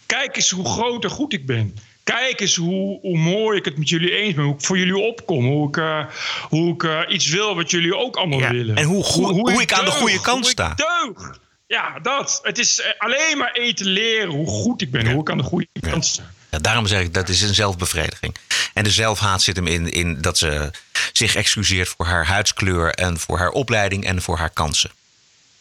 Kijk 0.06 0.36
eens 0.36 0.50
hoe 0.50 0.68
groot 0.68 1.04
en 1.04 1.10
goed 1.10 1.32
ik 1.32 1.46
ben. 1.46 1.78
Kijk 2.04 2.40
eens 2.40 2.56
hoe, 2.56 3.00
hoe 3.00 3.18
mooi 3.18 3.58
ik 3.58 3.64
het 3.64 3.78
met 3.78 3.88
jullie 3.88 4.16
eens 4.16 4.34
ben. 4.34 4.44
Hoe 4.44 4.54
ik 4.54 4.64
voor 4.64 4.78
jullie 4.78 4.98
opkom. 4.98 5.44
Hoe 5.44 5.68
ik, 5.68 5.76
uh, 5.76 6.04
hoe 6.48 6.74
ik 6.74 6.82
uh, 6.82 7.00
iets 7.08 7.28
wil 7.28 7.54
wat 7.54 7.70
jullie 7.70 7.96
ook 7.96 8.16
allemaal 8.16 8.38
ja. 8.38 8.50
willen. 8.50 8.76
En 8.76 8.84
hoe, 8.84 9.04
hoe, 9.04 9.26
hoe, 9.26 9.50
hoe 9.50 9.62
ik, 9.62 9.72
aan 9.72 9.84
de 9.84 9.90
goede 9.90 10.20
kant 10.20 10.46
sta. 10.46 10.74
Deug. 10.74 11.38
Ja, 11.66 11.98
dat. 11.98 12.40
Het 12.42 12.58
is 12.58 12.82
alleen 12.98 13.38
maar 13.38 13.52
eten 13.52 13.86
leren 13.86 14.30
hoe 14.30 14.46
goed 14.46 14.82
ik 14.82 14.90
ben. 14.90 15.04
Ja. 15.04 15.12
Hoe 15.12 15.20
ik 15.20 15.30
aan 15.30 15.38
de 15.38 15.44
goede 15.44 15.68
kant 15.80 16.04
sta. 16.04 16.32
Ja, 16.50 16.58
daarom 16.58 16.86
zeg 16.86 17.00
ik 17.00 17.14
dat 17.14 17.28
is 17.28 17.42
een 17.42 17.54
zelfbevrediging. 17.54 18.36
En 18.74 18.84
de 18.84 18.90
zelfhaat 18.90 19.42
zit 19.42 19.56
hem 19.56 19.66
in, 19.66 19.90
in 19.90 20.20
dat 20.20 20.38
ze 20.38 20.70
zich 21.12 21.34
excuseert 21.34 21.88
voor 21.88 22.06
haar 22.06 22.26
huidskleur 22.26 22.94
en 22.94 23.18
voor 23.18 23.38
haar 23.38 23.50
opleiding 23.50 24.04
en 24.04 24.22
voor 24.22 24.38
haar 24.38 24.50
kansen. 24.50 24.90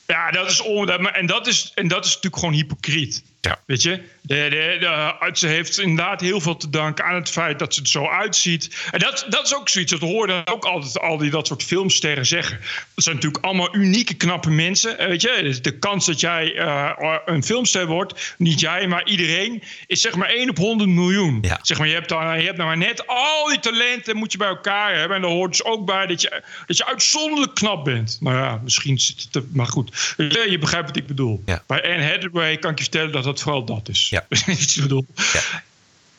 Ja, 0.08 0.32
dat 0.32 0.52
is 0.52 0.62
on, 0.62 0.90
en, 0.90 1.26
dat 1.26 1.48
is, 1.48 1.72
en 1.76 1.88
dat 1.88 2.06
is 2.06 2.14
natuurlijk 2.14 2.36
gewoon 2.36 2.54
hypocriet. 2.54 3.24
Ja. 3.46 3.60
Weet 3.66 3.82
je, 3.82 4.02
de, 4.22 4.48
de, 4.50 4.78
de, 4.80 5.30
ze 5.34 5.48
heeft 5.48 5.80
inderdaad 5.80 6.22
heel 6.22 6.42
veel 6.42 6.58
te 6.58 6.70
danken 6.70 7.06
aan 7.06 7.16
het 7.16 7.30
feit 7.30 7.60
dat 7.60 7.74
ze 7.74 7.82
er 7.82 7.88
zo 7.88 8.08
uitziet. 8.08 8.88
En 8.92 9.00
dat, 9.00 9.26
dat 9.30 9.46
is 9.46 9.56
ook 9.56 9.70
zoiets, 9.70 9.92
dat 9.92 10.02
hoorden 10.02 10.48
ook 10.48 10.66
altijd 10.66 11.00
al 11.00 11.18
die 11.18 11.30
dat 11.30 11.48
soort 11.48 11.64
filmsterren 11.64 12.26
zeggen. 12.26 12.60
Dat 12.94 13.04
zijn 13.04 13.16
natuurlijk 13.16 13.46
allemaal 13.46 13.76
unieke, 13.76 14.14
knappe 14.14 14.50
mensen. 14.50 14.98
Weet 14.98 15.22
je, 15.22 15.40
dus 15.42 15.62
de 15.62 15.80
kans 15.80 16.06
dat 16.06 16.20
jij 16.20 16.54
uh, 16.54 17.18
een 17.26 17.44
filmster 17.44 17.88
wordt, 17.88 18.36
niet 18.38 18.60
jij, 18.60 18.88
maar 18.88 19.06
iedereen, 19.08 19.64
is 19.88 20.02
zeg 20.02 20.16
maar 20.16 20.30
1 20.30 20.50
op 20.50 20.58
100 20.58 20.90
miljoen. 20.90 21.38
Ja. 21.42 21.60
Zeg 21.62 21.78
maar, 21.78 21.88
je 21.88 21.94
hebt, 21.94 22.10
dan, 22.10 22.40
je 22.40 22.46
hebt 22.46 22.58
nou 22.58 22.70
maar 22.70 22.78
net 22.78 23.08
al 23.08 23.48
die 23.48 23.60
talenten 23.60 24.18
moet 24.18 24.32
je 24.32 24.38
bij 24.38 24.48
elkaar 24.48 24.96
hebben. 24.96 25.16
En 25.16 25.22
daar 25.22 25.32
hoort 25.32 25.52
dus 25.52 25.64
ook 25.64 25.86
bij 25.86 26.06
dat 26.06 26.22
je, 26.22 26.44
dat 26.66 26.78
je 26.78 26.86
uitzonderlijk 26.86 27.56
knap 27.56 27.86
bent. 27.86 28.18
Nou 28.20 28.38
ja, 28.38 28.60
misschien 28.64 29.00
zit 29.00 29.28
het, 29.32 29.56
maar 29.56 29.68
goed. 29.68 30.14
Je 30.50 30.58
begrijpt 30.60 30.88
wat 30.88 30.98
ik 30.98 31.08
bedoel. 31.08 31.44
Ja. 31.46 31.64
Bij 31.68 31.84
Anne 31.84 32.04
Hathaway 32.04 32.58
kan 32.58 32.72
ik 32.72 32.78
je 32.78 32.84
vertellen 32.84 33.12
dat 33.12 33.24
dat 33.24 33.35
vooral 33.42 33.66
dat 33.66 33.90
is. 33.90 34.10
Ja. 34.10 34.26
bedoel. 34.82 35.06
Ja. 35.16 35.64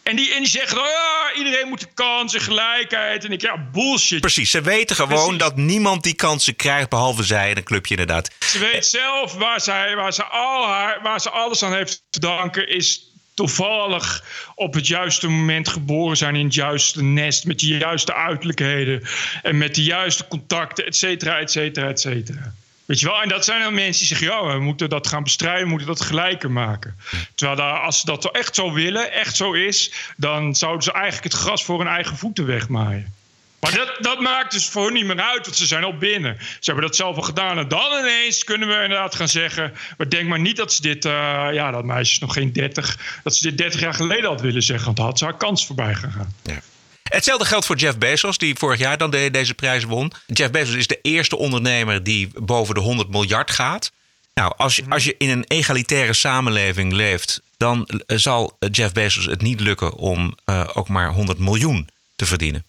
En 0.02 0.16
die, 0.16 0.34
en 0.34 0.40
die 0.40 0.50
zeggen, 0.50 0.78
oh 0.78 0.86
ja, 0.86 1.32
iedereen 1.38 1.68
moet 1.68 1.80
de 1.80 1.88
kansen, 1.94 2.40
gelijkheid. 2.40 3.24
En 3.24 3.32
ik, 3.32 3.40
ja, 3.40 3.68
bullshit. 3.72 4.20
Precies, 4.20 4.50
ze 4.50 4.60
weten 4.60 4.96
gewoon 4.96 5.18
Precies. 5.18 5.38
dat 5.38 5.56
niemand 5.56 6.02
die 6.02 6.14
kansen 6.14 6.56
krijgt, 6.56 6.88
behalve 6.88 7.22
zij 7.22 7.50
en 7.50 7.56
een 7.56 7.64
clubje 7.64 7.96
inderdaad. 7.96 8.30
Ze 8.40 8.58
weet 8.58 8.86
zelf 8.86 9.34
waar, 9.34 9.60
zij, 9.60 9.96
waar, 9.96 10.12
ze 10.12 10.24
al 10.24 10.66
haar, 10.66 11.02
waar 11.02 11.20
ze 11.20 11.30
alles 11.30 11.62
aan 11.62 11.74
heeft 11.74 12.02
te 12.10 12.20
danken, 12.20 12.68
is 12.68 13.10
toevallig 13.34 14.24
op 14.54 14.74
het 14.74 14.86
juiste 14.86 15.28
moment 15.28 15.68
geboren 15.68 16.16
zijn 16.16 16.36
in 16.36 16.44
het 16.44 16.54
juiste 16.54 17.02
nest, 17.02 17.44
met 17.44 17.58
de 17.58 17.66
juiste 17.66 18.14
uiterlijkheden 18.14 19.02
en 19.42 19.58
met 19.58 19.74
de 19.74 19.82
juiste 19.82 20.28
contacten, 20.28 20.86
et 20.86 20.96
cetera, 20.96 21.38
et 21.38 21.50
cetera, 21.50 21.88
et 21.88 22.00
cetera. 22.00 22.54
Weet 22.86 23.00
je 23.00 23.06
wel? 23.06 23.22
En 23.22 23.28
dat 23.28 23.44
zijn 23.44 23.60
dan 23.62 23.74
mensen 23.74 23.98
die 23.98 24.16
zeggen: 24.16 24.26
ja, 24.26 24.52
we 24.52 24.60
moeten 24.60 24.88
dat 24.88 25.06
gaan 25.06 25.22
bestrijden, 25.22 25.62
we 25.62 25.68
moeten 25.68 25.86
dat 25.86 26.00
gelijker 26.00 26.50
maken. 26.50 26.96
Terwijl 27.34 27.70
als 27.70 28.00
ze 28.00 28.06
dat 28.06 28.30
echt 28.30 28.54
zo 28.54 28.72
willen, 28.72 29.12
echt 29.12 29.36
zo 29.36 29.52
is, 29.52 29.92
dan 30.16 30.54
zouden 30.54 30.82
ze 30.82 30.92
eigenlijk 30.92 31.32
het 31.32 31.42
gras 31.42 31.64
voor 31.64 31.78
hun 31.78 31.88
eigen 31.88 32.16
voeten 32.16 32.46
wegmaaien. 32.46 33.14
Maar 33.60 33.74
dat, 33.74 33.96
dat 34.00 34.20
maakt 34.20 34.52
dus 34.52 34.68
voor 34.68 34.84
hun 34.84 34.92
niet 34.92 35.06
meer 35.06 35.20
uit, 35.20 35.44
want 35.44 35.56
ze 35.56 35.66
zijn 35.66 35.84
al 35.84 35.96
binnen. 35.96 36.36
Ze 36.38 36.70
hebben 36.70 36.84
dat 36.84 36.96
zelf 36.96 37.16
al 37.16 37.22
gedaan. 37.22 37.58
En 37.58 37.68
dan 37.68 37.98
ineens 37.98 38.44
kunnen 38.44 38.68
we 38.68 38.74
inderdaad 38.74 39.14
gaan 39.14 39.28
zeggen. 39.28 39.72
Maar 39.96 40.08
denk 40.08 40.28
maar 40.28 40.40
niet 40.40 40.56
dat 40.56 40.72
ze 40.72 40.82
dit, 40.82 41.04
uh, 41.04 41.12
ja, 41.52 41.70
dat 41.70 41.84
meisje 41.84 42.12
is 42.12 42.18
nog 42.18 42.32
geen 42.32 42.52
30, 42.52 43.20
dat 43.22 43.36
ze 43.36 43.48
dit 43.48 43.58
30 43.58 43.80
jaar 43.80 43.94
geleden 43.94 44.30
had 44.30 44.40
willen 44.40 44.62
zeggen. 44.62 44.84
Want 44.84 44.96
dan 44.96 45.06
had 45.06 45.18
ze 45.18 45.24
haar 45.24 45.36
kans 45.36 45.66
voorbij 45.66 45.94
gegaan. 45.94 46.34
Ja. 46.42 46.60
Hetzelfde 47.08 47.44
geldt 47.44 47.66
voor 47.66 47.76
Jeff 47.76 47.98
Bezos, 47.98 48.38
die 48.38 48.54
vorig 48.58 48.78
jaar 48.78 48.98
dan 48.98 49.10
de, 49.10 49.28
deze 49.30 49.54
prijs 49.54 49.84
won. 49.84 50.12
Jeff 50.26 50.50
Bezos 50.50 50.74
is 50.74 50.86
de 50.86 50.98
eerste 51.02 51.36
ondernemer 51.36 52.02
die 52.02 52.28
boven 52.34 52.74
de 52.74 52.80
100 52.80 53.08
miljard 53.08 53.50
gaat. 53.50 53.92
Nou, 54.34 54.52
als 54.56 54.76
je, 54.76 54.84
als 54.88 55.04
je 55.04 55.14
in 55.18 55.30
een 55.30 55.44
egalitaire 55.48 56.12
samenleving 56.12 56.92
leeft, 56.92 57.40
dan 57.56 57.88
zal 58.06 58.56
Jeff 58.70 58.92
Bezos 58.92 59.24
het 59.24 59.42
niet 59.42 59.60
lukken 59.60 59.94
om 59.94 60.34
uh, 60.46 60.68
ook 60.74 60.88
maar 60.88 61.12
100 61.12 61.38
miljoen 61.38 61.88
te 62.16 62.26
verdienen. 62.26 62.64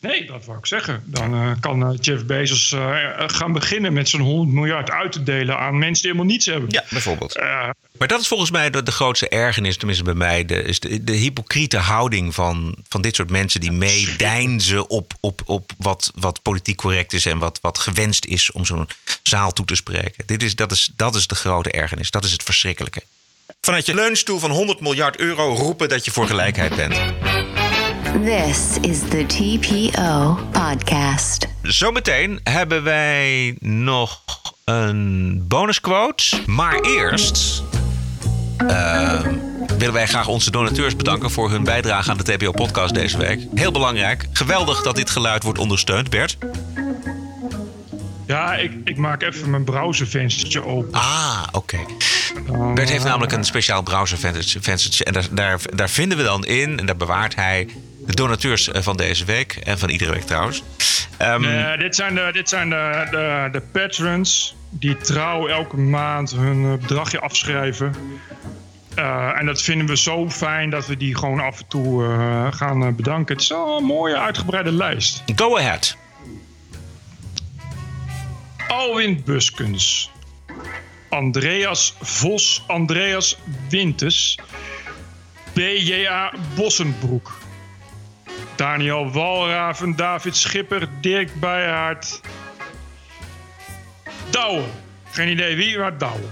Nee, 0.00 0.26
dat 0.26 0.44
wou 0.44 0.58
ik 0.58 0.66
zeggen. 0.66 1.02
Dan 1.06 1.34
uh, 1.34 1.50
kan 1.60 1.98
Jeff 2.00 2.24
Bezos 2.24 2.72
uh, 2.72 2.96
gaan 3.16 3.52
beginnen 3.52 3.92
met 3.92 4.08
zo'n 4.08 4.20
100 4.20 4.48
miljard 4.48 4.90
uit 4.90 5.12
te 5.12 5.22
delen 5.22 5.58
aan 5.58 5.78
mensen 5.78 6.02
die 6.02 6.12
helemaal 6.12 6.32
niets 6.32 6.46
hebben. 6.46 6.70
Ja, 6.70 6.84
bijvoorbeeld. 6.90 7.36
Uh, 7.36 7.68
maar 7.98 8.08
dat 8.08 8.20
is 8.20 8.28
volgens 8.28 8.50
mij 8.50 8.70
de, 8.70 8.82
de 8.82 8.92
grootste 8.92 9.28
ergernis, 9.28 9.76
tenminste 9.76 10.04
bij 10.04 10.14
mij, 10.14 10.44
de, 10.44 10.62
is 10.62 10.80
de, 10.80 11.04
de 11.04 11.12
hypocriete 11.12 11.76
houding 11.76 12.34
van, 12.34 12.76
van 12.88 13.02
dit 13.02 13.16
soort 13.16 13.30
mensen 13.30 13.60
die 13.60 13.72
meedijnzen 13.72 14.90
op, 14.90 15.12
op, 15.20 15.42
op 15.44 15.72
wat, 15.78 16.12
wat 16.14 16.42
politiek 16.42 16.76
correct 16.76 17.12
is 17.12 17.26
en 17.26 17.38
wat, 17.38 17.58
wat 17.62 17.78
gewenst 17.78 18.24
is 18.24 18.52
om 18.52 18.64
zo'n 18.64 18.88
zaal 19.22 19.52
toe 19.52 19.64
te 19.64 19.74
spreken. 19.74 20.26
Dit 20.26 20.42
is, 20.42 20.56
dat, 20.56 20.72
is, 20.72 20.90
dat 20.96 21.14
is 21.14 21.26
de 21.26 21.34
grote 21.34 21.70
ergernis. 21.70 22.10
Dat 22.10 22.24
is 22.24 22.32
het 22.32 22.42
verschrikkelijke. 22.42 23.02
Vanuit 23.60 23.86
je 23.86 23.94
leunstoel 23.94 24.38
van 24.38 24.50
100 24.50 24.80
miljard 24.80 25.18
euro 25.18 25.54
roepen 25.54 25.88
dat 25.88 26.04
je 26.04 26.10
voor 26.10 26.26
gelijkheid 26.26 26.76
bent. 26.76 26.98
This 28.10 28.76
is 28.80 29.00
the 29.00 29.26
TPO 29.26 30.38
podcast. 30.52 31.48
Zometeen 31.62 32.40
hebben 32.42 32.82
wij 32.82 33.56
nog 33.60 34.22
een 34.64 35.44
bonusquote. 35.48 36.24
Maar 36.46 36.80
eerst 36.80 37.62
uh, 38.62 39.20
willen 39.78 39.94
wij 39.94 40.06
graag 40.06 40.28
onze 40.28 40.50
donateurs 40.50 40.96
bedanken 40.96 41.30
voor 41.30 41.50
hun 41.50 41.64
bijdrage 41.64 42.10
aan 42.10 42.16
de 42.16 42.36
TPO-podcast 42.36 42.94
deze 42.94 43.18
week. 43.18 43.46
Heel 43.54 43.72
belangrijk. 43.72 44.26
Geweldig 44.32 44.82
dat 44.82 44.96
dit 44.96 45.10
geluid 45.10 45.42
wordt 45.42 45.58
ondersteund, 45.58 46.10
Bert. 46.10 46.38
Ja, 48.26 48.54
ik, 48.54 48.72
ik 48.84 48.96
maak 48.96 49.22
even 49.22 49.50
mijn 49.50 49.64
browservenstertje 49.64 50.64
open. 50.64 50.92
Ah, 50.92 51.42
oké. 51.52 51.78
Bert 52.74 52.88
heeft 52.88 53.04
namelijk 53.04 53.32
een 53.32 53.44
speciaal 53.44 53.82
browservenstertje. 53.82 55.04
En 55.04 55.12
daar, 55.12 55.26
daar, 55.30 55.60
daar 55.74 55.90
vinden 55.90 56.18
we 56.18 56.24
dan 56.24 56.44
in, 56.44 56.78
en 56.78 56.86
daar 56.86 56.96
bewaart 56.96 57.34
hij 57.34 57.68
de 58.10 58.16
donateurs 58.16 58.68
van 58.72 58.96
deze 58.96 59.24
week. 59.24 59.52
En 59.52 59.78
van 59.78 59.88
iedere 59.88 60.12
week 60.12 60.22
trouwens. 60.22 60.62
Um, 61.22 61.44
uh, 61.44 61.78
dit 61.78 61.94
zijn, 61.94 62.14
de, 62.14 62.28
dit 62.32 62.48
zijn 62.48 62.70
de, 62.70 63.06
de, 63.10 63.48
de 63.52 63.60
patrons 63.72 64.54
die 64.70 64.96
trouw 64.96 65.46
elke 65.46 65.76
maand 65.76 66.30
hun 66.30 66.78
bedragje 66.80 67.20
afschrijven. 67.20 67.94
Uh, 68.98 69.38
en 69.38 69.46
dat 69.46 69.62
vinden 69.62 69.86
we 69.86 69.96
zo 69.96 70.30
fijn 70.30 70.70
dat 70.70 70.86
we 70.86 70.96
die 70.96 71.16
gewoon 71.16 71.40
af 71.40 71.58
en 71.58 71.66
toe 71.68 72.02
uh, 72.02 72.46
gaan 72.52 72.96
bedanken. 72.96 73.34
Het 73.34 73.44
is 73.44 73.50
een 73.50 73.84
mooie 73.84 74.18
uitgebreide 74.18 74.72
lijst. 74.72 75.22
Go 75.36 75.56
ahead. 75.56 75.96
Alwin 78.68 79.22
Buskens. 79.24 80.10
Andreas 81.08 81.94
Vos, 82.00 82.64
Andreas 82.66 83.36
Winters. 83.68 84.38
BJA 85.52 86.32
Bossenbroek. 86.54 87.39
Daniel 88.60 89.10
Walraven, 89.10 89.96
David 89.96 90.36
Schipper, 90.36 90.88
Dirk 91.00 91.40
Bijhaard. 91.40 92.20
Douwe. 94.30 94.64
Geen 95.10 95.28
idee 95.28 95.56
wie, 95.56 95.78
maar 95.78 95.98
Douwe. 95.98 96.24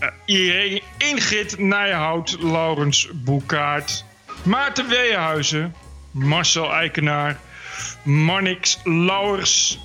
Uh, 0.00 0.08
Irene 0.24 0.82
Ingrid 0.98 1.58
Nijhout, 1.58 2.36
Laurens 2.40 3.08
Boekaert. 3.12 4.04
Maarten 4.42 4.88
Weehuizen, 4.88 5.74
Marcel 6.10 6.72
Eikenaar. 6.72 7.38
Marnix 8.02 8.78
Lauwers. 8.84 9.78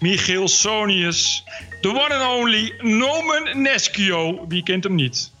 Michiel 0.00 0.48
Sonius. 0.48 1.44
The 1.80 1.88
one 1.88 2.14
and 2.14 2.22
only 2.22 2.74
Nomen 2.80 3.62
Neskio. 3.62 4.46
Wie 4.48 4.62
kent 4.62 4.84
hem 4.84 4.94
niet? 4.94 5.32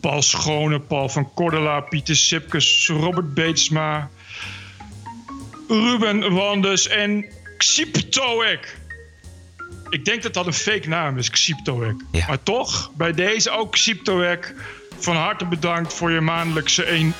Paul 0.00 0.22
Schone, 0.22 0.80
Paul 0.80 1.08
van 1.08 1.30
Cordela, 1.34 1.80
Pieter 1.80 2.16
Sipkes, 2.16 2.88
Robert 2.88 3.34
Beetsma, 3.34 4.10
Ruben 5.68 6.32
Wanders 6.32 6.88
en 6.88 7.24
Xiptoek. 7.56 8.58
Ik 9.88 10.04
denk 10.04 10.22
dat 10.22 10.34
dat 10.34 10.46
een 10.46 10.52
fake 10.52 10.88
naam 10.88 11.18
is, 11.18 11.30
Xiptoek. 11.30 12.02
Ja. 12.12 12.26
Maar 12.26 12.42
toch, 12.42 12.90
bij 12.94 13.12
deze 13.12 13.50
ook 13.50 13.72
Xiptoek. 13.72 14.52
Van 14.98 15.16
harte 15.16 15.44
bedankt 15.44 15.92
voor 15.92 16.10
je 16.10 16.20
maandelijkse 16.20 16.84
1, 16.84 17.14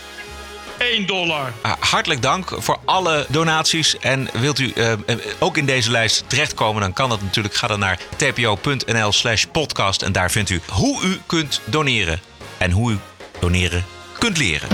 1 0.78 1.06
dollar. 1.06 1.52
Uh, 1.66 1.72
hartelijk 1.80 2.22
dank 2.22 2.52
voor 2.58 2.78
alle 2.84 3.26
donaties. 3.28 3.98
En 3.98 4.28
wilt 4.32 4.58
u 4.58 4.72
uh, 4.74 4.92
ook 5.38 5.56
in 5.56 5.66
deze 5.66 5.90
lijst 5.90 6.28
terechtkomen, 6.28 6.80
dan 6.80 6.92
kan 6.92 7.08
dat 7.08 7.22
natuurlijk. 7.22 7.54
Ga 7.54 7.66
dan 7.66 7.78
naar 7.78 7.98
tpo.nl 8.16 9.12
slash 9.12 9.44
podcast. 9.44 10.02
En 10.02 10.12
daar 10.12 10.30
vindt 10.30 10.50
u 10.50 10.60
hoe 10.68 11.04
u 11.04 11.20
kunt 11.26 11.60
doneren. 11.64 12.20
En 12.58 12.70
hoe 12.70 12.92
u 12.92 12.98
doneren 13.40 13.84
kunt 14.18 14.38
leren. 14.38 14.68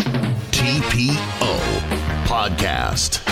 TPO 0.50 1.56
Podcast. 2.26 3.22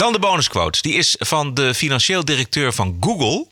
Dan 0.00 0.12
de 0.12 0.18
bonusquote. 0.18 0.82
Die 0.82 0.94
is 0.94 1.16
van 1.18 1.54
de 1.54 1.74
financieel 1.74 2.24
directeur 2.24 2.72
van 2.72 2.96
Google. 3.00 3.46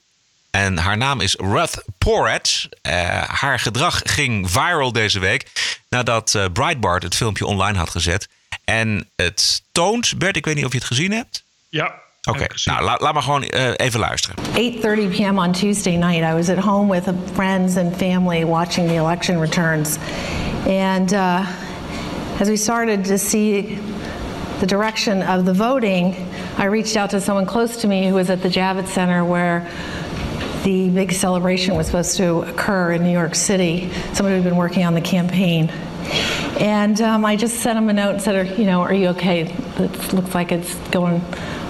En 0.50 0.78
haar 0.78 0.96
naam 0.96 1.20
is 1.20 1.34
Ruth 1.34 1.84
Porat. 1.98 2.68
Uh, 2.82 2.92
haar 3.22 3.58
gedrag 3.60 4.00
ging 4.04 4.50
viral 4.50 4.92
deze 4.92 5.18
week 5.18 5.46
nadat 5.88 6.34
uh, 6.36 6.44
Breitbart 6.52 7.02
het 7.02 7.14
filmpje 7.14 7.46
online 7.46 7.78
had 7.78 7.90
gezet. 7.90 8.28
En 8.64 9.08
het 9.16 9.62
toont, 9.72 10.18
Bert, 10.18 10.36
ik 10.36 10.44
weet 10.44 10.54
niet 10.54 10.64
of 10.64 10.72
je 10.72 10.78
het 10.78 10.86
gezien 10.86 11.12
hebt. 11.12 11.44
Ja. 11.68 11.94
Oké, 12.22 12.42
okay. 12.42 12.48
nou 12.64 12.84
la, 12.84 12.96
laat 13.00 13.12
maar 13.12 13.22
gewoon 13.22 13.44
uh, 13.54 13.70
even 13.76 14.00
luisteren. 14.00 14.36
8:30 14.36 15.16
p.m. 15.16 15.38
on 15.38 15.52
Tuesday 15.52 15.96
night, 15.96 16.32
I 16.32 16.34
was 16.34 16.48
at 16.48 16.58
home 16.58 16.92
with 16.92 17.14
friends 17.34 17.76
and 17.76 17.96
family 17.96 18.44
watching 18.44 18.88
the 18.88 18.94
election 18.94 19.40
returns, 19.40 19.96
and 20.66 21.12
uh, 21.12 21.46
as 22.40 22.48
we 22.48 22.56
started 22.56 23.04
to 23.04 23.16
see 23.16 23.78
the 24.60 24.66
direction 24.66 25.22
of 25.22 25.44
the 25.44 25.52
voting, 25.52 26.14
I 26.56 26.64
reached 26.64 26.96
out 26.96 27.10
to 27.10 27.20
someone 27.20 27.46
close 27.46 27.76
to 27.78 27.86
me 27.86 28.08
who 28.08 28.14
was 28.14 28.28
at 28.28 28.42
the 28.42 28.48
Javits 28.48 28.88
Center 28.88 29.24
where 29.24 29.70
the 30.64 30.90
big 30.90 31.12
celebration 31.12 31.76
was 31.76 31.86
supposed 31.86 32.16
to 32.16 32.42
occur 32.42 32.92
in 32.92 33.04
New 33.04 33.12
York 33.12 33.34
City. 33.36 33.90
Somebody 34.12 34.36
who'd 34.36 34.44
been 34.44 34.56
working 34.56 34.84
on 34.84 34.94
the 34.94 35.00
campaign. 35.00 35.68
And 36.58 37.00
um, 37.00 37.24
I 37.24 37.36
just 37.36 37.60
sent 37.60 37.78
him 37.78 37.88
a 37.88 37.92
note 37.92 38.10
and 38.14 38.22
said, 38.22 38.58
you 38.58 38.64
know, 38.64 38.80
are 38.80 38.92
you 38.92 39.08
okay? 39.08 39.42
It 39.42 40.12
looks 40.12 40.34
like 40.34 40.50
it's 40.50 40.74
going 40.88 41.20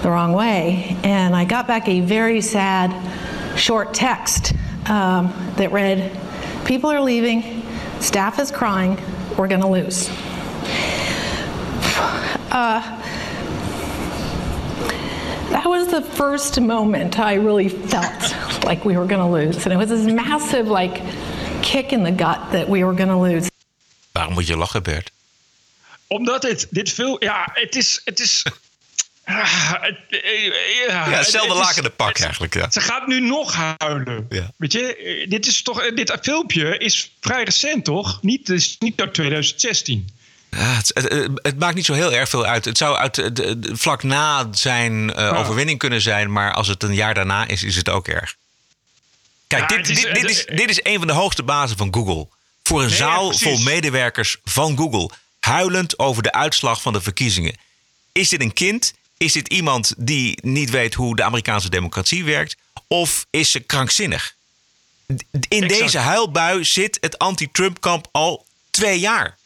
the 0.02 0.10
wrong 0.10 0.32
way. 0.32 0.96
And 1.04 1.36
I 1.36 1.44
got 1.44 1.66
back 1.66 1.88
a 1.88 2.00
very 2.00 2.40
sad, 2.40 2.90
short 3.58 3.92
text 3.92 4.54
um, 4.88 5.34
that 5.56 5.72
read, 5.72 6.16
people 6.64 6.90
are 6.90 7.00
leaving, 7.00 7.62
staff 8.00 8.38
is 8.38 8.50
crying, 8.50 8.98
we're 9.36 9.48
going 9.48 9.60
to 9.60 9.68
lose. 9.68 10.08
Uh, 12.58 12.82
that 15.50 15.64
was 15.64 15.86
the 15.86 16.02
first 16.02 16.60
moment 16.60 17.16
I 17.20 17.34
really 17.34 17.68
felt 17.68 18.34
like 18.64 18.84
we 18.84 18.96
were 18.96 19.06
going 19.06 19.20
to 19.20 19.32
lose. 19.38 19.64
And 19.64 19.72
it 19.72 19.76
was 19.76 19.88
this 19.90 20.12
massive, 20.12 20.66
like, 20.66 21.00
kick 21.62 21.92
in 21.92 22.02
the 22.02 22.10
gut 22.10 22.40
that 22.50 22.68
we 22.68 22.82
were 22.82 22.94
going 22.94 23.10
to 23.10 23.20
lose. 23.20 23.50
Waarom 24.12 24.32
moet 24.32 24.46
je 24.46 24.56
lachen, 24.56 24.82
Bert? 24.82 25.10
Omdat 26.06 26.42
het, 26.42 26.66
dit 26.70 26.92
veel... 26.92 27.24
Ja, 27.24 27.50
het 27.52 27.76
is... 27.76 28.00
Het 28.04 28.20
is 28.20 28.44
ah, 29.24 29.72
het, 29.80 29.96
ja, 30.88 31.10
hetzelfde 31.10 31.54
lakende 31.54 31.90
pak 31.90 32.08
het, 32.08 32.22
eigenlijk. 32.22 32.54
Ja. 32.54 32.70
Ze 32.70 32.80
gaat 32.80 33.06
nu 33.06 33.20
nog 33.20 33.54
huilen. 33.78 34.26
Ja. 34.28 34.50
Weet 34.56 34.72
je, 34.72 35.26
dit 35.28 35.46
is 35.46 35.62
toch... 35.62 35.90
Dit 35.90 36.18
filmpje 36.22 36.78
is 36.78 37.12
vrij 37.20 37.44
recent, 37.44 37.84
toch? 37.84 38.22
Niet, 38.22 38.48
het 38.48 38.56
is 38.56 38.76
niet 38.78 39.00
uit 39.00 39.14
2016. 39.14 40.16
Ja, 40.50 40.74
het, 40.74 40.90
het, 40.94 41.30
het, 41.34 41.58
maakt 41.58 41.74
niet 41.74 41.84
zo 41.84 41.92
heel 41.92 42.12
erg 42.12 42.28
veel 42.28 42.44
uit. 42.44 42.64
Het 42.64 42.78
zou 42.78 42.96
uit, 42.96 43.14
de, 43.14 43.58
de, 43.58 43.76
vlak 43.76 44.02
na 44.02 44.48
zijn 44.50 45.08
uh, 45.08 45.16
oh. 45.16 45.38
overwinning 45.38 45.78
kunnen 45.78 46.00
zijn, 46.00 46.32
maar 46.32 46.52
als 46.52 46.68
het 46.68 46.82
een 46.82 46.94
jaar 46.94 47.14
daarna 47.14 47.46
is, 47.46 47.62
is 47.62 47.76
het 47.76 47.88
ook 47.88 48.08
erg. 48.08 48.36
Kijk, 49.46 49.70
ja, 49.70 49.76
dit, 49.76 49.88
is, 49.88 50.00
dit, 50.00 50.14
dit, 50.14 50.30
is, 50.30 50.46
dit 50.46 50.70
is 50.70 50.80
een 50.82 50.98
van 50.98 51.06
de 51.06 51.12
hoogste 51.12 51.42
bazen 51.42 51.76
van 51.76 51.94
Google. 51.94 52.28
Voor 52.62 52.80
een 52.82 52.88
nee, 52.88 52.96
zaal 52.96 53.32
ja, 53.32 53.38
vol 53.38 53.58
medewerkers 53.58 54.36
van 54.44 54.76
Google. 54.76 55.10
Huilend 55.40 55.98
over 55.98 56.22
de 56.22 56.32
uitslag 56.32 56.82
van 56.82 56.92
de 56.92 57.00
verkiezingen. 57.00 57.56
Is 58.12 58.28
dit 58.28 58.40
een 58.40 58.52
kind? 58.52 58.94
Is 59.16 59.32
dit 59.32 59.48
iemand 59.48 59.94
die 59.96 60.38
niet 60.42 60.70
weet 60.70 60.94
hoe 60.94 61.16
de 61.16 61.22
Amerikaanse 61.22 61.70
democratie 61.70 62.24
werkt? 62.24 62.56
Of 62.86 63.26
is 63.30 63.50
ze 63.50 63.60
krankzinnig? 63.60 64.36
In 65.06 65.18
exact. 65.48 65.68
deze 65.82 65.98
huilbui 65.98 66.64
zit 66.64 66.98
het 67.00 67.18
anti-Trump-kamp 67.18 68.08
al 68.12 68.46
twee 68.70 68.98
jaar. 68.98 69.37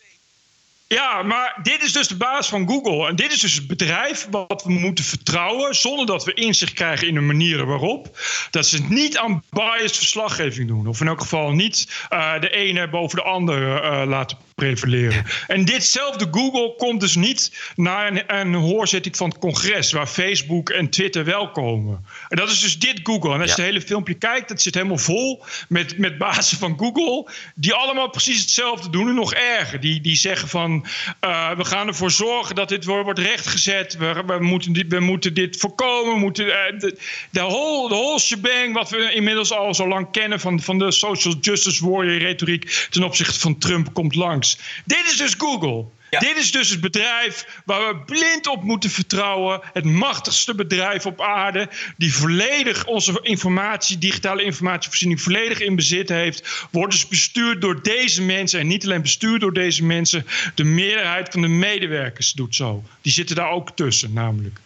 Ja, 0.93 1.22
maar 1.22 1.59
dit 1.62 1.82
is 1.82 1.93
dus 1.93 2.09
de 2.09 2.16
baas 2.16 2.49
van 2.49 2.68
Google. 2.68 3.09
En 3.09 3.16
dit 3.16 3.32
is 3.32 3.40
dus 3.40 3.55
het 3.55 3.66
bedrijf 3.66 4.26
wat 4.30 4.62
we 4.64 4.72
moeten 4.72 5.05
vertrouwen. 5.05 5.74
zonder 5.74 6.07
dat 6.07 6.24
we 6.24 6.34
inzicht 6.34 6.72
krijgen 6.72 7.09
in 7.09 7.14
de 7.14 7.20
manieren 7.20 7.66
waarop. 7.66 8.18
Dat 8.51 8.66
ze 8.66 8.82
niet 8.88 9.18
aan 9.18 9.43
biased 9.51 9.97
verslaggeving 9.97 10.68
doen. 10.68 10.86
Of 10.86 11.01
in 11.01 11.07
elk 11.07 11.20
geval 11.20 11.51
niet 11.51 12.07
uh, 12.11 12.40
de 12.40 12.51
ene 12.51 12.88
boven 12.88 13.16
de 13.16 13.24
andere 13.24 13.82
uh, 13.82 14.03
laten 14.07 14.36
prevaleren. 14.55 15.24
En 15.47 15.64
ditzelfde 15.64 16.26
Google 16.30 16.74
komt 16.76 17.01
dus 17.01 17.14
niet 17.14 17.72
naar 17.76 18.07
een, 18.07 18.36
een 18.36 18.55
hoorzitting 18.55 19.16
van 19.16 19.28
het 19.28 19.38
congres. 19.38 19.93
waar 19.93 20.07
Facebook 20.07 20.70
en 20.70 20.90
Twitter 20.90 21.24
wel 21.24 21.51
komen. 21.51 22.07
En 22.28 22.36
dat 22.36 22.51
is 22.51 22.61
dus 22.61 22.78
dit 22.78 23.01
Google. 23.03 23.34
En 23.34 23.40
als 23.40 23.51
ja. 23.51 23.57
je 23.57 23.62
het 23.62 23.70
hele 23.70 23.86
filmpje 23.86 24.14
kijkt, 24.14 24.49
dat 24.49 24.62
zit 24.62 24.74
helemaal 24.74 24.99
vol 24.99 25.45
met, 25.68 25.99
met 25.99 26.18
bazen 26.18 26.59
van 26.59 26.78
Google. 26.78 27.32
die 27.55 27.74
allemaal 27.74 28.11
precies 28.11 28.40
hetzelfde 28.40 28.90
doen 28.90 29.09
en 29.09 29.14
nog 29.14 29.34
erger. 29.34 29.80
Die, 29.80 30.01
die 30.01 30.16
zeggen 30.16 30.49
van. 30.49 30.82
Uh, 31.20 31.57
we 31.57 31.64
gaan 31.64 31.87
ervoor 31.87 32.11
zorgen 32.11 32.55
dat 32.55 32.68
dit 32.68 32.85
wordt 32.85 33.18
rechtgezet. 33.18 33.97
We, 33.97 34.39
moeten, 34.41 34.72
dit, 34.72 34.87
we 34.89 35.01
moeten 35.01 35.35
dit 35.35 35.57
voorkomen. 35.57 36.18
Moeten, 36.18 36.47
uh, 36.47 36.53
de, 36.78 36.99
de, 37.30 37.41
whole, 37.41 37.89
whole 37.89 38.20
shebang, 38.20 38.74
wat 38.74 38.91
we 38.91 39.12
inmiddels 39.12 39.53
al 39.53 39.74
zo 39.74 39.89
lang 39.89 40.11
kennen 40.11 40.41
van, 40.41 40.61
van 40.61 40.78
de 40.78 40.91
social 40.93 41.35
justice 41.41 41.89
warrior 41.89 42.18
retoriek 42.18 42.87
ten 42.91 43.03
opzichte 43.03 43.41
van 43.41 43.59
Trump, 43.59 43.93
komt 43.93 44.14
langs. 44.14 44.59
Dit 44.85 45.05
is 45.07 45.16
dus 45.16 45.35
Google. 45.39 45.85
Dit 46.18 46.36
is 46.36 46.52
dus 46.52 46.68
het 46.68 46.80
bedrijf 46.80 47.60
waar 47.64 47.94
we 47.94 48.04
blind 48.04 48.46
op 48.46 48.62
moeten 48.62 48.90
vertrouwen. 48.90 49.60
Het 49.72 49.84
machtigste 49.84 50.54
bedrijf 50.54 51.06
op 51.06 51.20
aarde. 51.20 51.68
Die 51.96 52.14
volledig 52.14 52.86
onze 52.86 53.18
informatie, 53.22 53.98
digitale 53.98 54.42
informatievoorziening, 54.42 55.20
volledig 55.22 55.60
in 55.60 55.76
bezit 55.76 56.08
heeft. 56.08 56.66
Wordt 56.70 56.92
dus 56.92 57.08
bestuurd 57.08 57.60
door 57.60 57.82
deze 57.82 58.22
mensen. 58.22 58.60
En 58.60 58.66
niet 58.66 58.84
alleen 58.84 59.02
bestuurd 59.02 59.40
door 59.40 59.52
deze 59.52 59.84
mensen. 59.84 60.26
De 60.54 60.64
meerderheid 60.64 61.28
van 61.32 61.40
de 61.40 61.48
medewerkers 61.48 62.32
doet 62.32 62.54
zo. 62.54 62.84
Die 63.00 63.12
zitten 63.12 63.36
daar 63.36 63.50
ook 63.50 63.76
tussen, 63.76 64.12
namelijk. 64.12 64.60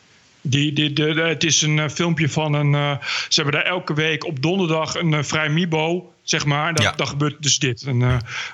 Die, 0.48 0.72
die, 0.72 0.92
de, 0.92 1.14
de- 1.14 1.20
het 1.20 1.44
is 1.44 1.62
een 1.62 1.78
eh, 1.78 1.88
filmpje 1.88 2.28
van 2.28 2.54
een. 2.54 2.74
eh, 2.74 2.90
ze 3.28 3.40
hebben 3.42 3.60
daar 3.60 3.70
elke 3.70 3.94
week 3.94 4.24
op 4.26 4.42
donderdag 4.42 4.94
een 4.94 5.14
eh, 5.14 5.22
vrij 5.22 5.48
Mibo. 5.48 6.10
Zeg 6.22 6.44
maar, 6.44 6.74
dan, 6.74 6.84
dan 6.96 7.06
gebeurt 7.08 7.42
dus 7.42 7.58
dit. 7.58 7.82
En, 7.82 7.96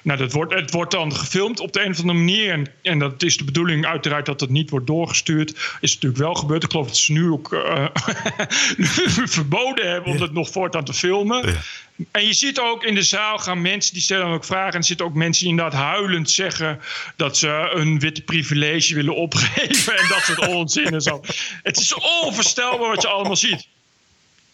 nou, 0.03 0.19
dat 0.19 0.33
wordt, 0.33 0.55
het 0.55 0.71
wordt 0.71 0.91
dan 0.93 1.15
gefilmd 1.17 1.61
op 1.61 1.73
de 1.73 1.85
een 1.85 1.91
of 1.91 1.99
andere 2.01 2.19
manier. 2.19 2.51
En, 2.53 2.67
en 2.83 2.99
dat 2.99 3.23
is 3.23 3.37
de 3.37 3.45
bedoeling, 3.45 3.87
uiteraard, 3.87 4.27
dat 4.27 4.41
het 4.41 4.51
niet 4.51 4.71
wordt 4.71 4.87
doorgestuurd. 4.87 5.51
Is 5.81 5.95
natuurlijk 5.95 6.23
wel 6.23 6.35
gebeurd. 6.35 6.65
Ik 6.65 6.71
geloof 6.71 6.87
dat 6.87 6.97
ze 6.97 7.13
nu 7.13 7.31
ook 7.31 7.49
verboden 9.25 9.91
hebben 9.91 10.13
om 10.13 10.21
het 10.21 10.33
nog 10.33 10.51
voortaan 10.51 10.85
te 10.85 10.93
filmen. 10.93 11.45
En 12.11 12.27
je 12.27 12.33
ziet 12.33 12.61
ook 12.61 12.85
in 12.85 12.95
de 12.95 13.03
zaal 13.03 13.39
gaan 13.39 13.61
mensen 13.61 13.93
die 13.93 14.03
stellen 14.03 14.27
ook 14.27 14.45
vragen. 14.45 14.73
En 14.73 14.79
er 14.79 14.85
zitten 14.85 15.07
ook 15.07 15.15
mensen 15.15 15.43
die 15.43 15.51
inderdaad 15.53 15.81
huilend 15.81 16.31
zeggen 16.31 16.81
dat 17.17 17.37
ze 17.37 17.71
een 17.75 17.99
witte 17.99 18.23
privilege 18.23 18.95
willen 18.95 19.17
opgeven. 19.17 19.99
En 19.99 20.09
dat 20.09 20.21
soort 20.23 20.47
onzin 20.57 20.93
en 20.93 21.01
zo. 21.01 21.21
Het 21.63 21.77
is 21.77 21.95
onvoorstelbaar 21.95 22.89
wat 22.89 23.03
je 23.03 23.09
allemaal 23.09 23.37
ziet. 23.37 23.67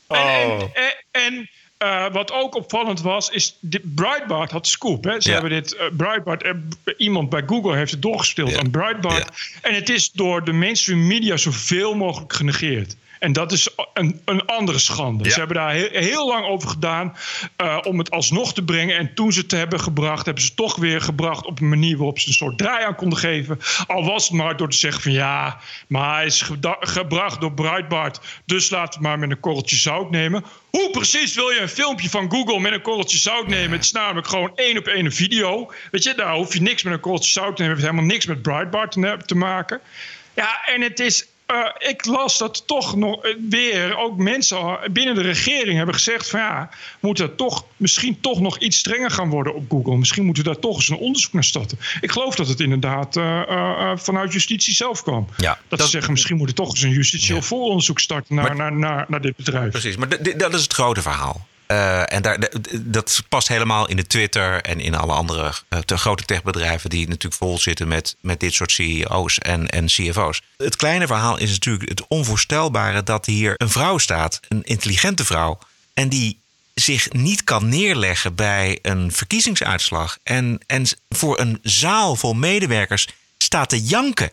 En, 0.09 0.19
en, 0.19 0.71
en, 0.73 0.95
en, 1.11 1.51
eh, 1.79 2.13
wat 2.13 2.33
ook 2.33 2.55
opvallend 2.55 3.01
was, 3.01 3.31
is 3.31 3.57
de, 3.61 3.81
Breitbart 3.85 4.51
had 4.51 4.67
scoop. 4.67 5.05
Hè? 5.05 5.21
Ze 5.21 5.29
Ja. 5.29 5.33
hebben 5.33 5.51
dit, 5.63 5.77
eh, 5.77 5.87
Breitbart, 5.93 6.43
eh, 6.43 6.53
iemand 6.97 7.29
bij 7.29 7.43
Google 7.47 7.77
heeft 7.77 7.91
het 7.91 8.03
doorgespeeld 8.03 8.57
aan 8.57 8.71
Breitbart. 8.71 9.29
En 9.63 9.75
het 9.75 9.89
is 9.89 10.11
door 10.11 10.45
de 10.45 10.53
mainstream 10.53 11.07
media 11.07 11.37
zoveel 11.37 11.95
mogelijk 11.95 12.33
genegeerd. 12.33 12.97
En 13.19 13.33
dat 13.33 13.53
is 13.53 13.69
een, 13.95 14.21
een 14.25 14.47
andere 14.47 14.79
schande. 14.79 15.31
Ze 15.31 15.39
hebben 15.39 15.57
daar 15.57 15.73
heel, 15.73 15.89
heel 15.91 16.29
lang 16.29 16.47
over 16.47 16.69
gedaan 16.69 17.17
eh, 17.57 17.79
om 17.83 17.99
het 17.99 18.11
alsnog 18.11 18.55
te 18.55 18.65
brengen. 18.65 18.97
En 18.97 19.15
toen 19.15 19.33
ze 19.33 19.41
het 19.41 19.51
hebben 19.51 19.81
gebracht, 19.81 20.25
hebben 20.25 20.43
ze 20.43 20.49
het 20.49 20.59
toch 20.59 20.77
weer 20.77 21.01
gebracht 21.01 21.47
op 21.47 21.61
een 21.61 21.69
manier 21.69 21.97
waarop 21.97 22.19
ze 22.19 22.29
een 22.29 22.35
soort 22.35 22.59
draai 22.59 22.85
aan 22.85 22.95
konden 22.95 23.19
geven. 23.19 23.61
Al 23.87 24.05
was 24.05 24.29
het 24.29 24.37
maar 24.37 24.57
door 24.57 24.71
te 24.71 24.77
zeggen 24.77 25.03
van 25.03 25.13
ja, 25.13 25.59
maar 25.87 26.15
hij 26.15 26.27
is 26.27 26.51
gebracht 26.81 27.41
door 27.41 27.53
Breitbart. 27.53 28.21
Dus 28.45 28.71
laten 28.71 28.89
we 28.89 28.95
het 28.95 29.07
maar 29.07 29.19
met 29.19 29.31
een 29.31 29.41
korreltje 29.41 29.77
zout 29.77 30.11
nemen. 30.11 30.45
Hoe 30.71 30.91
precies 30.91 31.35
wil 31.35 31.49
je 31.49 31.61
een 31.61 31.69
filmpje 31.69 32.11
van 32.11 32.31
Google 32.31 32.61
met 32.61 32.73
een 32.73 32.83
korreltje 32.83 33.19
zout 33.19 33.47
nemen? 33.47 33.71
Het 33.71 33.85
is 33.85 33.93
namelijk 33.93 34.27
gewoon 34.27 34.53
één 34.55 34.79
op 34.79 34.87
één 34.87 35.05
een 35.05 35.13
video. 35.13 35.73
Weet 35.91 36.03
je, 36.03 36.15
daar 36.15 36.35
hoef 36.35 36.55
je 36.55 36.63
niks 36.63 36.83
met 36.83 36.93
een 36.93 37.01
korreltje 37.01 37.31
zout 37.31 37.57
te 37.57 37.63
nemen. 37.63 37.77
Het 37.77 37.85
heeft 37.85 37.95
helemaal 37.95 38.15
niks 38.15 38.27
met 38.27 38.43
Breitbart 38.43 39.27
te 39.27 39.35
maken. 39.35 39.81
Ja, 40.35 40.65
en 40.67 40.81
het 40.81 41.01
is. 41.01 41.27
Eh, 41.49 41.91
ik 41.91 42.05
las 42.05 42.39
dat 42.39 42.67
toch 42.67 42.97
nog 42.97 43.25
eh, 43.25 43.35
weer 43.49 43.97
ook 43.97 44.17
mensen 44.17 44.79
binnen 44.93 45.15
de 45.15 45.21
regering 45.21 45.77
hebben 45.77 45.95
gezegd 45.95 46.31
van 46.31 46.41
ja, 46.41 46.69
we 46.73 47.07
moeten 47.07 47.37
toch 47.37 47.65
misschien 47.77 48.21
toch 48.21 48.41
nog 48.41 48.59
iets 48.59 48.79
strenger 48.79 49.11
gaan 49.11 49.29
worden 49.29 49.55
op 49.55 49.65
Google. 49.71 49.97
Misschien 49.97 50.25
moeten 50.25 50.45
we 50.45 50.51
daar 50.51 50.61
toch 50.61 50.77
eens 50.77 50.89
een 50.89 50.97
onderzoek 50.97 51.33
naar 51.33 51.45
starten. 51.45 51.79
Ik 52.01 52.11
geloof 52.11 52.35
dat 52.35 52.49
het 52.49 52.61
inderdaad 52.61 53.17
eh, 53.17 53.93
vanuit 53.97 54.33
justitie 54.33 54.75
zelf 54.75 55.03
kwam. 55.03 55.29
Ja, 55.37 55.59
dat, 55.69 55.81
ze 55.81 55.89
zeggen 55.89 56.13
misschien 56.13 56.37
moeten 56.37 56.57
we 56.57 56.63
toch 56.63 56.71
eens 56.71 56.83
een 56.83 56.91
justitieel 56.91 57.43
vooronderzoek 57.43 58.01
starten 58.01 58.35
naar, 58.35 58.57
naar, 58.57 58.73
naar, 58.73 59.05
naar 59.09 59.21
dit 59.21 59.37
bedrijf. 59.37 59.71
Precies, 59.71 59.97
maar 59.97 60.09
dat 60.37 60.55
is 60.55 60.63
het 60.63 60.73
grote 60.73 61.03
verhaal. 61.03 61.47
Eh, 61.69 62.13
en 62.13 62.23
daar, 62.23 62.51
dat 62.81 63.23
past 63.29 63.49
helemaal 63.49 63.89
in 63.89 63.97
de 63.97 64.07
Twitter 64.07 64.61
en 64.63 64.81
in 64.81 64.95
alle 64.95 65.13
andere 65.13 65.53
eh, 65.69 65.79
te 65.79 65.99
grote 65.99 66.25
techbedrijven 66.25 66.91
die 66.91 67.09
natuurlijk 67.09 67.35
vol 67.35 67.59
zitten 67.59 67.89
met, 67.89 68.17
met 68.21 68.41
dit 68.41 68.55
soort 68.55 68.73
CEO's 68.73 69.39
en, 69.39 69.69
en 69.69 69.87
CFO's. 69.87 70.43
Het 70.57 70.77
kleine 70.77 71.07
verhaal 71.07 71.39
is 71.39 71.51
natuurlijk 71.51 71.89
het 71.89 72.07
onvoorstelbare 72.07 73.03
dat 73.03 73.27
hier 73.27 73.55
een 73.57 73.71
vrouw 73.71 73.99
staat, 73.99 74.41
een 74.49 74.63
intelligente 74.63 75.25
vrouw, 75.25 75.59
en 75.95 76.09
die 76.09 76.41
zich 76.75 77.13
niet 77.13 77.45
kan 77.45 77.69
neerleggen 77.69 78.35
bij 78.35 78.79
een 78.83 79.13
verkiezingsuitslag 79.13 80.19
en, 80.23 80.61
en 80.67 80.87
voor 81.09 81.41
een 81.41 81.59
zaal 81.63 82.17
vol 82.17 82.35
medewerkers 82.35 83.09
staat 83.39 83.69
te 83.69 83.83
janken. 83.83 84.31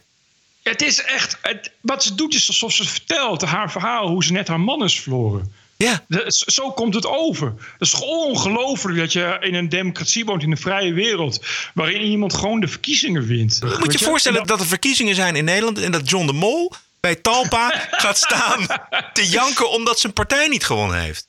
Het 0.63 0.81
is 0.81 1.01
echt. 1.01 1.37
Het, 1.41 1.71
wat 1.81 2.03
ze 2.03 2.15
doet 2.15 2.33
is 2.33 2.47
alsof 2.47 2.73
ze 2.73 2.85
vertelt 2.85 3.41
haar 3.41 3.71
verhaal 3.71 4.07
hoe 4.07 4.23
ze 4.23 4.31
net 4.31 4.47
haar 4.47 4.59
man 4.59 4.83
is 4.83 5.01
verloren. 5.01 5.53
Ja. 5.77 6.05
zo 6.29 6.71
komt 6.71 6.93
het 6.93 7.05
over. 7.05 7.47
Het 7.57 7.87
is 7.87 7.93
ongelooflijk 7.93 8.97
dat 8.97 9.13
je 9.13 9.37
in 9.41 9.53
een 9.53 9.69
democratie 9.69 10.25
woont, 10.25 10.43
in 10.43 10.51
een 10.51 10.57
vrije 10.57 10.93
wereld. 10.93 11.45
waarin 11.73 12.01
iemand 12.01 12.33
gewoon 12.33 12.59
de 12.59 12.67
verkiezingen 12.67 13.25
wint. 13.25 13.57
Je 13.61 13.75
moet 13.79 13.99
je 13.99 14.05
voorstellen 14.05 14.45
dat 14.47 14.59
er 14.59 14.65
verkiezingen 14.65 15.15
zijn 15.15 15.35
in 15.35 15.45
Nederland 15.45 15.79
en 15.79 15.91
dat 15.91 16.09
John 16.09 16.25
de 16.25 16.33
Mol 16.33 16.73
bij 16.99 17.15
Talpa 17.15 17.87
gaat 17.91 18.17
staan 18.17 18.65
te 19.13 19.27
janken 19.27 19.69
omdat 19.69 19.99
zijn 19.99 20.13
partij 20.13 20.47
niet 20.47 20.63
gewonnen 20.65 20.99
heeft. 20.99 21.27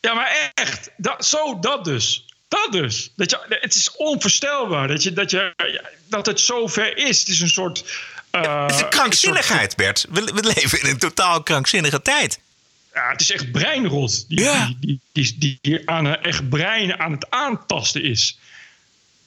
Ja, 0.00 0.14
maar 0.14 0.50
echt. 0.54 0.90
Dat, 0.96 1.26
zo, 1.26 1.58
dat 1.58 1.84
dus. 1.84 2.24
Dat 2.48 2.68
dus. 2.72 3.12
Dat 3.16 3.30
je, 3.30 3.38
het 3.60 3.74
is 3.74 3.90
onvoorstelbaar 3.96 4.88
dat, 4.88 5.02
je, 5.02 5.12
dat, 5.12 5.30
je, 5.30 5.54
dat 6.08 6.26
het 6.26 6.40
zo 6.40 6.66
ver 6.66 6.96
is. 6.96 7.18
Het 7.18 7.28
is 7.28 7.40
een 7.40 7.48
soort. 7.48 7.84
eh, 8.30 8.62
Het 8.62 8.74
is 8.74 8.80
een 8.80 8.88
krankzinnigheid, 8.88 9.76
Bert. 9.76 10.06
We, 10.10 10.24
we 10.24 10.52
leven 10.54 10.80
in 10.80 10.86
een 10.88 10.98
totaal 10.98 11.42
krankzinnige 11.42 12.02
tijd. 12.02 12.38
Ja, 12.94 13.10
het 13.10 13.20
is 13.20 13.30
echt 13.32 13.52
breinrot. 13.52 14.28
Die, 14.28 14.38
die, 14.38 14.76
die, 14.80 15.00
die, 15.12 15.36
die 15.38 15.58
hier 15.62 15.82
aan 15.84 16.04
een 16.04 16.22
echt 16.22 16.48
brein 16.48 16.98
aan 16.98 17.12
het 17.12 17.30
aantasten 17.30 18.02
is. 18.02 18.38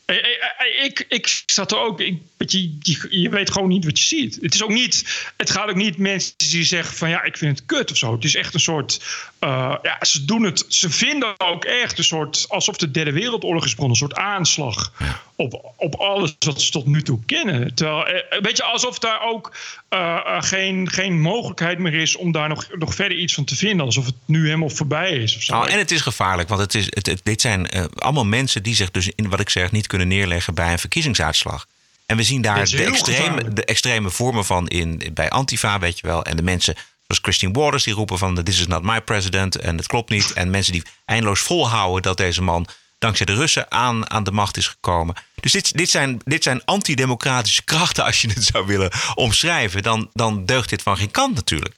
Eh, 0.05 0.16
eh, 0.16 0.24
eh, 0.57 0.84
Ik, 0.84 1.05
ik 1.09 1.43
zat 1.45 1.72
er 1.72 1.78
ook. 1.78 1.99
Ik, 1.99 2.22
je, 2.38 2.78
je 3.09 3.30
weet 3.30 3.51
gewoon 3.51 3.68
niet 3.70 3.86
wat 3.86 3.99
je 3.99 4.05
ziet. 4.05 4.38
Het, 4.41 4.53
is 4.53 4.64
ook 4.64 4.70
niet, 4.70 5.24
het 5.38 5.49
gaat 5.49 5.70
ook 5.70 5.76
niet 5.76 5.97
mensen 5.97 6.34
die 6.38 6.64
zeggen 6.64 6.95
van 6.95 7.09
ja, 7.09 7.24
ik 7.24 7.38
vind 7.38 7.57
het 7.57 7.68
kut 7.68 7.91
of 7.91 7.97
zo. 7.97 8.14
Het 8.14 8.24
is 8.24 8.36
echt 8.36 8.53
een 8.53 8.59
soort. 8.59 9.01
eh, 9.39 9.76
ja, 9.84 9.97
ze 10.05 10.26
doen 10.26 10.43
het. 10.43 10.66
Ze 10.68 10.89
vinden 10.89 11.39
ook 11.39 11.66
echt 11.66 11.97
een 11.97 12.03
soort. 12.03 12.45
alsof 12.49 12.78
de 12.78 12.91
derde 12.91 13.11
wereldoorlog 13.11 13.66
is 13.66 13.76
begonnen. 13.76 14.01
Een 14.01 14.07
soort 14.07 14.20
aanslag 14.20 14.93
op, 15.36 15.73
op 15.77 15.95
alles 15.95 16.36
wat 16.39 16.61
ze 16.61 16.71
tot 16.71 16.86
nu 16.86 17.01
toe 17.03 17.19
kennen. 17.25 17.73
Terwijl, 17.75 18.05
eh, 18.07 18.41
weet 18.41 18.57
je, 18.57 18.63
alsof 18.63 18.99
daar 18.99 19.21
ook 19.21 19.55
eh, 19.89 19.99
eh, 19.99 20.41
geen, 20.41 20.89
geen 20.89 21.21
mogelijkheid 21.21 21.79
meer 21.79 21.93
is 21.93 22.15
om 22.15 22.31
daar 22.31 22.49
nog, 22.49 22.67
nog 22.77 22.95
verder 22.95 23.17
iets 23.17 23.34
van 23.34 23.43
te 23.43 23.55
vinden. 23.55 23.86
Alsof 23.86 24.05
het 24.05 24.15
nu 24.25 24.45
helemaal 24.45 24.69
voorbij 24.69 25.11
is. 25.11 25.36
Of 25.36 25.41
zo. 25.41 25.53
Oh, 25.59 25.71
en 25.71 25.77
het 25.77 25.91
is 25.91 26.01
gevaarlijk, 26.01 26.49
want 26.49 26.61
het 26.61 26.75
is, 26.75 26.86
het, 26.89 27.05
het- 27.05 27.21
dit 27.23 27.41
zijn 27.41 27.69
eh, 27.69 27.84
allemaal 27.95 28.25
mensen 28.25 28.63
die 28.63 28.75
zich 28.75 28.91
dus 28.91 29.09
in 29.15 29.29
wat 29.29 29.39
ik 29.39 29.49
zeg 29.49 29.71
niet 29.71 29.88
kunnen 29.88 30.07
neerleggen 30.07 30.53
bij 30.53 30.71
een 30.71 30.79
verkiezingsuitslag. 30.79 31.65
En 32.05 32.17
we 32.17 32.23
zien 32.23 32.41
daar 32.41 32.65
de 32.69 32.84
extreme, 32.84 33.53
de 33.53 33.65
extreme 33.65 34.09
vormen 34.09 34.45
van 34.45 34.67
in, 34.67 35.01
bij 35.13 35.29
Antifa, 35.29 35.79
weet 35.79 35.99
je 35.99 36.07
wel. 36.07 36.23
En 36.25 36.36
de 36.36 36.43
mensen 36.43 36.75
zoals 37.07 37.21
Christine 37.21 37.51
Waters 37.59 37.84
die 37.84 37.93
roepen 37.93 38.17
van 38.17 38.43
this 38.43 38.59
is 38.59 38.67
not 38.67 38.84
my 38.84 39.01
president 39.01 39.55
en 39.55 39.77
het 39.77 39.88
klopt 39.88 40.09
niet. 40.09 40.34
En 40.34 40.49
mensen 40.49 40.73
die 40.73 40.84
eindeloos 41.05 41.39
volhouden 41.39 42.01
dat 42.01 42.17
deze 42.17 42.41
man 42.41 42.67
dankzij 43.04 43.26
de 43.26 43.34
Russen 43.34 43.72
aan, 43.72 44.10
aan 44.10 44.24
de 44.24 44.32
macht 44.32 44.58
is 44.58 44.68
gekomen. 44.68 45.16
Dus 45.39 45.51
dit, 45.51 45.78
dit, 45.78 45.89
zijn, 45.89 46.22
dit 46.26 46.43
zijn 46.43 46.66
antidemocratische 46.66 47.64
krachten 47.64 48.04
als 48.04 48.22
je 48.22 48.28
het 48.30 48.43
zou 48.43 48.66
willen 48.66 48.91
omschrijven. 49.16 49.84
Dan, 49.84 50.10
dan 50.14 50.45
deugt 50.45 50.70
dit 50.70 50.82
van 50.82 50.97
geen 50.97 51.12
kant 51.12 51.36
natuurlijk. 51.36 51.76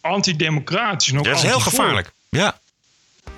Antidemocratisch. 0.00 1.12
Dat 1.12 1.26
is 1.26 1.42
heel 1.42 1.60
gevaarlijk. 1.60 2.12
Ja. 2.28 2.60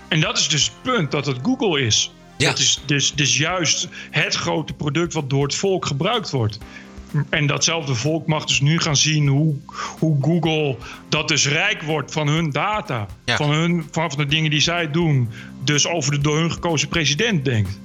En 0.09 0.21
dat 0.21 0.39
is 0.39 0.49
dus 0.49 0.65
het 0.65 0.83
punt 0.83 1.11
dat 1.11 1.27
het 1.27 1.39
Google 1.43 1.81
is. 1.81 2.11
Dat 2.37 2.59
is 2.59 2.81
dus, 2.87 3.15
dus 3.15 3.37
juist 3.37 3.89
het 4.11 4.35
grote 4.35 4.73
product 4.73 5.13
wat 5.13 5.31
door 5.31 5.43
het 5.43 5.55
volk 5.55 5.87
gebruikt 5.87 6.31
wordt. 6.31 6.59
En 7.29 7.47
datzelfde 7.47 7.95
volk 7.95 8.27
mag 8.27 8.45
dus 8.45 8.61
nu 8.61 8.81
gaan 8.81 8.97
zien 8.97 9.29
hoe, 9.29 9.55
hoe 9.99 10.17
Google 10.21 10.77
dat 11.09 11.29
dus 11.29 11.49
rijk 11.49 11.83
wordt 11.83 12.13
van 12.13 12.29
hun 12.29 12.51
data. 12.51 13.07
Van, 13.27 13.51
hun, 13.51 13.89
van, 13.91 14.11
van 14.11 14.19
de 14.19 14.27
dingen 14.27 14.51
die 14.51 14.61
zij 14.61 14.91
doen. 14.91 15.31
Dus 15.65 15.87
over 15.87 16.13
de 16.13 16.19
door 16.19 16.39
hun 16.39 16.53
gekozen 16.53 16.89
president 16.89 17.45
denkt. 17.45 17.79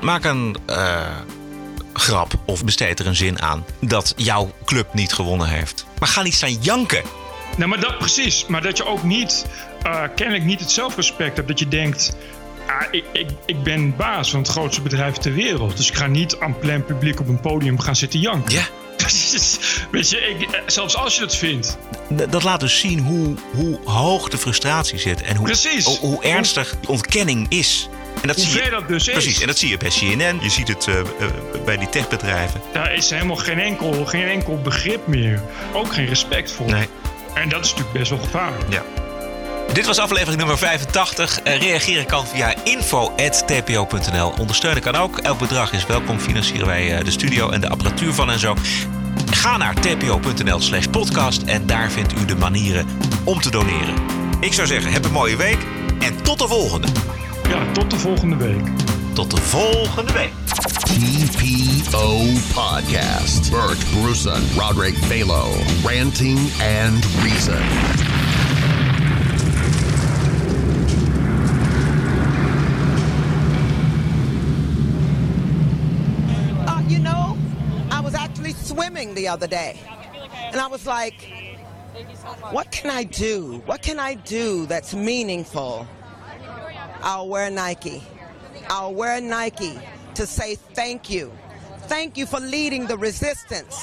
Maak 0.00 0.24
een 0.24 0.56
eh, 0.66 1.16
grap 1.92 2.34
of 2.46 2.64
besteed 2.64 3.00
er 3.00 3.06
een 3.06 3.16
zin 3.16 3.42
aan 3.42 3.64
dat 3.80 4.14
jouw 4.16 4.52
club 4.64 4.94
niet 4.94 5.12
gewonnen 5.12 5.48
heeft. 5.48 5.86
Maar 5.98 6.08
ga 6.08 6.22
niet 6.22 6.34
staan 6.34 6.56
janken. 6.60 7.02
Nou, 7.56 7.68
maar 7.68 7.80
dat 7.80 7.98
precies. 7.98 8.46
Maar 8.46 8.62
dat 8.62 8.76
je 8.76 8.86
ook 8.86 9.02
niet, 9.02 9.46
eh, 9.82 10.02
kennelijk 10.14 10.44
niet 10.44 10.60
het 10.60 10.70
zelfrespect 10.70 11.36
hebt. 11.36 11.48
Dat 11.48 11.58
je 11.58 11.68
denkt, 11.68 12.16
ah, 12.66 12.86
ik, 12.90 13.04
ik, 13.12 13.28
ik 13.46 13.62
ben 13.62 13.96
baas 13.96 14.30
van 14.30 14.40
het 14.40 14.48
grootste 14.48 14.82
bedrijf 14.82 15.14
ter 15.16 15.32
wereld. 15.34 15.76
Dus 15.76 15.88
ik 15.88 15.94
ga 15.94 16.06
niet 16.06 16.36
aan 16.38 16.58
plein 16.58 16.84
publiek 16.84 17.20
op 17.20 17.28
een 17.28 17.40
podium 17.40 17.78
gaan 17.80 17.96
zitten 17.96 18.20
janken. 18.20 18.52
Ja. 18.54 18.64
Weet 19.90 20.10
je, 20.10 20.16
ik, 20.38 20.50
eh, 20.50 20.60
zelfs 20.66 20.96
als 20.96 21.14
je 21.14 21.20
dat 21.20 21.36
vindt. 21.36 21.78
D- 22.16 22.32
Dat 22.32 22.42
laat 22.42 22.60
dus 22.60 22.78
zien 22.80 22.98
hoe, 23.00 23.34
hoe 23.54 23.78
hoog 23.84 24.28
de 24.28 24.38
frustratie 24.38 24.98
zit 24.98 25.22
en 25.22 25.36
hoe, 25.36 25.54
hoe, 25.84 25.98
hoe 26.00 26.22
ernstig 26.22 26.74
die 26.80 26.88
ontkenning 26.88 27.46
is. 27.48 27.88
En 28.20 28.26
dat 28.28 28.36
Hoe 28.36 28.44
zie 28.44 28.62
je, 28.64 28.70
dat 28.70 28.88
dus 28.88 29.06
is. 29.06 29.12
Precies, 29.12 29.40
en 29.40 29.46
dat 29.46 29.58
zie 29.58 29.68
je 29.68 29.76
bij 29.76 29.88
CNN. 29.88 30.38
Je 30.42 30.50
ziet 30.50 30.68
het 30.68 30.86
eh, 30.88 30.98
eh, 31.00 31.06
bij 31.64 31.76
die 31.76 31.88
techbedrijven. 31.88 32.60
Daar 32.72 32.94
is 32.94 33.10
helemaal 33.10 33.36
geen 33.36 33.58
enkel, 33.60 34.06
geen 34.06 34.28
enkel 34.28 34.60
begrip 34.62 35.06
meer. 35.06 35.42
Ook 35.72 35.92
geen 35.94 36.06
respect 36.06 36.52
voor. 36.52 36.66
Nee. 36.66 36.88
En 37.34 37.48
dat 37.48 37.64
is 37.64 37.70
natuurlijk 37.70 37.98
best 37.98 38.10
wel 38.10 38.18
gevaarlijk. 38.18 38.64
Ja. 38.72 38.82
Dit 39.72 39.86
was 39.86 39.98
aflevering 39.98 40.38
nummer 40.38 40.58
85. 40.58 41.40
Uh, 41.44 41.56
reageren 41.56 42.06
kan 42.06 42.26
via 42.26 42.54
info.tpo.nl. 42.64 44.32
Ondersteunen 44.38 44.82
kan 44.82 44.94
ook. 44.94 45.18
Elk 45.18 45.38
bedrag 45.38 45.72
is 45.72 45.86
welkom. 45.86 46.18
Financieren 46.18 46.66
wij 46.66 46.98
uh, 46.98 47.04
de 47.04 47.10
studio 47.10 47.50
en 47.50 47.60
de 47.60 47.68
apparatuur 47.68 48.12
van 48.12 48.30
en 48.30 48.38
zo. 48.38 48.54
Ga 49.30 49.56
naar 49.56 49.74
tpo.nl 49.74 50.60
slash 50.60 50.86
podcast 50.86 51.42
en 51.42 51.66
daar 51.66 51.90
vindt 51.90 52.12
u 52.20 52.24
de 52.24 52.36
manieren 52.36 52.86
om 53.24 53.40
te 53.40 53.50
doneren. 53.50 53.94
Ik 54.40 54.52
zou 54.52 54.66
zeggen, 54.66 54.92
heb 54.92 55.04
een 55.04 55.12
mooie 55.12 55.36
week 55.36 55.66
en 55.98 56.22
tot 56.22 56.38
de 56.38 56.48
volgende. 56.48 56.86
Ja, 57.48 57.72
tot 57.72 57.90
de 57.90 57.98
volgende 57.98 58.36
week. 58.36 58.66
Tot 59.12 59.30
de 59.30 59.40
volgende 59.40 60.12
week. 60.12 60.32
TPO 61.32 62.18
Podcast. 62.54 63.50
Bert 63.50 63.84
Bruson, 63.90 64.42
Roderick 64.56 64.96
Balo, 65.08 65.52
Ranting 65.84 66.38
and 66.82 67.06
Reason. 67.22 68.11
Swimming 78.72 79.14
the 79.14 79.28
other 79.28 79.46
day. 79.46 79.78
And 80.50 80.56
I 80.60 80.66
was 80.66 80.86
like, 80.86 81.30
what 82.50 82.70
can 82.70 82.90
I 82.90 83.04
do? 83.04 83.62
What 83.66 83.82
can 83.82 83.98
I 83.98 84.14
do 84.14 84.66
that's 84.66 84.94
meaningful? 84.94 85.86
I'll 87.02 87.28
wear 87.28 87.50
Nike. 87.50 88.02
I'll 88.68 88.94
wear 88.94 89.20
Nike 89.20 89.78
to 90.14 90.26
say 90.26 90.54
thank 90.54 91.10
you. 91.10 91.30
Thank 91.82 92.16
you 92.16 92.26
for 92.26 92.40
leading 92.40 92.86
the 92.86 92.96
resistance. 92.96 93.80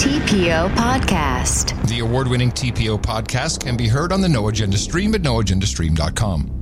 TPO 0.00 0.74
Podcast. 0.74 1.88
The 1.88 2.00
award 2.00 2.28
winning 2.28 2.50
TPO 2.50 3.02
podcast 3.02 3.64
can 3.64 3.76
be 3.76 3.88
heard 3.88 4.12
on 4.12 4.20
the 4.22 4.28
No 4.28 4.48
Agenda 4.48 4.78
stream 4.78 5.14
at 5.14 5.22
noagendastream.com. 5.22 6.61